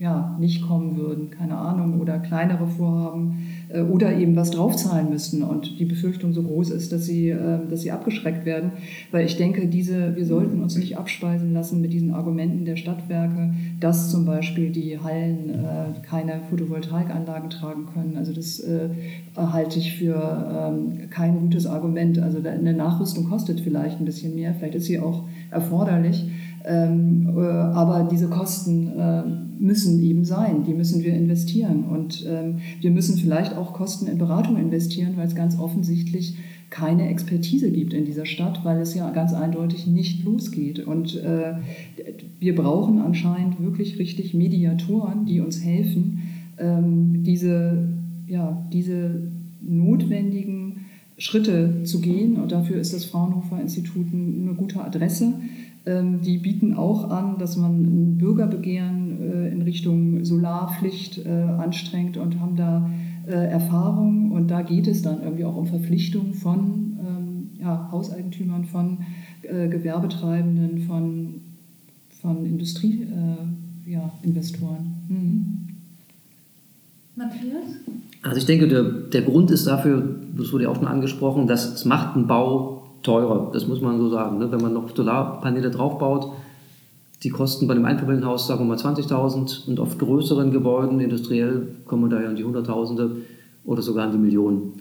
ja, 0.00 0.34
nicht 0.40 0.66
kommen 0.66 0.96
würden, 0.96 1.28
keine 1.28 1.58
Ahnung, 1.58 2.00
oder 2.00 2.18
kleinere 2.20 2.66
Vorhaben 2.66 3.46
äh, 3.68 3.82
oder 3.82 4.16
eben 4.16 4.34
was 4.34 4.50
draufzahlen 4.50 5.10
müssten 5.10 5.42
und 5.42 5.78
die 5.78 5.84
Befürchtung 5.84 6.32
so 6.32 6.42
groß 6.42 6.70
ist, 6.70 6.90
dass 6.90 7.04
sie, 7.04 7.28
äh, 7.28 7.58
dass 7.68 7.82
sie 7.82 7.92
abgeschreckt 7.92 8.46
werden. 8.46 8.72
Weil 9.10 9.26
ich 9.26 9.36
denke, 9.36 9.66
diese, 9.66 10.16
wir 10.16 10.24
sollten 10.24 10.62
uns 10.62 10.74
nicht 10.78 10.96
abspeisen 10.96 11.52
lassen 11.52 11.82
mit 11.82 11.92
diesen 11.92 12.14
Argumenten 12.14 12.64
der 12.64 12.76
Stadtwerke, 12.76 13.52
dass 13.78 14.10
zum 14.10 14.24
Beispiel 14.24 14.70
die 14.70 14.98
Hallen 14.98 15.50
äh, 15.50 16.00
keine 16.00 16.40
Photovoltaikanlagen 16.48 17.50
tragen 17.50 17.84
können. 17.92 18.16
Also 18.16 18.32
das 18.32 18.58
äh, 18.60 18.88
halte 19.36 19.78
ich 19.78 19.96
für 19.96 20.14
ähm, 20.16 21.10
kein 21.10 21.40
gutes 21.40 21.66
Argument. 21.66 22.18
Also 22.18 22.38
eine 22.38 22.72
Nachrüstung 22.72 23.28
kostet 23.28 23.60
vielleicht 23.60 24.00
ein 24.00 24.06
bisschen 24.06 24.34
mehr, 24.34 24.54
vielleicht 24.54 24.76
ist 24.76 24.86
sie 24.86 24.98
auch 24.98 25.24
erforderlich. 25.50 26.24
Ähm, 26.64 27.34
äh, 27.36 27.42
aber 27.42 28.08
diese 28.10 28.28
Kosten 28.28 28.98
äh, 28.98 29.49
müssen 29.60 30.02
eben 30.02 30.24
sein, 30.24 30.64
die 30.64 30.72
müssen 30.72 31.04
wir 31.04 31.12
investieren. 31.14 31.84
Und 31.84 32.26
ähm, 32.28 32.56
wir 32.80 32.90
müssen 32.90 33.18
vielleicht 33.18 33.54
auch 33.54 33.74
Kosten 33.74 34.06
in 34.06 34.18
Beratung 34.18 34.56
investieren, 34.56 35.12
weil 35.16 35.26
es 35.26 35.34
ganz 35.34 35.58
offensichtlich 35.58 36.36
keine 36.70 37.08
Expertise 37.08 37.70
gibt 37.70 37.92
in 37.92 38.04
dieser 38.04 38.26
Stadt, 38.26 38.64
weil 38.64 38.80
es 38.80 38.94
ja 38.94 39.10
ganz 39.10 39.32
eindeutig 39.32 39.86
nicht 39.86 40.24
losgeht. 40.24 40.78
Und 40.80 41.16
äh, 41.16 41.54
wir 42.38 42.54
brauchen 42.54 43.00
anscheinend 43.00 43.60
wirklich 43.60 43.98
richtig 43.98 44.34
Mediatoren, 44.34 45.26
die 45.26 45.40
uns 45.40 45.62
helfen, 45.62 46.22
ähm, 46.58 47.22
diese, 47.24 47.88
ja, 48.28 48.64
diese 48.72 49.30
notwendigen 49.60 50.86
Schritte 51.18 51.82
zu 51.84 52.00
gehen. 52.00 52.36
Und 52.36 52.52
dafür 52.52 52.80
ist 52.80 52.94
das 52.94 53.04
Fraunhofer 53.04 53.60
Institut 53.60 54.06
eine 54.12 54.54
gute 54.54 54.82
Adresse. 54.82 55.34
Ähm, 55.86 56.20
die 56.22 56.38
bieten 56.38 56.74
auch 56.74 57.10
an, 57.10 57.38
dass 57.38 57.56
man 57.56 57.82
ein 57.82 58.18
Bürgerbegehren 58.18 59.09
in 59.20 59.62
Richtung 59.62 60.24
Solarpflicht 60.24 61.24
äh, 61.24 61.30
anstrengt 61.30 62.16
und 62.16 62.40
haben 62.40 62.56
da 62.56 62.90
äh, 63.26 63.32
Erfahrung. 63.32 64.32
Und 64.32 64.50
da 64.50 64.62
geht 64.62 64.86
es 64.86 65.02
dann 65.02 65.22
irgendwie 65.22 65.44
auch 65.44 65.56
um 65.56 65.66
Verpflichtung 65.66 66.34
von 66.34 66.98
ähm, 67.00 67.50
ja, 67.60 67.88
Hauseigentümern, 67.90 68.64
von 68.64 68.98
Gewerbetreibenden, 69.42 70.82
von, 70.82 71.40
von 72.20 72.44
Industrieinvestoren. 72.44 73.86
Ja, 73.86 74.12
mhm. 75.08 75.60
Matthias? 77.16 77.64
Also 78.22 78.36
ich 78.36 78.46
denke, 78.46 78.68
der, 78.68 78.82
der 78.82 79.22
Grund 79.22 79.50
ist 79.50 79.66
dafür, 79.66 80.16
das 80.36 80.52
wurde 80.52 80.64
ja 80.64 80.70
auch 80.70 80.76
schon 80.76 80.86
angesprochen, 80.86 81.46
dass 81.46 81.72
es 81.72 81.84
macht 81.84 82.16
einen 82.16 82.26
Bau 82.26 82.82
teurer, 83.02 83.50
das 83.52 83.66
muss 83.66 83.80
man 83.80 83.98
so 83.98 84.10
sagen. 84.10 84.38
Ne? 84.38 84.52
Wenn 84.52 84.60
man 84.60 84.74
noch 84.74 84.94
Solarpaneele 84.94 85.70
draufbaut, 85.70 86.32
die 87.22 87.28
kosten 87.28 87.66
bei 87.66 87.74
einem 87.74 87.84
Einfamilienhaus, 87.84 88.46
sagen 88.46 88.60
wir 88.60 88.76
mal 88.76 88.78
20.000 88.78 89.68
und 89.68 89.78
auf 89.78 89.98
größeren 89.98 90.50
Gebäuden, 90.50 91.00
industriell, 91.00 91.68
kommen 91.86 92.04
wir 92.04 92.16
da 92.16 92.22
ja 92.22 92.28
an 92.28 92.36
die 92.36 92.44
Hunderttausende 92.44 93.16
oder 93.64 93.82
sogar 93.82 94.06
an 94.06 94.12
die 94.12 94.18
Millionen. 94.18 94.72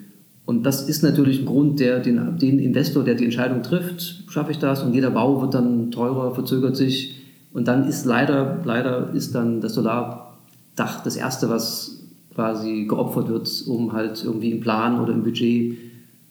Und 0.45 0.63
das 0.63 0.87
ist 0.87 1.03
natürlich 1.03 1.41
ein 1.41 1.45
Grund, 1.45 1.79
der 1.79 1.99
den, 1.99 2.37
den 2.37 2.59
Investor, 2.59 3.03
der 3.03 3.15
die 3.15 3.25
Entscheidung 3.25 3.61
trifft, 3.61 4.23
schaffe 4.29 4.51
ich 4.51 4.57
das 4.57 4.83
und 4.83 4.93
jeder 4.93 5.11
Bau 5.11 5.41
wird 5.41 5.53
dann 5.53 5.91
teurer, 5.91 6.33
verzögert 6.33 6.75
sich 6.75 7.15
und 7.53 7.67
dann 7.67 7.87
ist 7.87 8.05
leider, 8.05 8.61
leider 8.63 9.13
ist 9.13 9.35
dann 9.35 9.61
das 9.61 9.73
Solardach 9.73 11.03
das 11.03 11.17
Erste, 11.17 11.49
was 11.49 12.03
quasi 12.33 12.85
geopfert 12.87 13.27
wird, 13.27 13.63
um 13.67 13.91
halt 13.91 14.23
irgendwie 14.23 14.51
im 14.51 14.61
Plan 14.61 14.99
oder 15.01 15.13
im 15.13 15.23
Budget 15.23 15.77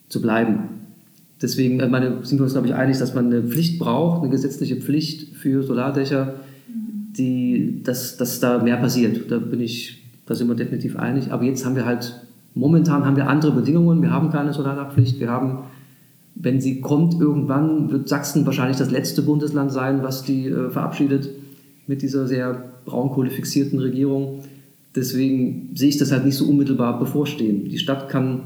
zu 0.08 0.22
bleiben. 0.22 0.60
Deswegen 1.40 1.80
äh, 1.80 1.88
meine, 1.88 2.24
sind 2.24 2.38
wir 2.38 2.44
uns, 2.44 2.52
glaube 2.54 2.66
ich, 2.66 2.74
einig, 2.74 2.98
dass 2.98 3.14
man 3.14 3.26
eine 3.26 3.42
Pflicht 3.42 3.78
braucht, 3.78 4.22
eine 4.22 4.30
gesetzliche 4.30 4.76
Pflicht 4.76 5.27
für 5.38 5.62
Solardächer, 5.62 6.34
die, 7.16 7.82
dass, 7.82 8.16
dass 8.16 8.40
da 8.40 8.62
mehr 8.62 8.76
passiert. 8.76 9.30
Da 9.30 9.38
bin 9.38 9.60
ich, 9.60 10.04
da 10.26 10.34
sind 10.34 10.48
wir 10.48 10.54
definitiv 10.54 10.96
einig. 10.96 11.32
Aber 11.32 11.44
jetzt 11.44 11.64
haben 11.64 11.76
wir 11.76 11.86
halt, 11.86 12.20
momentan 12.54 13.04
haben 13.04 13.16
wir 13.16 13.28
andere 13.28 13.52
Bedingungen. 13.52 14.02
Wir 14.02 14.10
haben 14.10 14.30
keine 14.30 14.52
Solardachpflicht. 14.52 15.20
Wir 15.20 15.30
haben, 15.30 15.60
wenn 16.34 16.60
sie 16.60 16.80
kommt, 16.80 17.20
irgendwann 17.20 17.90
wird 17.90 18.08
Sachsen 18.08 18.46
wahrscheinlich 18.46 18.76
das 18.76 18.90
letzte 18.90 19.22
Bundesland 19.22 19.72
sein, 19.72 20.02
was 20.02 20.24
die 20.24 20.46
äh, 20.46 20.70
verabschiedet 20.70 21.30
mit 21.86 22.02
dieser 22.02 22.26
sehr 22.26 22.64
braunkohlefixierten 22.84 23.78
Regierung. 23.78 24.40
Deswegen 24.94 25.70
sehe 25.74 25.88
ich 25.88 25.98
das 25.98 26.12
halt 26.12 26.24
nicht 26.24 26.36
so 26.36 26.46
unmittelbar 26.46 26.98
bevorstehen. 26.98 27.68
Die 27.68 27.78
Stadt 27.78 28.08
kann 28.08 28.42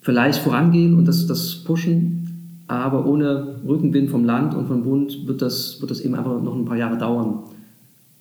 vielleicht 0.00 0.40
vorangehen 0.40 0.94
und 0.96 1.06
das, 1.06 1.26
das 1.26 1.64
pushen, 1.64 2.25
aber 2.68 3.06
ohne 3.06 3.60
Rückenwind 3.66 4.10
vom 4.10 4.24
Land 4.24 4.54
und 4.54 4.66
vom 4.66 4.82
Bund 4.82 5.26
wird 5.26 5.42
das, 5.42 5.80
wird 5.80 5.90
das 5.90 6.00
eben 6.00 6.14
einfach 6.14 6.42
noch 6.42 6.54
ein 6.54 6.64
paar 6.64 6.76
Jahre 6.76 6.98
dauern. 6.98 7.44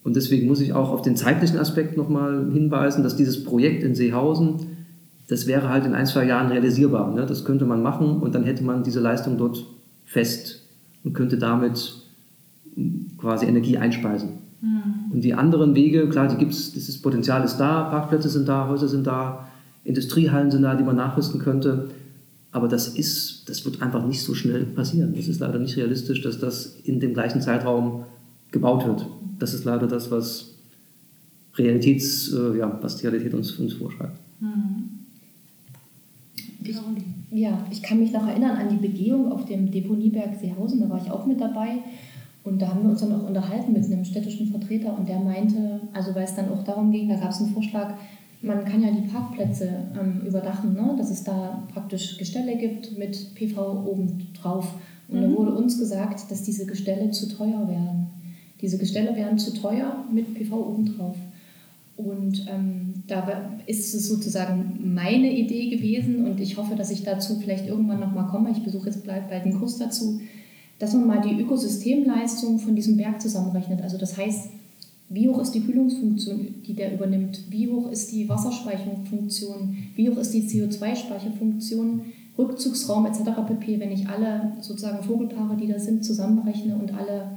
Und 0.03 0.15
deswegen 0.15 0.47
muss 0.47 0.61
ich 0.61 0.73
auch 0.73 0.91
auf 0.91 1.01
den 1.01 1.15
zeitlichen 1.15 1.57
Aspekt 1.57 1.97
nochmal 1.97 2.51
hinweisen, 2.51 3.03
dass 3.03 3.15
dieses 3.15 3.43
Projekt 3.43 3.81
in 3.83 3.95
Seehausen, 3.95 4.67
das 5.27 5.47
wäre 5.47 5.69
halt 5.69 5.85
in 5.85 5.95
ein, 5.95 6.05
zwei 6.05 6.25
Jahren 6.25 6.51
realisierbar. 6.51 7.11
Ne? 7.11 7.25
Das 7.25 7.43
könnte 7.43 7.65
man 7.65 7.81
machen 7.81 8.21
und 8.21 8.35
dann 8.35 8.43
hätte 8.43 8.63
man 8.63 8.83
diese 8.83 8.99
Leistung 8.99 9.39
dort 9.39 9.65
fest 10.03 10.61
und 11.03 11.13
könnte 11.13 11.39
damit 11.39 11.95
quasi 13.17 13.47
Energie 13.47 13.79
einspeisen. 13.79 14.29
Mhm. 14.61 15.11
Und 15.11 15.23
die 15.23 15.33
anderen 15.33 15.73
Wege, 15.73 16.07
klar, 16.09 16.27
die 16.27 16.37
gibt's, 16.37 16.71
dieses 16.71 17.01
Potenzial 17.01 17.43
ist 17.43 17.57
da, 17.57 17.85
Parkplätze 17.85 18.29
sind 18.29 18.47
da, 18.47 18.67
Häuser 18.67 18.87
sind 18.87 19.07
da, 19.07 19.47
Industriehallen 19.83 20.51
sind 20.51 20.61
da, 20.61 20.75
die 20.75 20.83
man 20.83 20.95
nachrüsten 20.95 21.39
könnte. 21.39 21.89
Aber 22.55 22.69
das 22.69 22.87
ist, 22.87 23.49
das 23.49 23.65
wird 23.65 23.81
einfach 23.81 24.07
nicht 24.07 24.21
so 24.21 24.33
schnell 24.33 24.63
passieren. 24.63 25.13
Es 25.19 25.27
ist 25.27 25.41
leider 25.41 25.59
nicht 25.59 25.75
realistisch, 25.75 26.21
dass 26.21 26.39
das 26.39 26.77
in 26.85 27.01
dem 27.01 27.13
gleichen 27.13 27.41
Zeitraum 27.41 28.05
gebaut 28.49 28.87
wird. 28.87 29.05
Das 29.39 29.53
ist 29.53 29.65
leider 29.65 29.87
das, 29.87 30.09
was 30.09 30.53
Realitäts, 31.55 32.31
äh, 32.31 32.57
ja, 32.57 32.79
was 32.81 32.95
die 32.95 33.07
Realität 33.07 33.33
uns, 33.33 33.51
uns 33.59 33.73
vorschreibt. 33.73 34.17
Mhm. 34.39 34.89
Ich, 36.63 36.77
ja, 37.31 37.67
ich 37.69 37.83
kann 37.83 37.99
mich 37.99 38.13
noch 38.13 38.25
erinnern 38.25 38.55
an 38.55 38.69
die 38.69 38.87
Begehung 38.87 39.33
auf 39.33 39.43
dem 39.43 39.69
Deponieberg 39.69 40.39
Seehausen, 40.39 40.79
da 40.79 40.89
war 40.89 41.01
ich 41.03 41.11
auch 41.11 41.25
mit 41.25 41.41
dabei. 41.41 41.79
Und 42.45 42.61
da 42.61 42.69
haben 42.69 42.83
wir 42.83 42.91
uns 42.91 43.01
dann 43.01 43.11
auch 43.11 43.27
unterhalten 43.27 43.73
mit 43.73 43.83
einem 43.83 44.05
städtischen 44.05 44.47
Vertreter 44.47 44.97
und 44.97 45.09
der 45.09 45.19
meinte, 45.19 45.81
also 45.91 46.15
weil 46.15 46.23
es 46.23 46.35
dann 46.35 46.47
auch 46.47 46.63
darum 46.63 46.89
ging, 46.89 47.09
da 47.09 47.17
gab 47.17 47.31
es 47.31 47.41
einen 47.41 47.49
Vorschlag, 47.49 47.95
man 48.41 48.65
kann 48.65 48.83
ja 48.83 48.91
die 48.91 49.07
Parkplätze 49.07 49.69
ähm, 49.99 50.21
überdachen, 50.25 50.73
ne? 50.73 50.95
dass 50.97 51.09
es 51.09 51.23
da 51.23 51.63
praktisch 51.73 52.17
Gestelle 52.17 52.57
gibt 52.57 52.97
mit 52.97 53.33
PV 53.35 53.85
oben 53.85 54.27
drauf. 54.39 54.73
Und 55.07 55.19
mhm. 55.19 55.23
da 55.23 55.37
wurde 55.37 55.55
uns 55.55 55.79
gesagt, 55.79 56.29
dass 56.29 56.43
diese 56.43 56.65
Gestelle 56.65 57.11
zu 57.11 57.27
teuer 57.29 57.67
werden. 57.67 58.07
Diese 58.61 58.77
Gestelle 58.77 59.15
wären 59.15 59.37
zu 59.37 59.53
teuer 59.53 60.05
mit 60.11 60.33
PV 60.33 60.55
oben 60.55 60.97
drauf. 60.97 61.17
Und 61.97 62.45
ähm, 62.49 63.03
da 63.07 63.57
ist 63.67 63.93
es 63.93 64.07
sozusagen 64.07 64.93
meine 64.93 65.31
Idee 65.31 65.69
gewesen 65.69 66.25
und 66.25 66.41
ich 66.41 66.57
hoffe, 66.57 66.75
dass 66.75 66.91
ich 66.91 67.03
dazu 67.03 67.39
vielleicht 67.39 67.67
irgendwann 67.67 68.01
nochmal 68.01 68.27
komme. 68.27 68.51
Ich 68.51 68.63
besuche 68.63 68.87
jetzt 68.87 69.05
bald, 69.05 69.29
bald 69.29 69.43
einen 69.43 69.57
Kurs 69.57 69.77
dazu, 69.77 70.19
dass 70.77 70.93
man 70.93 71.07
mal 71.07 71.21
die 71.21 71.41
Ökosystemleistung 71.41 72.59
von 72.59 72.75
diesem 72.75 72.97
Berg 72.97 73.21
zusammenrechnet. 73.21 73.81
Also 73.81 73.97
das 73.97 74.17
heißt, 74.17 74.49
wie 75.09 75.29
hoch 75.29 75.39
ist 75.39 75.51
die 75.51 75.61
Kühlungsfunktion, 75.61 76.55
die 76.65 76.73
der 76.73 76.93
übernimmt? 76.93 77.43
Wie 77.49 77.69
hoch 77.69 77.91
ist 77.91 78.11
die 78.11 78.27
Wasserspeicherfunktion? 78.27 79.77
Wie 79.95 80.09
hoch 80.09 80.17
ist 80.17 80.33
die 80.33 80.43
CO2-Speicherfunktion? 80.43 82.01
Rückzugsraum 82.37 83.05
etc. 83.05 83.19
pp. 83.47 83.79
Wenn 83.79 83.91
ich 83.91 84.07
alle 84.07 84.53
sozusagen 84.61 85.03
Vogelpaare, 85.03 85.55
die 85.55 85.67
da 85.67 85.79
sind, 85.79 86.03
zusammenrechne 86.03 86.75
und 86.75 86.93
alle 86.93 87.31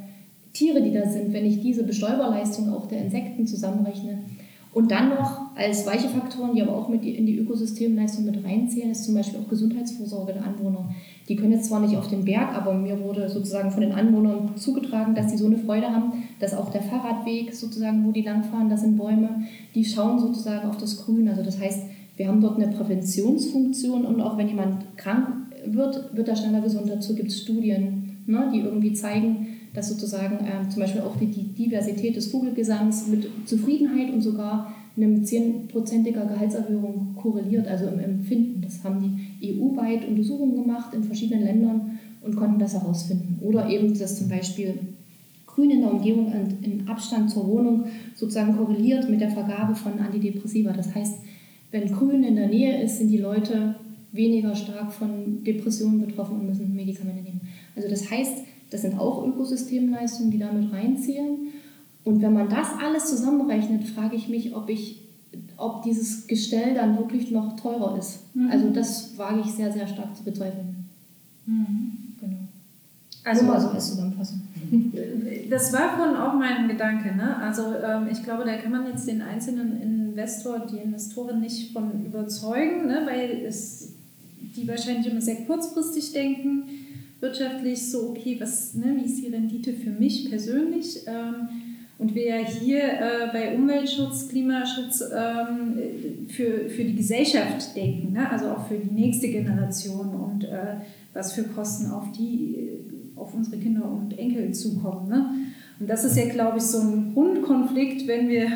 Tiere, 0.53 0.83
die 0.83 0.93
da 0.93 1.09
sind, 1.09 1.33
wenn 1.33 1.45
ich 1.45 1.61
diese 1.61 1.85
Bestäuberleistung 1.85 2.73
auch 2.73 2.87
der 2.87 3.05
Insekten 3.05 3.47
zusammenrechne, 3.47 4.19
und 4.79 4.93
dann 4.93 5.09
noch 5.09 5.57
als 5.57 5.85
weiche 5.87 6.09
Faktoren, 6.09 6.55
die 6.55 6.62
aber 6.62 6.76
auch 6.76 6.89
mit 6.89 7.05
in 7.05 7.26
die 7.26 7.37
Ökosystemleistung 7.37 8.24
mit 8.26 8.45
reinzählen, 8.45 8.93
ist 8.93 9.03
zum 9.03 9.16
Beispiel 9.16 9.41
auch 9.41 9.49
Gesundheitsvorsorge 9.49 10.35
der 10.35 10.45
Anwohner. 10.45 10.89
Die 11.29 11.35
können 11.35 11.51
jetzt 11.51 11.64
zwar 11.64 11.81
nicht 11.81 11.97
auf 11.97 12.07
den 12.07 12.24
Berg, 12.24 12.55
aber 12.55 12.74
mir 12.74 13.01
wurde 13.01 13.29
sozusagen 13.29 13.72
von 13.72 13.81
den 13.81 13.91
Anwohnern 13.91 14.53
zugetragen, 14.55 15.16
dass 15.16 15.33
sie 15.33 15.37
so 15.37 15.47
eine 15.47 15.59
Freude 15.59 15.89
haben, 15.89 16.12
dass 16.39 16.55
auch 16.55 16.70
der 16.70 16.83
Fahrradweg 16.83 17.53
sozusagen, 17.53 18.07
wo 18.07 18.12
die 18.12 18.22
langfahren, 18.22 18.70
das 18.70 18.83
sind 18.83 18.97
Bäume, 18.97 19.43
die 19.74 19.85
schauen 19.85 20.20
sozusagen 20.20 20.68
auf 20.68 20.76
das 20.76 21.05
Grün. 21.05 21.29
Also 21.29 21.43
das 21.43 21.59
heißt, 21.59 21.83
wir 22.16 22.29
haben 22.29 22.41
dort 22.41 22.62
eine 22.62 22.72
Präventionsfunktion 22.72 24.05
und 24.05 24.20
auch 24.20 24.39
wenn 24.39 24.47
jemand 24.47 24.97
krank 24.97 25.26
wird, 25.66 26.16
wird 26.16 26.29
er 26.29 26.37
schneller 26.37 26.61
gesund. 26.61 26.89
Dazu 26.89 27.16
gibt 27.16 27.31
es 27.33 27.41
Studien, 27.43 28.22
ne, 28.26 28.49
die 28.55 28.61
irgendwie 28.61 28.93
zeigen, 28.93 29.57
dass 29.75 29.89
sozusagen 29.89 30.45
äh, 30.45 30.69
zum 30.69 30.81
Beispiel 30.81 31.03
auch 31.03 31.16
die, 31.16 31.27
die, 31.27 31.55
Diversität 31.55 32.16
des 32.16 32.29
Vogelgesangs 32.29 33.07
mit 33.09 33.29
Zufriedenheit 33.47 34.12
und 34.12 34.23
sogar 34.23 34.75
einem 34.97 35.25
zehnprozentiger 35.25 36.25
Gehaltserhöhung 36.25 37.14
korreliert, 37.16 37.69
also 37.69 37.87
im 37.87 38.01
Empfinden. 38.01 38.61
Das 38.62 38.83
haben 38.83 39.01
die 39.41 39.61
EU-weit 39.61 40.09
Untersuchungen 40.09 40.57
gemacht 40.57 40.93
in 40.95 41.05
verschiedenen 41.05 41.45
Ländern 41.45 41.99
und 42.23 42.35
konnten 42.35 42.59
das 42.59 42.75
herausfinden. 42.75 43.39
Oder 43.41 43.69
eben, 43.69 43.97
dass 43.97 44.19
zum 44.19 44.29
Beispiel 44.29 44.75
Grün 45.47 45.71
in 45.71 45.81
der 45.81 45.93
Umgebung 45.93 46.27
und 46.27 46.66
in 46.66 46.89
Abstand 46.89 47.31
zur 47.31 47.47
Wohnung 47.47 47.85
sozusagen 48.14 48.57
korreliert 48.57 49.09
mit 49.09 49.21
der 49.21 49.31
Vergabe 49.31 49.75
von 49.75 49.99
Antidepressiva. 49.99 50.73
Das 50.73 50.95
heißt, 50.95 51.21
wenn 51.71 51.93
Grün 51.93 52.25
in 52.25 52.37
der 52.37 52.49
Nähe 52.49 52.83
ist, 52.83 52.99
sind 52.99 53.09
die 53.09 53.19
Leute 53.19 53.75
weniger 54.12 54.55
stark 54.55 54.93
von 54.93 55.45
Depressionen 55.45 56.01
betroffen 56.01 56.41
und 56.41 56.47
müssen 56.47 56.75
Medikamente 56.75 57.23
nehmen. 57.23 57.41
Also 57.77 57.89
das 57.89 58.11
heißt, 58.11 58.45
das 58.71 58.83
sind 58.83 58.99
auch 58.99 59.27
Ökosystemleistungen, 59.27 60.31
die 60.31 60.39
damit 60.39 60.73
reinziehen. 60.73 61.49
Und 62.05 62.23
wenn 62.23 62.33
man 62.33 62.49
das 62.49 62.69
alles 62.83 63.07
zusammenrechnet, 63.07 63.85
frage 63.85 64.16
ich 64.16 64.29
mich, 64.29 64.55
ob 64.55 64.69
ich 64.69 65.03
ob 65.59 65.83
dieses 65.83 66.27
Gestell 66.27 66.75
dann 66.75 66.97
wirklich 66.97 67.31
noch 67.31 67.57
teurer 67.57 67.99
ist. 67.99 68.35
Mhm. 68.35 68.51
Also 68.51 68.71
das 68.71 69.19
wage 69.19 69.41
ich 69.41 69.47
sehr, 69.47 69.73
sehr 69.73 69.87
stark 69.87 70.16
zu 70.16 70.23
bezweifeln. 70.23 70.89
Mhm. 71.47 72.14
Genau. 72.21 72.37
Also, 73.25 73.45
mal 73.45 73.61
so 73.61 73.69
als 73.69 73.91
Zusammenfassung. 73.91 74.41
Das 75.51 75.73
war 75.73 75.97
vorhin 75.97 76.14
auch 76.14 76.35
mein 76.35 76.69
Gedanke. 76.69 77.16
Ne? 77.16 77.37
Also 77.39 77.62
ähm, 77.83 78.09
ich 78.12 78.23
glaube, 78.23 78.45
da 78.45 78.59
kann 78.59 78.71
man 78.71 78.87
jetzt 78.87 79.09
den 79.09 79.23
einzelnen 79.23 79.81
Investor, 79.81 80.66
die 80.71 80.77
Investoren 80.77 81.41
nicht 81.41 81.73
von 81.73 82.05
überzeugen, 82.05 82.87
ne? 82.87 83.03
weil 83.07 83.47
es, 83.47 83.95
die 84.55 84.69
wahrscheinlich 84.69 85.07
immer 85.11 85.23
sehr 85.23 85.37
kurzfristig 85.47 86.12
denken, 86.12 86.64
wirtschaftlich 87.21 87.91
so, 87.91 88.11
okay, 88.11 88.37
was, 88.41 88.75
ne, 88.75 88.97
wie 88.97 89.07
ist 89.07 89.23
die 89.23 89.29
Rendite 89.29 89.73
für 89.73 89.91
mich 89.91 90.29
persönlich? 90.29 91.01
Ähm, 91.07 91.49
und 91.99 92.14
wir 92.14 92.37
hier 92.37 92.81
äh, 92.81 93.33
bei 93.33 93.57
Umweltschutz, 93.57 94.29
Klimaschutz 94.29 95.03
ähm, 95.12 96.29
für, 96.29 96.69
für 96.69 96.85
die 96.85 96.95
Gesellschaft 96.95 97.75
denken, 97.75 98.12
ne? 98.12 98.31
also 98.31 98.51
auch 98.51 98.69
für 98.69 98.77
die 98.77 98.95
nächste 98.95 99.29
Generation 99.29 100.14
und 100.14 100.45
äh, 100.45 100.77
was 101.12 101.33
für 101.33 101.43
Kosten 101.43 101.91
auf 101.91 102.12
die, 102.12 102.69
auf 103.16 103.35
unsere 103.35 103.57
Kinder 103.57 103.91
und 103.91 104.16
Enkel 104.16 104.55
zukommen. 104.55 105.09
Ne? 105.09 105.27
Und 105.81 105.91
das 105.91 106.05
ist 106.05 106.16
ja, 106.16 106.29
glaube 106.29 106.59
ich, 106.59 106.64
so 106.64 106.79
ein 106.79 107.14
Grundkonflikt, 107.14 108.07
wenn 108.07 108.29
wir, 108.29 108.47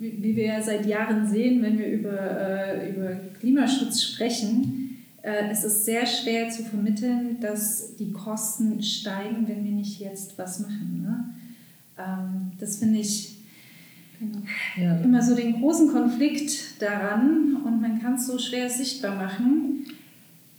wie 0.00 0.34
wir 0.34 0.46
ja 0.46 0.60
seit 0.60 0.84
Jahren 0.84 1.28
sehen, 1.28 1.62
wenn 1.62 1.78
wir 1.78 1.86
über, 1.86 2.10
äh, 2.10 2.90
über 2.90 3.10
Klimaschutz 3.38 4.02
sprechen, 4.02 4.87
es 5.22 5.64
ist 5.64 5.84
sehr 5.84 6.06
schwer 6.06 6.48
zu 6.48 6.62
vermitteln, 6.62 7.38
dass 7.40 7.96
die 7.96 8.12
Kosten 8.12 8.82
steigen, 8.82 9.48
wenn 9.48 9.64
wir 9.64 9.72
nicht 9.72 10.00
jetzt 10.00 10.38
was 10.38 10.60
machen. 10.60 11.02
Ne? 11.02 11.24
Ähm, 11.98 12.52
das 12.58 12.76
finde 12.76 13.00
ich 13.00 13.38
genau. 14.18 14.38
ja. 14.76 14.96
immer 15.00 15.22
so 15.22 15.34
den 15.34 15.60
großen 15.60 15.88
Konflikt 15.88 16.80
daran 16.80 17.56
und 17.64 17.80
man 17.80 18.00
kann 18.00 18.14
es 18.14 18.26
so 18.26 18.38
schwer 18.38 18.70
sichtbar 18.70 19.16
machen. 19.16 19.86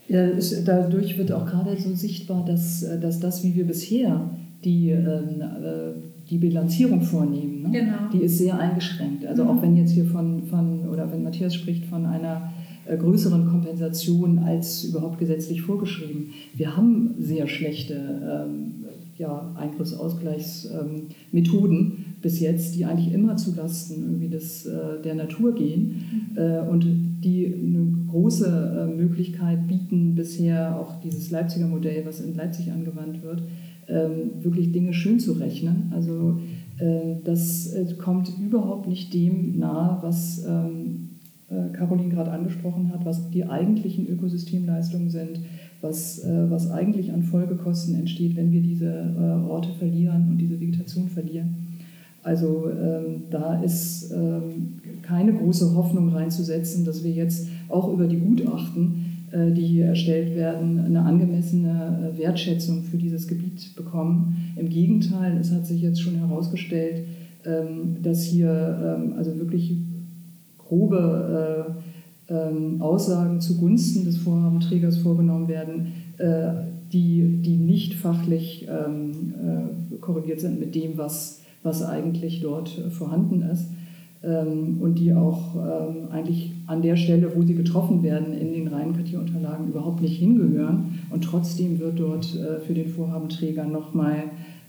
Ja, 0.07 0.25
es, 0.25 0.63
dadurch 0.63 1.17
wird 1.17 1.31
auch 1.31 1.45
gerade 1.45 1.79
so 1.79 1.93
sichtbar, 1.95 2.43
dass, 2.43 2.85
dass 2.99 3.19
das, 3.19 3.43
wie 3.43 3.55
wir 3.55 3.65
bisher 3.65 4.29
die, 4.63 4.89
ähm, 4.89 5.39
äh, 5.39 6.29
die 6.29 6.37
Bilanzierung 6.37 7.01
vornehmen, 7.01 7.63
ne? 7.63 7.71
genau. 7.71 8.09
die 8.11 8.23
ist 8.23 8.39
sehr 8.39 8.59
eingeschränkt. 8.59 9.25
Also 9.25 9.43
mhm. 9.43 9.49
auch 9.49 9.61
wenn 9.61 9.77
jetzt 9.77 9.91
hier 9.91 10.05
von, 10.05 10.43
von, 10.47 10.89
oder 10.89 11.09
wenn 11.11 11.23
Matthias 11.23 11.55
spricht 11.55 11.85
von 11.85 12.05
einer 12.05 12.35
äh, 12.37 12.58
größeren 12.97 13.47
Kompensation 13.47 14.39
als 14.39 14.83
überhaupt 14.83 15.19
gesetzlich 15.19 15.61
vorgeschrieben. 15.61 16.31
Wir 16.55 16.75
haben 16.75 17.15
sehr 17.17 17.47
schlechte 17.47 17.95
ähm, 17.95 18.79
ja, 19.19 19.53
Eingriffsausgleichsmethoden 19.55 22.15
bis 22.21 22.39
jetzt, 22.39 22.75
die 22.75 22.85
eigentlich 22.85 23.13
immer 23.13 23.35
zulasten 23.35 24.03
irgendwie 24.03 24.29
des, 24.29 24.65
äh, 24.65 25.01
der 25.03 25.15
Natur 25.15 25.53
gehen 25.53 26.31
mhm. 26.31 26.37
äh, 26.37 26.61
und 26.61 26.85
die 27.23 27.45
eine 27.45 28.05
große 28.09 28.89
äh, 28.89 28.95
Möglichkeit 28.95 29.67
bieten, 29.67 30.15
bisher 30.15 30.79
auch 30.79 31.01
dieses 31.01 31.29
Leipziger 31.31 31.67
Modell, 31.67 32.05
was 32.05 32.21
in 32.21 32.33
Leipzig 32.35 32.71
angewandt 32.71 33.21
wird, 33.21 33.43
ähm, 33.87 34.31
wirklich 34.41 34.71
Dinge 34.71 34.93
schön 34.93 35.19
zu 35.19 35.33
rechnen. 35.33 35.91
Also 35.93 36.39
äh, 36.77 37.17
das 37.23 37.73
äh, 37.73 37.93
kommt 37.95 38.31
überhaupt 38.39 38.87
nicht 38.87 39.13
dem 39.13 39.59
nahe, 39.59 39.99
was 40.01 40.45
ähm, 40.47 40.85
äh, 40.85 40.89
Caroline 41.73 42.09
gerade 42.09 42.31
angesprochen 42.31 42.91
hat, 42.93 43.05
was 43.05 43.29
die 43.31 43.45
eigentlichen 43.45 44.07
Ökosystemleistungen 44.07 45.09
sind 45.09 45.39
was, 45.81 46.19
äh, 46.23 46.49
was 46.49 46.71
eigentlich 46.71 47.11
an 47.13 47.23
Folgekosten 47.23 47.95
entsteht, 47.95 48.35
wenn 48.35 48.51
wir 48.51 48.61
diese 48.61 48.87
äh, 48.87 49.49
Orte 49.49 49.69
verlieren 49.77 50.27
und 50.29 50.37
diese 50.37 50.59
Vegetation 50.59 51.07
verlieren. 51.07 51.55
Also 52.21 52.69
ähm, 52.69 53.23
da 53.29 53.61
ist 53.61 54.11
ähm, 54.11 54.79
keine 55.01 55.33
große 55.33 55.73
Hoffnung 55.75 56.09
reinzusetzen, 56.09 56.83
dass 56.83 57.03
wir 57.03 57.11
jetzt 57.11 57.47
auch 57.69 57.93
über 57.93 58.07
die 58.07 58.19
Gutachten, 58.19 59.25
äh, 59.31 59.51
die 59.51 59.65
hier 59.65 59.85
erstellt 59.85 60.35
werden, 60.35 60.79
eine 60.79 61.01
angemessene 61.03 62.13
äh, 62.13 62.19
Wertschätzung 62.19 62.83
für 62.83 62.97
dieses 62.97 63.27
Gebiet 63.27 63.73
bekommen. 63.75 64.53
Im 64.57 64.67
Gegenteil, 64.67 65.37
es 65.37 65.53
hat 65.53 65.65
sich 65.65 65.81
jetzt 65.81 66.01
schon 66.01 66.15
herausgestellt, 66.15 67.05
ähm, 67.45 67.97
dass 68.03 68.23
hier 68.23 68.99
ähm, 68.99 69.13
also 69.17 69.37
wirklich 69.37 69.77
grobe 70.69 71.75
äh, 72.29 72.33
ähm, 72.33 72.81
Aussagen 72.81 73.41
zugunsten 73.41 74.05
des 74.05 74.17
Vorhabenträgers 74.17 74.97
vorgenommen 74.97 75.47
werden, 75.47 75.93
äh, 76.17 76.51
die, 76.93 77.41
die 77.41 77.57
nicht 77.57 77.95
fachlich 77.95 78.67
ähm, 78.69 79.11
äh, 79.91 79.95
korreliert 79.97 80.39
sind 80.39 80.59
mit 80.59 80.75
dem, 80.75 80.97
was, 80.97 81.41
was 81.63 81.83
eigentlich 81.83 82.41
dort 82.41 82.69
vorhanden 82.69 83.41
ist. 83.41 83.67
Ähm, 84.21 84.79
und 84.81 84.95
die 84.99 85.13
auch 85.13 85.55
ähm, 85.55 86.11
eigentlich 86.11 86.51
an 86.67 86.81
der 86.81 86.97
Stelle, 86.97 87.31
wo 87.35 87.43
sie 87.43 87.55
getroffen 87.55 88.03
werden, 88.03 88.33
in 88.33 88.53
den 88.53 88.67
Reihenkartierunterlagen 88.67 89.69
überhaupt 89.69 90.01
nicht 90.01 90.17
hingehören. 90.17 90.99
Und 91.09 91.23
trotzdem 91.23 91.79
wird 91.79 91.99
dort 91.99 92.35
äh, 92.35 92.59
für 92.59 92.73
den 92.73 92.89
Vorhabenträger 92.89 93.65
nochmal 93.65 94.23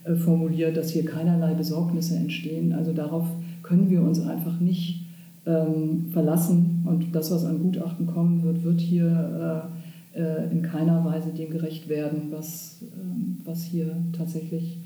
äh, 0.05 0.15
formuliert, 0.15 0.77
dass 0.77 0.91
hier 0.91 1.05
keinerlei 1.05 1.55
Besorgnisse 1.55 2.17
entstehen. 2.17 2.73
Also 2.73 2.93
darauf 2.93 3.27
können 3.63 3.91
wir 3.91 4.03
uns 4.03 4.21
einfach 4.21 4.61
nicht 4.61 5.00
verlassen 5.43 6.85
und 6.87 7.15
das, 7.15 7.31
was 7.31 7.45
an 7.45 7.61
Gutachten 7.61 8.07
kommen 8.07 8.43
wird, 8.43 8.63
wird 8.63 8.81
hier 8.81 9.71
äh, 10.15 10.19
äh, 10.19 10.51
in 10.51 10.63
keiner 10.63 11.05
Weise 11.05 11.31
dem 11.31 11.51
gerecht 11.51 11.89
werden, 11.89 12.29
was, 12.31 12.83
ähm, 12.83 13.39
was 13.45 13.63
hier 13.63 13.97
tatsächlich 14.13 14.79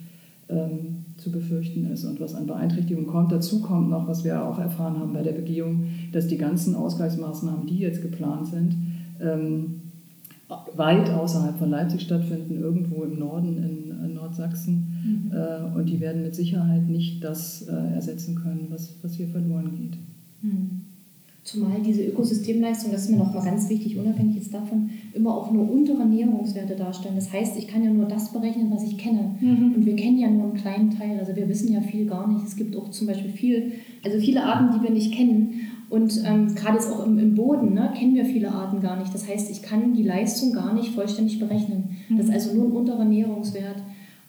ähm, 0.51 1.07
zu 1.17 1.33
befürchten 1.33 1.91
ist 1.91 2.05
und 2.05 2.21
was 2.21 2.35
an 2.35 2.47
Beeinträchtigungen 2.47 3.07
kommt. 3.09 3.33
Dazu 3.33 3.63
kommt 3.63 3.89
noch, 3.89 4.07
was 4.07 4.23
wir 4.23 4.45
auch 4.45 4.59
erfahren 4.59 4.99
haben 4.99 5.15
bei 5.15 5.23
der 5.23 5.33
Begehung, 5.33 5.85
dass 6.13 6.27
die 6.27 6.37
ganzen 6.37 6.75
Ausgleichsmaßnahmen, 6.75 7.67
die 7.67 7.79
jetzt 7.79 8.03
geplant 8.03 8.49
sind, 8.49 8.77
ähm, 9.21 9.81
weit 10.77 11.09
außerhalb 11.09 11.57
von 11.57 11.71
Leipzig 11.71 12.03
stattfinden, 12.03 12.61
irgendwo 12.61 13.03
im 13.03 13.19
Norden 13.19 13.57
in, 13.57 14.15
Nordsachsen. 14.15 15.31
Mhm. 15.31 15.33
Äh, 15.33 15.77
und 15.77 15.87
die 15.87 16.01
werden 16.01 16.23
mit 16.23 16.35
Sicherheit 16.35 16.89
nicht 16.89 17.25
das 17.25 17.63
ersetzen 17.63 18.37
können, 18.37 18.69
was, 18.71 18.95
was 19.03 19.15
hier 19.15 19.29
verloren 19.29 19.73
geht. 19.77 19.99
Hm. 20.45 20.81
Zumal 21.43 21.83
diese 21.85 22.03
Ökosystemleistung, 22.07 22.91
das 22.91 23.03
ist 23.03 23.11
mir 23.11 23.19
noch 23.19 23.35
mal 23.35 23.45
ganz 23.45 23.69
wichtig, 23.69 23.99
unabhängig 23.99 24.37
jetzt 24.37 24.55
davon, 24.55 24.89
immer 25.13 25.37
auch 25.37 25.53
nur 25.53 25.71
untere 25.71 26.07
Näherungswerte 26.07 26.75
darstellen. 26.75 27.17
Das 27.17 27.31
heißt, 27.31 27.59
ich 27.59 27.69
kann 27.69 27.85
ja 27.85 27.91
nur 27.91 28.07
das 28.07 28.33
berechnen, 28.33 28.71
was 28.71 28.83
ich 28.83 28.97
kenne. 28.97 29.35
Mhm. 29.41 29.75
Und 29.75 29.85
wir 29.85 29.95
kennen 29.95 30.19
ja 30.19 30.31
nur 30.31 30.45
einen 30.45 30.55
kleinen 30.55 30.91
Teil. 30.91 31.19
Also 31.19 31.37
wir 31.37 31.47
wissen 31.47 31.71
ja 31.71 31.83
viel 31.83 32.07
gar 32.07 32.33
nicht. 32.33 32.47
Es 32.47 32.57
gibt 32.57 32.75
auch 32.75 32.91
zum 32.91 33.09
Beispiel 33.09 33.31
viel, 33.31 33.73
also 34.03 34.19
viele 34.19 34.43
Arten, 34.43 34.75
die 34.75 34.83
wir 34.83 34.91
nicht 34.91 35.13
kennen. 35.13 35.61
Und 35.91 36.23
ähm, 36.27 36.55
gerade 36.55 36.79
jetzt 36.79 36.91
auch 36.91 37.05
im, 37.05 37.19
im 37.19 37.35
Boden 37.35 37.75
ne, 37.75 37.93
kennen 37.95 38.15
wir 38.15 38.25
viele 38.25 38.51
Arten 38.51 38.81
gar 38.81 38.99
nicht. 38.99 39.13
Das 39.13 39.29
heißt, 39.29 39.51
ich 39.51 39.61
kann 39.61 39.93
die 39.93 40.03
Leistung 40.03 40.55
gar 40.55 40.73
nicht 40.73 40.95
vollständig 40.95 41.39
berechnen. 41.39 41.99
Mhm. 42.09 42.17
Das 42.17 42.27
ist 42.29 42.33
also 42.33 42.55
nur 42.55 42.69
ein 42.69 42.73
unterer 42.73 43.05
Näherungswert. 43.05 43.83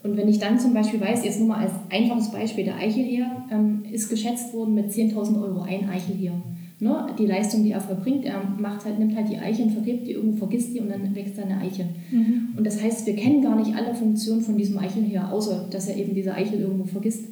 Und 0.06 0.18
wenn 0.18 0.28
ich 0.28 0.38
dann 0.38 0.60
zum 0.60 0.72
Beispiel 0.76 1.02
weiß, 1.02 1.26
jetzt 1.26 1.40
nur 1.40 1.48
mal 1.48 1.66
als 1.66 1.72
einfaches 1.90 2.30
Beispiel, 2.32 2.64
der 2.64 2.78
Eichelheer 2.78 3.44
ähm, 3.50 3.82
ist 3.92 4.08
geschätzt 4.08 4.54
worden 4.54 4.76
mit 4.76 4.92
10.000 4.92 5.42
Euro 5.42 5.62
ein 5.62 5.90
Eichelheer. 5.90 6.34
Ne? 6.80 7.08
Die 7.18 7.26
Leistung, 7.26 7.64
die 7.64 7.72
er 7.72 7.82
verbringt, 7.82 8.24
er 8.24 8.40
macht 8.60 8.86
halt, 8.86 9.00
nimmt 9.00 9.16
halt 9.16 9.30
die 9.30 9.38
Eiche 9.38 9.64
und 9.64 9.72
vergräbt 9.72 10.06
die 10.06 10.12
irgendwo, 10.12 10.38
vergisst 10.38 10.76
die 10.76 10.80
und 10.80 10.90
dann 10.90 11.16
wächst 11.16 11.40
eine 11.40 11.58
Eiche. 11.58 11.88
Mhm. 12.12 12.50
Und 12.56 12.68
das 12.68 12.84
heißt, 12.84 13.08
wir 13.08 13.16
kennen 13.16 13.42
gar 13.42 13.56
nicht 13.56 13.76
alle 13.76 13.96
Funktionen 13.96 14.42
von 14.42 14.56
diesem 14.56 14.78
Eichelheer, 14.78 15.34
außer 15.34 15.70
dass 15.72 15.88
er 15.88 15.98
eben 15.98 16.14
diese 16.14 16.36
Eichel 16.36 16.60
irgendwo 16.60 16.84
vergisst. 16.84 17.24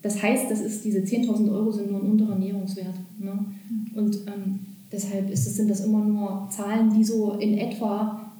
Das 0.00 0.22
heißt, 0.22 0.48
das 0.48 0.60
ist, 0.60 0.84
diese 0.84 1.00
10.000 1.00 1.50
Euro 1.50 1.72
sind 1.72 1.90
nur 1.90 2.00
ein 2.00 2.12
unterer 2.12 2.38
Näherungswert. 2.38 2.94
Ne? 3.18 3.32
Mhm. 3.32 3.98
Und 3.98 4.14
ähm, 4.28 4.60
deshalb 4.92 5.28
ist 5.32 5.52
sind 5.56 5.68
das 5.68 5.84
immer 5.84 6.04
nur 6.04 6.48
Zahlen, 6.48 6.94
die 6.96 7.02
so 7.02 7.32
in 7.32 7.58
etwa 7.58 8.30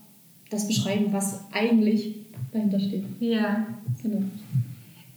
das 0.48 0.68
beschreiben, 0.68 1.06
was 1.10 1.40
eigentlich 1.50 2.19
dahinter 2.52 2.80
steht. 2.80 3.04
Ja, 3.20 3.66
genau. 4.02 4.22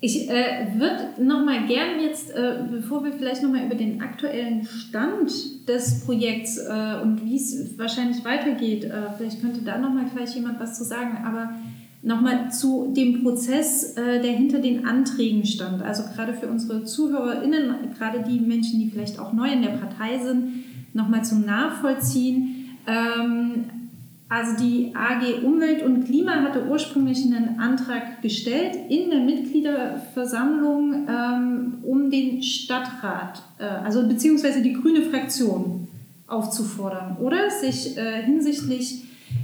Ich 0.06 0.30
äh, 0.30 0.68
würde 0.78 1.24
noch 1.24 1.46
mal 1.46 1.66
gern 1.66 2.02
jetzt, 2.02 2.32
äh, 2.32 2.56
bevor 2.70 3.06
wir 3.06 3.14
vielleicht 3.14 3.42
noch 3.42 3.50
mal 3.50 3.66
über 3.66 3.76
den 3.76 4.02
aktuellen 4.02 4.66
Stand 4.66 5.32
des 5.70 6.04
Projekts 6.04 6.58
äh, 6.58 7.02
und 7.02 7.24
wie 7.24 7.38
es 7.38 7.78
wahrscheinlich 7.78 8.26
weitergeht, 8.26 8.84
äh, 8.84 8.92
vielleicht 9.18 9.42
könnte 9.42 9.62
da 9.62 9.78
noch 9.78 9.94
mal 9.94 10.04
gleich 10.14 10.36
jemand 10.36 10.60
was 10.60 10.78
zu 10.78 10.84
sagen, 10.84 11.20
aber 11.26 11.54
noch 12.02 12.20
mal 12.20 12.52
zu 12.52 12.94
dem 12.94 13.24
Prozess, 13.24 13.96
äh, 13.96 14.22
der 14.22 14.34
hinter 14.34 14.60
den 14.60 14.86
Anträgen 14.86 15.46
stand. 15.46 15.82
Also 15.82 16.04
gerade 16.14 16.34
für 16.34 16.48
unsere 16.48 16.84
ZuhörerInnen, 16.84 17.74
gerade 17.98 18.26
die 18.30 18.42
Menschen, 18.42 18.82
die 18.82 18.90
vielleicht 18.90 19.20
auch 19.20 19.32
neu 19.32 19.50
in 19.50 19.62
der 19.62 19.70
Partei 19.70 20.20
sind, 20.22 20.66
noch 20.94 21.08
mal 21.08 21.24
zum 21.24 21.46
Nachvollziehen. 21.46 22.78
Ähm, 22.88 23.83
also 24.30 24.58
die 24.58 24.94
AG 24.96 25.44
Umwelt 25.44 25.84
und 25.84 26.06
Klima 26.06 26.42
hatte 26.42 26.66
ursprünglich 26.66 27.24
einen 27.24 27.60
Antrag 27.60 28.22
gestellt 28.22 28.76
in 28.90 29.10
der 29.10 29.20
Mitgliederversammlung, 29.20 31.08
ähm, 31.08 31.74
um 31.84 32.10
den 32.10 32.42
Stadtrat, 32.42 33.44
äh, 33.60 33.66
also 33.66 34.08
beziehungsweise 34.08 34.62
die 34.62 34.74
grüne 34.74 35.04
Fraktion 35.04 35.88
aufzufordern 36.28 37.18
oder 37.18 37.50
sich 37.50 37.98
äh, 37.98 38.24
hinsichtlich 38.24 39.04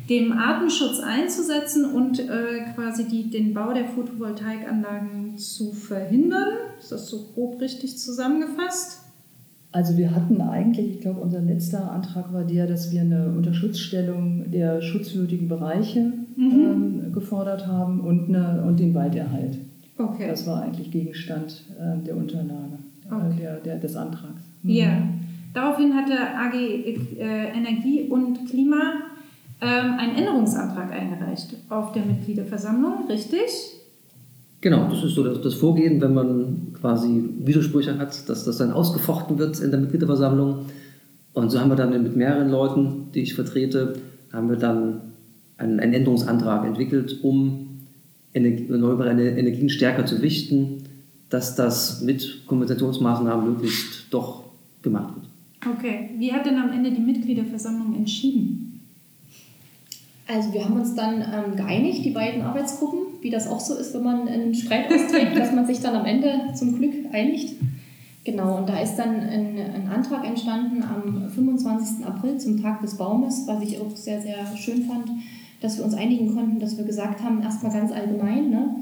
dem 0.09 0.31
Artenschutz 0.31 0.99
einzusetzen 0.99 1.85
und 1.85 2.19
äh, 2.19 2.65
quasi 2.73 3.07
die, 3.07 3.29
den 3.29 3.53
Bau 3.53 3.73
der 3.73 3.85
Photovoltaikanlagen 3.85 5.37
zu 5.37 5.71
verhindern. 5.71 6.47
Ist 6.79 6.91
das 6.91 7.07
so 7.09 7.29
grob 7.33 7.61
richtig 7.61 7.97
zusammengefasst? 7.97 8.98
Also 9.71 9.97
wir 9.97 10.15
hatten 10.15 10.41
eigentlich, 10.41 10.95
ich 10.95 11.01
glaube, 11.01 11.19
unser 11.19 11.41
letzter 11.41 11.91
Antrag 11.91 12.33
war 12.33 12.43
der, 12.43 12.65
dass 12.65 12.91
wir 12.91 13.01
eine 13.01 13.27
Unterschutzstellung 13.27 14.49
der 14.49 14.81
schutzwürdigen 14.81 15.47
Bereiche 15.47 16.11
mhm. 16.35 16.51
ähm, 16.51 17.13
gefordert 17.13 17.67
haben 17.67 17.99
und, 18.01 18.29
eine, 18.29 18.63
und 18.63 18.79
den 18.79 18.95
Walderhalt. 18.95 19.59
Okay. 19.97 20.27
Das 20.27 20.47
war 20.47 20.63
eigentlich 20.63 20.89
Gegenstand 20.89 21.65
äh, 21.77 22.03
der 22.03 22.17
Unterlage, 22.17 22.79
äh, 23.09 23.13
okay. 23.13 23.25
äh, 23.29 23.41
der, 23.41 23.55
der, 23.57 23.75
des 23.77 23.95
Antrags. 23.95 24.41
Mhm. 24.63 24.69
Ja. 24.71 25.03
Daraufhin 25.53 25.93
hatte 25.93 26.13
AG 26.13 26.55
äh, 26.55 27.49
Energie 27.55 28.07
und 28.09 28.47
Klima 28.49 28.93
ähm, 29.61 29.93
einen 29.99 30.15
Änderungsantrag 30.15 30.91
eingereicht 30.91 31.55
auf 31.69 31.91
der 31.91 32.05
Mitgliederversammlung, 32.05 33.07
richtig? 33.07 33.78
Genau, 34.61 34.89
das 34.89 35.03
ist 35.03 35.15
so 35.15 35.23
das, 35.23 35.41
das, 35.41 35.53
Vorgehen, 35.53 36.01
wenn 36.01 36.13
man 36.13 36.73
quasi 36.79 37.23
Widersprüche 37.45 37.97
hat, 37.97 38.27
dass 38.27 38.43
das 38.43 38.57
dann 38.57 38.71
ausgefochten 38.71 39.37
wird 39.37 39.59
in 39.59 39.71
der 39.71 39.79
Mitgliederversammlung. 39.79 40.65
Und 41.33 41.49
so 41.49 41.59
haben 41.59 41.69
wir 41.69 41.75
dann 41.75 41.91
mit 42.03 42.15
mehreren 42.15 42.49
Leuten, 42.49 43.07
die 43.13 43.21
ich 43.21 43.35
vertrete, 43.35 43.93
haben 44.33 44.49
wir 44.49 44.57
dann 44.57 45.01
einen, 45.57 45.79
einen 45.79 45.93
Änderungsantrag 45.93 46.65
entwickelt, 46.65 47.23
um 47.23 47.69
erneuerbare 48.33 49.11
Energien 49.11 49.69
stärker 49.69 50.05
zu 50.05 50.21
wichten, 50.21 50.83
dass 51.29 51.55
das 51.55 52.01
mit 52.01 52.45
Kompensationsmaßnahmen 52.45 53.53
möglichst 53.53 54.07
doch 54.11 54.43
gemacht 54.81 55.13
wird. 55.15 55.77
Okay, 55.77 56.09
wie 56.17 56.31
hat 56.31 56.45
denn 56.45 56.57
am 56.57 56.71
Ende 56.71 56.91
die 56.91 57.01
Mitgliederversammlung 57.01 57.95
entschieden? 57.95 58.81
Also 60.27 60.53
wir 60.53 60.63
haben 60.63 60.79
uns 60.79 60.95
dann 60.95 61.21
ähm, 61.21 61.55
geeinigt, 61.55 62.05
die 62.05 62.11
beiden 62.11 62.41
Arbeitsgruppen, 62.41 63.08
wie 63.21 63.29
das 63.29 63.47
auch 63.47 63.59
so 63.59 63.75
ist, 63.75 63.93
wenn 63.93 64.03
man 64.03 64.27
einen 64.27 64.53
Streit 64.53 64.91
austrägt, 64.93 65.37
dass 65.37 65.53
man 65.53 65.65
sich 65.65 65.79
dann 65.79 65.95
am 65.95 66.05
Ende 66.05 66.53
zum 66.55 66.77
Glück 66.77 66.93
einigt. 67.11 67.55
Genau, 68.23 68.57
und 68.57 68.69
da 68.69 68.79
ist 68.79 68.95
dann 68.95 69.15
ein, 69.15 69.57
ein, 69.57 69.87
Antrag 69.87 70.25
entstanden 70.25 70.83
am 70.83 71.29
25. 71.29 72.05
April 72.05 72.37
zum 72.37 72.61
Tag 72.61 72.81
des 72.81 72.95
Baumes, 72.95 73.43
was 73.47 73.63
ich 73.63 73.79
auch 73.79 73.95
sehr, 73.95 74.21
sehr 74.21 74.45
schön 74.55 74.83
fand, 74.83 75.09
dass 75.61 75.77
wir 75.77 75.85
uns 75.85 75.93
einigen 75.93 76.33
konnten, 76.35 76.59
dass 76.59 76.77
wir 76.77 76.85
gesagt 76.85 77.23
haben, 77.23 77.41
erstmal 77.41 77.71
ganz 77.71 77.91
allgemein, 77.91 78.49
ne, 78.49 78.75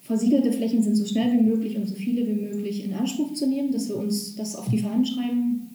versiegelte 0.00 0.52
Flächen 0.52 0.82
sind 0.82 0.96
so 0.96 1.04
schnell 1.04 1.32
wie 1.32 1.42
möglich 1.42 1.76
und 1.76 1.86
so 1.86 1.94
viele 1.94 2.26
wie 2.26 2.32
möglich 2.32 2.84
in 2.84 2.94
Anspruch 2.94 3.34
zu 3.34 3.46
nehmen, 3.46 3.70
dass 3.70 3.88
wir 3.88 3.96
uns 3.96 4.34
das 4.34 4.56
auf 4.56 4.68
die 4.68 4.78
Fahnen 4.78 5.04
schreiben. 5.04 5.68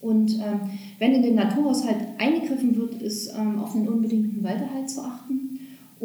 Und 0.00 0.34
ähm, 0.34 0.60
wenn 0.98 1.12
in 1.12 1.22
den 1.22 1.34
Naturhaushalt 1.34 1.96
eingegriffen 2.16 2.76
wird, 2.76 3.02
ist 3.02 3.34
ähm, 3.36 3.58
auf 3.58 3.74
einen 3.74 3.88
unbedingten 3.88 4.42
Walderhalt 4.42 4.88
zu 4.88 5.02
achten. 5.02 5.45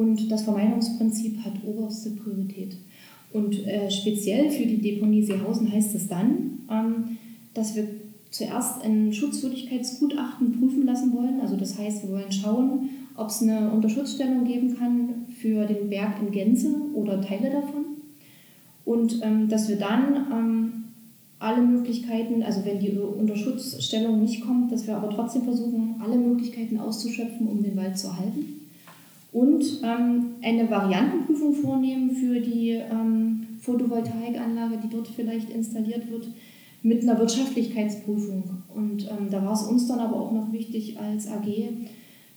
Und 0.02 0.32
das 0.32 0.42
Vermeidungsprinzip 0.42 1.46
hat 1.46 1.54
oberste 1.64 2.10
Priorität. 2.10 2.76
Und 3.32 3.68
äh, 3.68 3.92
speziell 3.92 4.50
für 4.50 4.66
die 4.66 4.82
Deponie 4.82 5.22
Seehausen 5.22 5.72
heißt 5.72 5.94
es 5.94 6.08
dann, 6.08 6.58
ähm, 6.72 7.18
dass 7.54 7.76
wir 7.76 7.88
zuerst 8.32 8.84
ein 8.84 9.14
Schutzwürdigkeitsgutachten 9.14 10.60
prüfen 10.60 10.88
lassen 10.88 11.14
wollen. 11.14 11.40
Also 11.40 11.56
das 11.56 11.78
heißt, 11.78 12.02
wir 12.02 12.16
wollen 12.16 12.32
schauen, 12.32 12.90
ob 13.16 13.30
es 13.30 13.44
eine 13.44 13.70
Unterschutzstellung 13.70 14.44
geben 14.44 14.76
kann 14.76 15.28
für 15.40 15.68
den 15.68 15.92
Berg 15.92 16.16
in 16.20 16.32
Gänze 16.32 16.76
oder 16.96 17.22
Teile 17.22 17.52
davon. 17.52 17.86
Und 18.86 19.22
ähm, 19.22 19.50
dass 19.50 19.70
wir 19.70 19.76
dann 19.76 20.16
ähm, 20.32 20.74
alle 21.38 21.62
Möglichkeiten, 21.62 22.42
also 22.42 22.66
wenn 22.66 22.80
die 22.80 22.90
Unterschutzstellung 22.90 24.20
nicht 24.20 24.42
kommt, 24.42 24.72
dass 24.72 24.88
wir 24.88 24.98
aber 24.98 25.12
trotzdem 25.12 25.44
versuchen, 25.44 26.02
alle 26.04 26.18
Möglichkeiten 26.18 26.80
auszuschöpfen, 26.80 27.46
um 27.48 27.62
den 27.62 27.78
Wald 27.78 28.00
zu 28.00 28.08
erhalten. 28.08 28.61
Und 29.32 29.64
ähm, 29.84 30.32
eine 30.42 30.70
Variantenprüfung 30.70 31.54
vornehmen 31.54 32.12
für 32.12 32.40
die 32.42 32.72
ähm, 32.72 33.48
Photovoltaikanlage, 33.60 34.78
die 34.84 34.90
dort 34.90 35.08
vielleicht 35.08 35.50
installiert 35.50 36.12
wird, 36.12 36.28
mit 36.84 37.04
einer 37.04 37.18
Wirtschaftlichkeitsprüfung. 37.18 38.44
Und 38.76 39.04
ähm, 39.10 39.30
da 39.30 39.44
war 39.46 39.54
es 39.54 39.64
uns 39.64 39.88
dann 39.88 40.00
aber 40.00 40.20
auch 40.20 40.32
noch 40.32 40.52
wichtig 40.52 41.00
als 41.00 41.28
AG, 41.28 41.48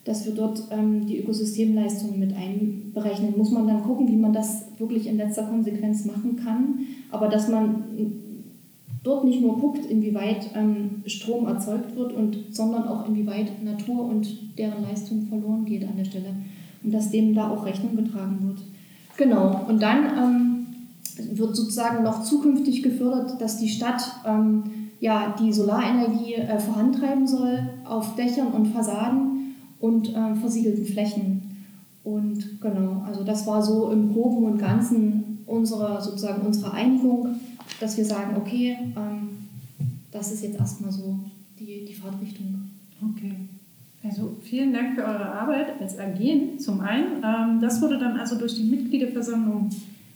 dass 0.04 0.26
wir 0.26 0.34
dort 0.34 0.68
ähm, 0.70 1.06
die 1.06 1.18
Ökosystemleistung 1.18 2.18
mit 2.18 2.32
einberechnen. 2.36 3.38
Muss 3.38 3.50
man 3.50 3.66
dann 3.66 3.82
gucken, 3.82 4.06
wie 4.06 4.16
man 4.16 4.32
das 4.32 4.66
wirklich 4.78 5.06
in 5.06 5.16
letzter 5.16 5.44
Konsequenz 5.44 6.04
machen 6.04 6.36
kann. 6.36 6.80
Aber 7.10 7.28
dass 7.28 7.48
man 7.48 7.84
dort 9.02 9.24
nicht 9.24 9.40
nur 9.40 9.58
guckt, 9.58 9.86
inwieweit 9.86 10.50
ähm, 10.54 11.02
Strom 11.06 11.46
erzeugt 11.46 11.96
wird, 11.96 12.12
und, 12.12 12.36
sondern 12.50 12.86
auch 12.88 13.08
inwieweit 13.08 13.62
Natur 13.64 14.04
und 14.06 14.58
deren 14.58 14.82
Leistung 14.82 15.22
verloren 15.26 15.64
geht 15.64 15.84
an 15.84 15.96
der 15.96 16.04
Stelle. 16.04 16.34
Und 16.84 16.92
dass 16.92 17.10
dem 17.10 17.34
da 17.34 17.48
auch 17.48 17.64
Rechnung 17.64 17.96
getragen 17.96 18.38
wird. 18.42 18.58
Genau, 19.16 19.64
und 19.68 19.80
dann 19.80 20.04
ähm, 20.18 20.66
wird 21.36 21.56
sozusagen 21.56 22.04
noch 22.04 22.22
zukünftig 22.22 22.82
gefördert, 22.82 23.40
dass 23.40 23.58
die 23.58 23.68
Stadt 23.68 24.02
ähm, 24.26 24.64
ja, 25.00 25.34
die 25.40 25.52
Solarenergie 25.52 26.34
äh, 26.34 26.58
vorantreiben 26.58 27.26
soll 27.26 27.58
auf 27.84 28.14
Dächern 28.16 28.48
und 28.48 28.66
Fassaden 28.66 29.54
und 29.80 30.14
äh, 30.14 30.34
versiegelten 30.34 30.84
Flächen. 30.84 31.42
Und 32.02 32.60
genau, 32.60 33.02
also 33.06 33.24
das 33.24 33.46
war 33.46 33.62
so 33.62 33.90
im 33.90 34.12
Groben 34.12 34.44
und 34.44 34.58
Ganzen 34.58 35.38
unsere, 35.46 36.02
sozusagen 36.02 36.46
unsere 36.46 36.72
Einigung 36.72 37.36
dass 37.80 37.96
wir 37.96 38.04
sagen, 38.04 38.36
okay, 38.36 38.76
ähm, 38.96 39.28
das 40.10 40.32
ist 40.32 40.42
jetzt 40.42 40.58
erstmal 40.58 40.92
so 40.92 41.18
die, 41.58 41.84
die 41.84 41.94
Fahrtrichtung. 41.94 42.70
Okay. 43.02 43.34
Also 44.04 44.36
vielen 44.42 44.72
Dank 44.72 44.94
für 44.94 45.02
eure 45.02 45.26
Arbeit 45.26 45.80
als 45.80 45.98
AG 45.98 46.58
zum 46.58 46.80
einen. 46.80 47.22
Ähm, 47.24 47.60
das 47.60 47.80
wurde 47.80 47.98
dann 47.98 48.18
also 48.18 48.38
durch 48.38 48.54
die 48.54 48.64
Mitgliederversammlung 48.64 49.70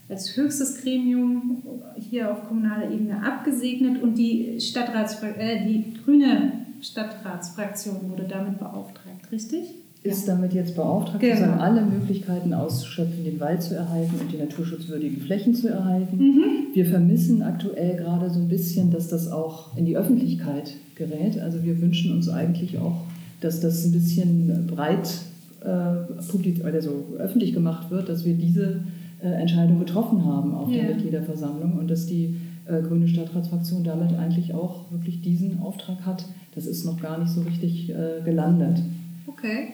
als 0.09 0.37
höchstes 0.37 0.83
Gremium 0.83 1.63
hier 1.97 2.31
auf 2.31 2.47
kommunaler 2.47 2.91
Ebene 2.91 3.23
abgesegnet 3.23 4.03
und 4.03 4.17
die, 4.17 4.57
äh, 4.57 5.67
die 5.67 5.95
grüne 6.05 6.53
Stadtratsfraktion 6.81 8.11
wurde 8.11 8.25
damit 8.25 8.59
beauftragt, 8.59 9.33
richtig? 9.33 9.75
ist 10.03 10.29
damit 10.29 10.53
jetzt 10.53 10.77
beauftragt, 10.77 11.21
genau. 11.21 11.55
alle 11.55 11.83
Möglichkeiten 11.83 12.55
auszuschöpfen, 12.55 13.25
den 13.25 13.41
Wald 13.41 13.63
zu 13.63 13.75
erhalten 13.75 14.15
und 14.21 14.33
die 14.33 14.37
naturschutzwürdigen 14.37 15.21
Flächen 15.21 15.55
zu 15.55 15.69
erhalten. 15.69 16.17
Mhm. 16.17 16.45
Wir 16.73 16.87
vermissen 16.87 17.43
aktuell 17.43 17.97
gerade 17.97 18.31
so 18.31 18.39
ein 18.39 18.49
bisschen, 18.49 18.91
dass 18.91 19.09
das 19.09 19.31
auch 19.31 19.77
in 19.77 19.87
die 19.87 19.97
Öffentlichkeit 19.97 20.75
gerät. 20.95 21.41
Also 21.41 21.65
wir 21.65 21.81
wünschen 21.81 22.13
uns 22.13 22.29
eigentlich 22.29 22.79
auch, 22.79 23.03
dass 23.41 23.61
das 23.61 23.85
ein 23.85 23.93
bisschen 23.93 24.67
breit 24.67 25.09
äh, 25.61 26.23
publik 26.31 26.65
also 26.65 27.05
öffentlich 27.19 27.53
gemacht 27.53 27.91
wird, 27.91 28.09
dass 28.09 28.25
wir 28.25 28.35
diese 28.35 28.85
äh, 29.23 29.29
Entscheidung 29.29 29.79
getroffen 29.79 30.25
haben 30.25 30.55
auf 30.55 30.71
ja. 30.71 30.83
der 30.83 30.95
Mitgliederversammlung 30.95 31.79
und 31.79 31.89
dass 31.89 32.07
die 32.07 32.37
äh, 32.67 32.83
Grüne 32.83 33.09
Stadtratsfraktion 33.09 33.83
damit 33.83 34.17
eigentlich 34.19 34.55
auch 34.55 34.91
wirklich 34.91 35.21
diesen 35.23 35.61
Auftrag 35.61 36.05
hat. 36.07 36.25
Das 36.55 36.67
ist 36.67 36.85
noch 36.85 37.01
gar 37.01 37.19
nicht 37.19 37.31
so 37.31 37.43
richtig 37.43 37.91
äh, 37.91 38.23
gelandet. 38.25 38.79
Okay. 39.27 39.69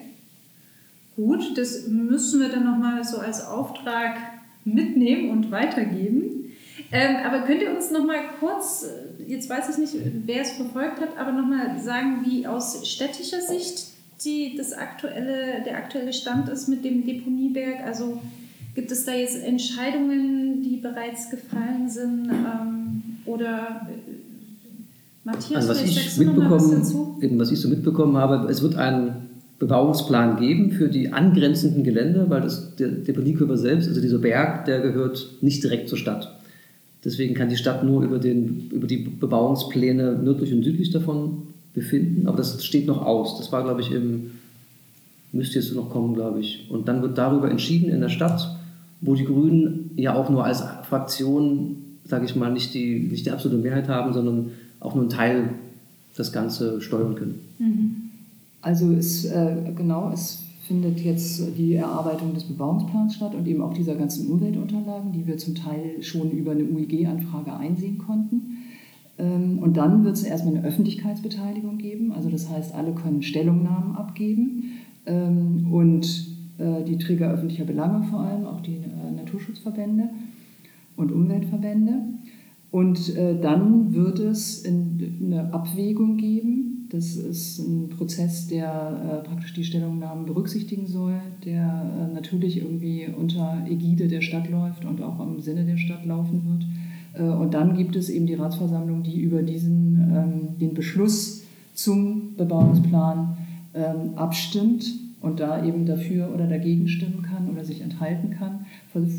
Gut, 1.15 1.57
das 1.57 1.87
müssen 1.87 2.41
wir 2.41 2.49
dann 2.49 2.65
nochmal 2.65 3.03
so 3.03 3.17
als 3.17 3.45
Auftrag 3.45 4.17
mitnehmen 4.65 5.29
und 5.29 5.51
weitergeben. 5.51 6.51
Ähm, 6.91 7.15
aber 7.25 7.41
könnt 7.41 7.61
ihr 7.61 7.73
uns 7.73 7.91
nochmal 7.91 8.19
kurz, 8.39 8.83
äh, 8.83 9.04
jetzt 9.27 9.49
weiß 9.49 9.69
ich 9.69 9.77
nicht, 9.77 9.95
wer 10.25 10.41
es 10.41 10.51
verfolgt 10.51 11.01
hat, 11.01 11.17
aber 11.17 11.31
nochmal 11.31 11.79
sagen, 11.81 12.25
wie 12.25 12.47
aus 12.47 12.87
städtischer 12.87 13.41
Sicht 13.41 13.87
die, 14.23 14.55
das 14.57 14.73
aktuelle, 14.73 15.63
der 15.65 15.77
aktuelle 15.77 16.13
Stand 16.13 16.49
ist 16.49 16.67
mit 16.67 16.85
dem 16.85 17.05
Deponieberg? 17.05 17.85
Also 17.85 18.21
gibt 18.73 18.91
es 18.91 19.05
da 19.05 19.13
jetzt 19.13 19.43
Entscheidungen, 19.43 20.63
die 20.63 20.77
bereits 20.77 21.29
gefallen 21.29 21.89
sind? 21.89 22.29
Ähm, 22.29 23.03
oder 23.25 23.87
äh, 23.89 24.11
Matthias, 25.23 25.67
also 25.67 25.69
was 25.69 25.83
ich, 25.83 26.17
mitbekommen, 26.17 26.81
was, 26.81 27.39
was 27.39 27.51
ich 27.51 27.59
so 27.59 27.67
mitbekommen 27.67 28.17
habe, 28.17 28.47
es 28.49 28.61
wird 28.61 28.75
ein 28.75 29.25
Bebauungsplan 29.57 30.37
geben 30.37 30.71
für 30.71 30.89
die 30.89 31.13
angrenzenden 31.13 31.83
Gelände, 31.83 32.25
weil 32.29 32.41
das, 32.41 32.75
der 32.75 32.89
Deponiekörper 32.89 33.57
selbst, 33.57 33.87
also 33.87 34.01
dieser 34.01 34.19
Berg, 34.19 34.65
der 34.65 34.81
gehört 34.81 35.37
nicht 35.41 35.63
direkt 35.63 35.89
zur 35.89 35.97
Stadt. 35.97 36.39
Deswegen 37.05 37.35
kann 37.35 37.49
die 37.49 37.55
Stadt 37.55 37.83
nur 37.83 38.03
über, 38.03 38.17
den, 38.17 38.69
über 38.71 38.87
die 38.87 38.97
Bebauungspläne 38.97 40.13
nördlich 40.23 40.51
und 40.51 40.63
südlich 40.63 40.89
davon 40.89 41.43
befinden, 41.73 42.27
aber 42.27 42.37
das 42.37 42.65
steht 42.65 42.87
noch 42.87 43.05
aus. 43.05 43.37
Das 43.37 43.51
war, 43.51 43.63
glaube 43.63 43.81
ich, 43.81 43.91
im, 43.91 44.31
müsste 45.31 45.59
jetzt 45.59 45.75
noch 45.75 45.91
kommen, 45.91 46.15
glaube 46.15 46.39
ich. 46.39 46.65
Und 46.69 46.87
dann 46.87 47.03
wird 47.03 47.17
darüber 47.17 47.51
entschieden 47.51 47.89
in 47.89 48.01
der 48.01 48.09
Stadt, 48.09 48.57
wo 49.01 49.13
die 49.13 49.25
Grünen 49.25 49.91
ja 49.95 50.15
auch 50.15 50.29
nur 50.29 50.45
als 50.45 50.63
Fraktion, 50.89 51.75
sage 52.05 52.25
ich 52.25 52.35
mal, 52.35 52.51
nicht 52.51 52.73
die, 52.73 52.99
nicht 52.99 53.25
die 53.25 53.31
absolute 53.31 53.61
Mehrheit 53.61 53.87
haben, 53.87 54.13
sondern 54.13 54.51
auch 54.79 54.95
nur 54.95 55.03
einen 55.03 55.11
Teil 55.11 55.49
das 56.17 56.31
Ganze 56.31 56.81
steuern 56.81 57.15
können. 57.15 57.39
Mhm. 57.59 57.95
Also 58.61 58.91
es, 58.93 59.25
äh, 59.25 59.57
genau, 59.75 60.11
es 60.11 60.44
findet 60.67 60.99
jetzt 61.01 61.57
die 61.57 61.75
Erarbeitung 61.75 62.33
des 62.33 62.45
Bebauungsplans 62.45 63.15
statt 63.15 63.35
und 63.35 63.47
eben 63.47 63.61
auch 63.61 63.73
dieser 63.73 63.95
ganzen 63.95 64.29
Umweltunterlagen, 64.29 65.11
die 65.11 65.27
wir 65.27 65.37
zum 65.37 65.55
Teil 65.55 66.01
schon 66.01 66.31
über 66.31 66.51
eine 66.51 66.63
UIG-Anfrage 66.63 67.53
einsehen 67.53 67.97
konnten. 67.97 68.57
Ähm, 69.17 69.59
und 69.59 69.77
dann 69.77 70.03
wird 70.03 70.15
es 70.15 70.23
erstmal 70.23 70.57
eine 70.57 70.67
Öffentlichkeitsbeteiligung 70.67 71.77
geben, 71.77 72.11
also 72.11 72.29
das 72.29 72.49
heißt, 72.49 72.73
alle 72.73 72.93
können 72.93 73.21
Stellungnahmen 73.21 73.95
abgeben. 73.95 74.71
ähm, 75.05 75.67
und 75.71 76.35
äh, 76.57 76.83
die 76.83 76.97
Träger 76.97 77.31
öffentlicher 77.31 77.65
Belange 77.65 78.03
vor 78.03 78.21
allem, 78.21 78.45
auch 78.45 78.61
die 78.61 78.75
äh, 78.75 79.11
Naturschutzverbände 79.15 80.09
und 80.95 81.11
Umweltverbände. 81.11 81.93
Und 82.71 83.15
äh, 83.15 83.39
dann 83.39 83.93
wird 83.93 84.19
es 84.19 84.59
in, 84.63 85.19
eine 85.21 85.53
Abwägung 85.53 86.17
geben. 86.17 86.74
Das 86.95 87.17
ist 87.17 87.59
ein 87.59 87.89
Prozess, 87.89 88.47
der 88.47 89.21
äh, 89.25 89.27
praktisch 89.27 89.53
die 89.53 89.65
Stellungnahmen 89.65 90.25
berücksichtigen 90.25 90.87
soll, 90.87 91.19
der 91.43 91.59
äh, 91.61 92.13
natürlich 92.13 92.57
irgendwie 92.57 93.07
unter 93.07 93.65
Ägide 93.67 94.07
der 94.07 94.21
Stadt 94.21 94.49
läuft 94.49 94.85
und 94.85 95.01
auch 95.01 95.19
im 95.19 95.41
Sinne 95.41 95.65
der 95.65 95.75
Stadt 95.75 96.05
laufen 96.05 96.43
wird. 96.45 97.21
Äh, 97.21 97.29
und 97.29 97.53
dann 97.53 97.75
gibt 97.75 97.97
es 97.97 98.09
eben 98.09 98.27
die 98.27 98.35
Ratsversammlung, 98.35 99.03
die 99.03 99.19
über 99.19 99.43
diesen, 99.43 100.09
ähm, 100.15 100.57
den 100.57 100.73
Beschluss 100.73 101.43
zum 101.73 102.35
Bebauungsplan 102.37 103.39
ähm, 103.73 104.15
abstimmt 104.15 104.85
und 105.19 105.41
da 105.41 105.65
eben 105.65 105.85
dafür 105.85 106.33
oder 106.33 106.47
dagegen 106.47 106.87
stimmen 106.87 107.23
kann 107.23 107.49
oder 107.49 107.65
sich 107.65 107.81
enthalten 107.81 108.29
kann, 108.29 108.67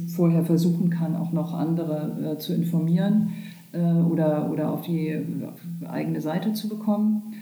vorher 0.08 0.46
versuchen 0.46 0.88
kann, 0.88 1.14
auch 1.14 1.32
noch 1.32 1.52
andere 1.52 2.36
äh, 2.36 2.38
zu 2.38 2.54
informieren 2.54 3.32
äh, 3.72 3.80
oder, 3.80 4.50
oder 4.50 4.72
auf 4.72 4.80
die 4.82 5.14
auf 5.46 5.90
eigene 5.90 6.22
Seite 6.22 6.54
zu 6.54 6.70
bekommen. 6.70 7.34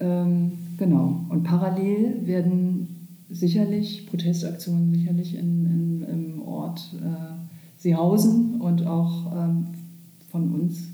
Ähm, 0.00 0.52
genau. 0.76 1.20
Und 1.28 1.44
parallel 1.44 2.26
werden 2.26 3.08
sicherlich 3.30 4.06
Protestaktionen 4.06 4.92
sicherlich 4.92 5.34
in, 5.34 5.66
in, 5.66 6.06
im 6.08 6.42
Ort 6.42 6.92
äh, 6.94 7.80
Seehausen 7.82 8.60
und 8.60 8.86
auch 8.86 9.32
ähm, 9.32 9.66
von 10.30 10.52
uns 10.54 10.88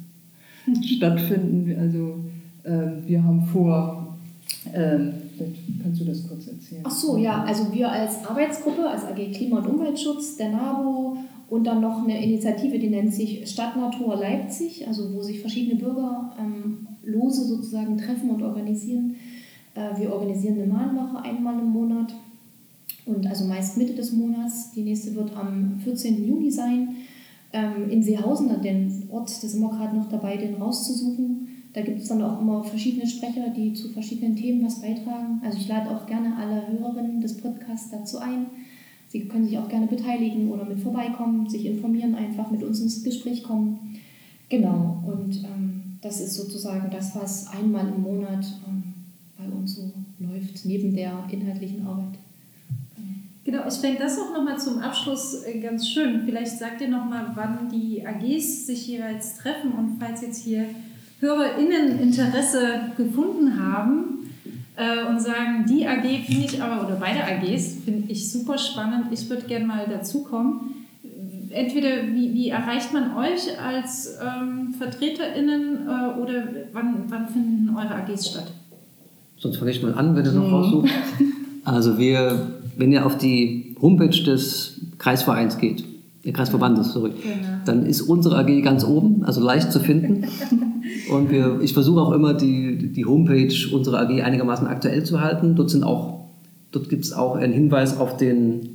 stattfinden. 0.85 1.77
Also 1.79 2.21
äh, 2.65 3.07
wir 3.07 3.23
haben 3.23 3.45
vor, 3.47 4.17
äh, 4.73 4.99
kannst 5.83 6.01
du 6.01 6.05
das 6.05 6.27
kurz 6.27 6.47
erzählen? 6.47 6.83
Ach 6.85 6.91
so, 6.91 7.17
ja, 7.17 7.43
also 7.45 7.73
wir 7.73 7.91
als 7.91 8.25
Arbeitsgruppe, 8.25 8.89
als 8.89 9.05
AG 9.05 9.33
Klima- 9.33 9.59
und 9.59 9.67
Umweltschutz, 9.67 10.37
der 10.37 10.51
NABO 10.51 11.17
und 11.49 11.65
dann 11.65 11.81
noch 11.81 12.03
eine 12.03 12.23
Initiative, 12.23 12.79
die 12.79 12.89
nennt 12.89 13.13
sich 13.13 13.49
Stadtnatur 13.51 14.17
Leipzig, 14.17 14.87
also 14.89 15.13
wo 15.13 15.23
sich 15.23 15.41
verschiedene 15.41 15.79
Bürger 15.79 16.33
ähm, 16.39 16.87
lose 17.05 17.45
sozusagen 17.45 17.97
treffen 17.99 18.31
und 18.31 18.43
organisieren. 18.43 19.17
Äh, 19.75 19.99
wir 19.99 20.13
organisieren 20.13 20.61
eine 20.61 20.73
Mahnwache 20.73 21.23
einmal 21.23 21.59
im 21.59 21.71
Monat 21.71 22.15
und 23.07 23.27
also 23.27 23.45
meist 23.45 23.77
Mitte 23.77 23.95
des 23.95 24.13
Monats. 24.13 24.73
Die 24.73 24.83
nächste 24.83 25.15
wird 25.15 25.37
am 25.37 25.81
14. 25.85 26.27
Juni 26.27 26.51
sein 26.51 26.97
ähm, 27.53 27.91
in 27.91 28.03
Seehausen, 28.03 28.49
den 28.63 29.09
Ort, 29.11 29.31
da 29.43 29.49
sind 29.49 29.61
wir 29.61 29.71
gerade 29.71 29.97
noch 29.97 30.09
dabei, 30.09 30.37
den 30.37 30.55
rauszusuchen. 30.55 31.49
Da 31.75 31.81
gibt 31.81 32.01
es 32.01 32.09
dann 32.09 32.23
auch 32.23 32.41
immer 32.41 32.63
verschiedene 32.65 33.07
Sprecher, 33.07 33.49
die 33.49 33.73
zu 33.73 33.89
verschiedenen 33.89 34.37
Themen 34.37 34.65
was 34.65 34.81
beitragen. 34.81 35.41
Also 35.43 35.59
ich 35.59 35.69
lade 35.69 35.91
auch 35.91 36.07
gerne 36.07 36.37
alle 36.37 36.67
Hörerinnen 36.69 37.21
des 37.21 37.39
Podcasts 37.39 37.91
dazu 37.91 38.19
ein. 38.19 38.47
Sie 39.09 39.27
können 39.27 39.47
sich 39.47 39.59
auch 39.59 39.69
gerne 39.69 39.87
beteiligen 39.87 40.51
oder 40.51 40.65
mit 40.65 40.81
vorbeikommen, 40.81 41.49
sich 41.49 41.67
informieren, 41.67 42.15
einfach 42.15 42.51
mit 42.51 42.63
uns 42.63 42.81
ins 42.81 43.03
Gespräch 43.05 43.43
kommen. 43.43 43.99
Genau, 44.49 45.03
und 45.07 45.45
ähm, 45.45 45.82
das 46.03 46.21
ist 46.21 46.35
sozusagen 46.35 46.91
das, 46.91 47.15
was 47.15 47.49
einmal 47.49 47.89
im 47.89 48.03
Monat 48.03 48.45
ähm, 48.69 48.83
bei 49.39 49.45
uns 49.45 49.77
so 49.77 49.91
läuft, 50.19 50.65
neben 50.65 50.95
der 50.95 51.25
inhaltlichen 51.31 51.87
Arbeit. 51.87 52.19
Genau, 53.45 53.67
ich 53.67 53.75
fände 53.75 53.99
das 53.99 54.19
auch 54.19 54.33
nochmal 54.33 54.59
zum 54.59 54.79
Abschluss 54.79 55.43
äh, 55.43 55.59
ganz 55.59 55.89
schön. 55.89 56.23
Vielleicht 56.25 56.59
sagt 56.59 56.81
ihr 56.81 56.89
nochmal, 56.89 57.33
wann 57.35 57.69
die 57.69 58.07
AGs 58.07 58.67
sich 58.67 58.87
jeweils 58.87 59.37
treffen 59.37 59.73
und 59.73 59.97
falls 59.99 60.23
jetzt 60.23 60.45
hier 60.45 60.67
HörerInnen 61.19 61.99
Interesse 61.99 62.93
gefunden 62.97 63.61
haben 63.61 64.31
äh, 64.77 65.05
und 65.07 65.21
sagen, 65.21 65.67
die 65.69 65.87
AG 65.87 66.03
finde 66.27 66.45
ich 66.45 66.63
aber, 66.63 66.87
oder 66.87 66.97
beide 66.97 67.25
AGs 67.25 67.79
finde 67.85 68.13
ich 68.13 68.31
super 68.31 68.59
spannend, 68.59 69.07
ich 69.11 69.29
würde 69.29 69.47
gerne 69.47 69.67
mal 69.67 69.87
dazukommen. 69.89 70.82
Entweder 71.53 72.07
wie, 72.15 72.33
wie 72.35 72.49
erreicht 72.49 72.93
man 72.93 73.17
euch 73.17 73.61
als 73.61 74.19
ähm, 74.21 74.75
VertreterInnen 74.79 75.87
äh, 75.87 76.21
oder 76.21 76.49
wann, 76.73 77.05
wann 77.09 77.29
finden 77.29 77.77
eure 77.77 77.95
AGs 77.95 78.31
statt? 78.31 78.53
Sonst 79.39 79.57
fange 79.57 79.71
ich 79.71 79.83
mal 79.83 79.95
an, 79.95 80.15
wenn 80.17 80.25
du 80.25 80.33
noch 80.33 80.47
mhm. 80.47 80.55
raussuchst. 80.55 80.95
Also 81.65 81.97
wir 81.97 82.63
wenn 82.77 82.93
ihr 82.93 83.05
auf 83.07 83.19
die 83.19 83.77
Homepage 83.81 84.23
des 84.23 84.81
Kreisvereins 84.99 85.59
geht, 85.59 85.85
der 86.25 86.33
Kreisverbandes, 86.33 86.93
sorry, 86.93 87.11
genau. 87.11 87.49
dann 87.65 87.85
ist 87.85 88.03
unsere 88.03 88.39
AG 88.39 88.63
ganz 88.63 88.85
oben, 88.85 89.25
also 89.25 89.41
leicht 89.41 89.73
zu 89.73 89.81
finden. 89.81 90.25
Und 91.11 91.31
wir, 91.31 91.61
ich 91.61 91.75
versuche 91.75 92.01
auch 92.01 92.13
immer, 92.13 92.33
die, 92.33 92.93
die 92.93 93.05
Homepage 93.05 93.53
unserer 93.73 94.01
AG 94.01 94.23
einigermaßen 94.23 94.67
aktuell 94.67 95.05
zu 95.05 95.21
halten. 95.21 95.57
Dort, 95.57 95.75
dort 96.71 96.89
gibt 96.89 97.05
es 97.05 97.13
auch 97.13 97.35
einen 97.35 97.53
Hinweis 97.53 97.99
auf 97.99 98.17
den, 98.17 98.69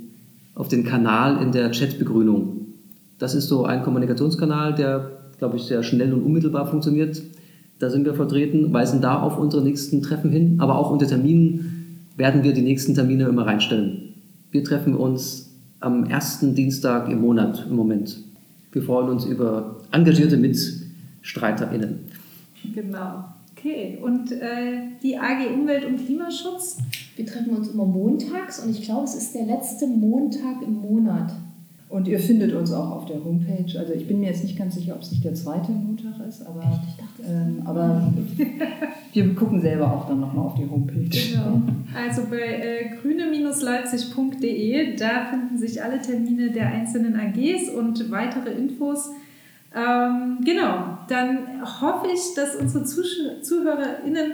auf 0.54 0.68
den 0.68 0.84
Kanal 0.84 1.42
in 1.42 1.52
der 1.52 1.70
Chatbegrünung. 1.70 2.67
Das 3.18 3.34
ist 3.34 3.48
so 3.48 3.64
ein 3.64 3.82
Kommunikationskanal, 3.82 4.74
der, 4.74 5.10
glaube 5.38 5.56
ich, 5.56 5.64
sehr 5.64 5.82
schnell 5.82 6.12
und 6.12 6.22
unmittelbar 6.22 6.66
funktioniert. 6.66 7.22
Da 7.78 7.90
sind 7.90 8.04
wir 8.04 8.14
vertreten, 8.14 8.72
weisen 8.72 9.00
da 9.00 9.20
auf 9.20 9.38
unsere 9.38 9.62
nächsten 9.62 10.02
Treffen 10.02 10.30
hin, 10.30 10.56
aber 10.58 10.78
auch 10.78 10.90
unter 10.90 11.06
Terminen 11.06 12.04
werden 12.16 12.42
wir 12.42 12.52
die 12.52 12.62
nächsten 12.62 12.94
Termine 12.94 13.24
immer 13.24 13.46
reinstellen. 13.46 14.14
Wir 14.50 14.64
treffen 14.64 14.96
uns 14.96 15.50
am 15.80 16.04
ersten 16.04 16.54
Dienstag 16.54 17.08
im 17.08 17.20
Monat 17.20 17.66
im 17.68 17.76
Moment. 17.76 18.18
Wir 18.72 18.82
freuen 18.82 19.08
uns 19.08 19.24
über 19.24 19.76
engagierte 19.92 20.36
MitstreiterInnen. 20.36 22.00
Genau. 22.74 23.24
Okay, 23.56 23.98
und 24.02 24.30
äh, 24.32 24.82
die 25.02 25.16
AG 25.16 25.52
Umwelt 25.52 25.84
und 25.84 26.04
Klimaschutz? 26.04 26.78
Wir 27.16 27.26
treffen 27.26 27.56
uns 27.56 27.68
immer 27.68 27.84
montags 27.84 28.62
und 28.62 28.70
ich 28.70 28.82
glaube, 28.82 29.04
es 29.04 29.14
ist 29.14 29.34
der 29.34 29.46
letzte 29.46 29.86
Montag 29.86 30.62
im 30.62 30.74
Monat. 30.74 31.32
Und 31.88 32.06
ihr 32.06 32.18
findet 32.18 32.52
uns 32.52 32.70
auch 32.72 32.90
auf 32.90 33.06
der 33.06 33.24
Homepage. 33.24 33.78
Also 33.78 33.94
ich 33.94 34.06
bin 34.06 34.20
mir 34.20 34.26
jetzt 34.26 34.44
nicht 34.44 34.58
ganz 34.58 34.74
sicher, 34.74 34.94
ob 34.94 35.00
es 35.00 35.10
nicht 35.10 35.24
der 35.24 35.32
zweite 35.32 35.72
Montag 35.72 36.20
ist, 36.28 36.46
aber, 36.46 36.84
ähm, 37.26 37.62
aber 37.64 38.12
wir 39.14 39.34
gucken 39.34 39.62
selber 39.62 39.90
auch 39.90 40.06
dann 40.06 40.20
nochmal 40.20 40.44
auf 40.46 40.54
die 40.54 40.68
Homepage. 40.68 41.08
Genau. 41.08 41.62
Also 41.96 42.24
bei 42.28 42.36
äh, 42.36 42.90
grüne-leipzig.de, 43.00 44.96
da 44.96 45.26
finden 45.30 45.56
sich 45.56 45.82
alle 45.82 46.02
Termine 46.02 46.50
der 46.50 46.66
einzelnen 46.66 47.16
AGs 47.16 47.70
und 47.70 48.10
weitere 48.10 48.50
Infos. 48.50 49.08
Ähm, 49.74 50.40
genau, 50.44 50.98
dann 51.08 51.62
hoffe 51.80 52.08
ich, 52.12 52.34
dass 52.34 52.54
unsere 52.56 52.84
ZuhörerInnen 52.84 54.32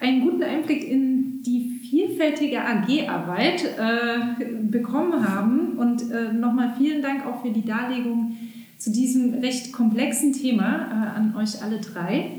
einen 0.00 0.22
guten 0.22 0.42
Einblick 0.42 0.88
in 0.88 1.42
die 1.42 1.73
vielfältige 1.94 2.60
AG-Arbeit 2.60 3.64
äh, 3.64 4.44
bekommen 4.62 5.28
haben. 5.28 5.78
Und 5.78 6.10
äh, 6.10 6.32
nochmal 6.32 6.74
vielen 6.76 7.02
Dank 7.02 7.24
auch 7.26 7.42
für 7.42 7.50
die 7.50 7.64
Darlegung 7.64 8.36
zu 8.78 8.90
diesem 8.90 9.34
recht 9.34 9.72
komplexen 9.72 10.32
Thema 10.32 10.88
äh, 10.90 11.18
an 11.18 11.34
euch 11.36 11.62
alle 11.62 11.78
drei. 11.78 12.30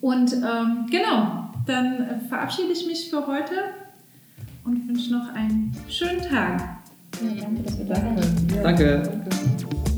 Und 0.00 0.32
ähm, 0.34 0.86
genau, 0.90 1.50
dann 1.66 2.20
verabschiede 2.28 2.72
ich 2.72 2.86
mich 2.86 3.10
für 3.10 3.26
heute 3.26 3.54
und 4.64 4.88
wünsche 4.88 5.12
noch 5.12 5.34
einen 5.34 5.74
schönen 5.88 6.20
Tag. 6.20 6.60
Ja, 7.22 7.42
danke, 7.42 7.62
dass 7.62 7.78
wir 7.78 7.86
da 7.86 7.94
sind. 7.94 8.52
Danke. 8.62 9.02
danke. 9.02 9.89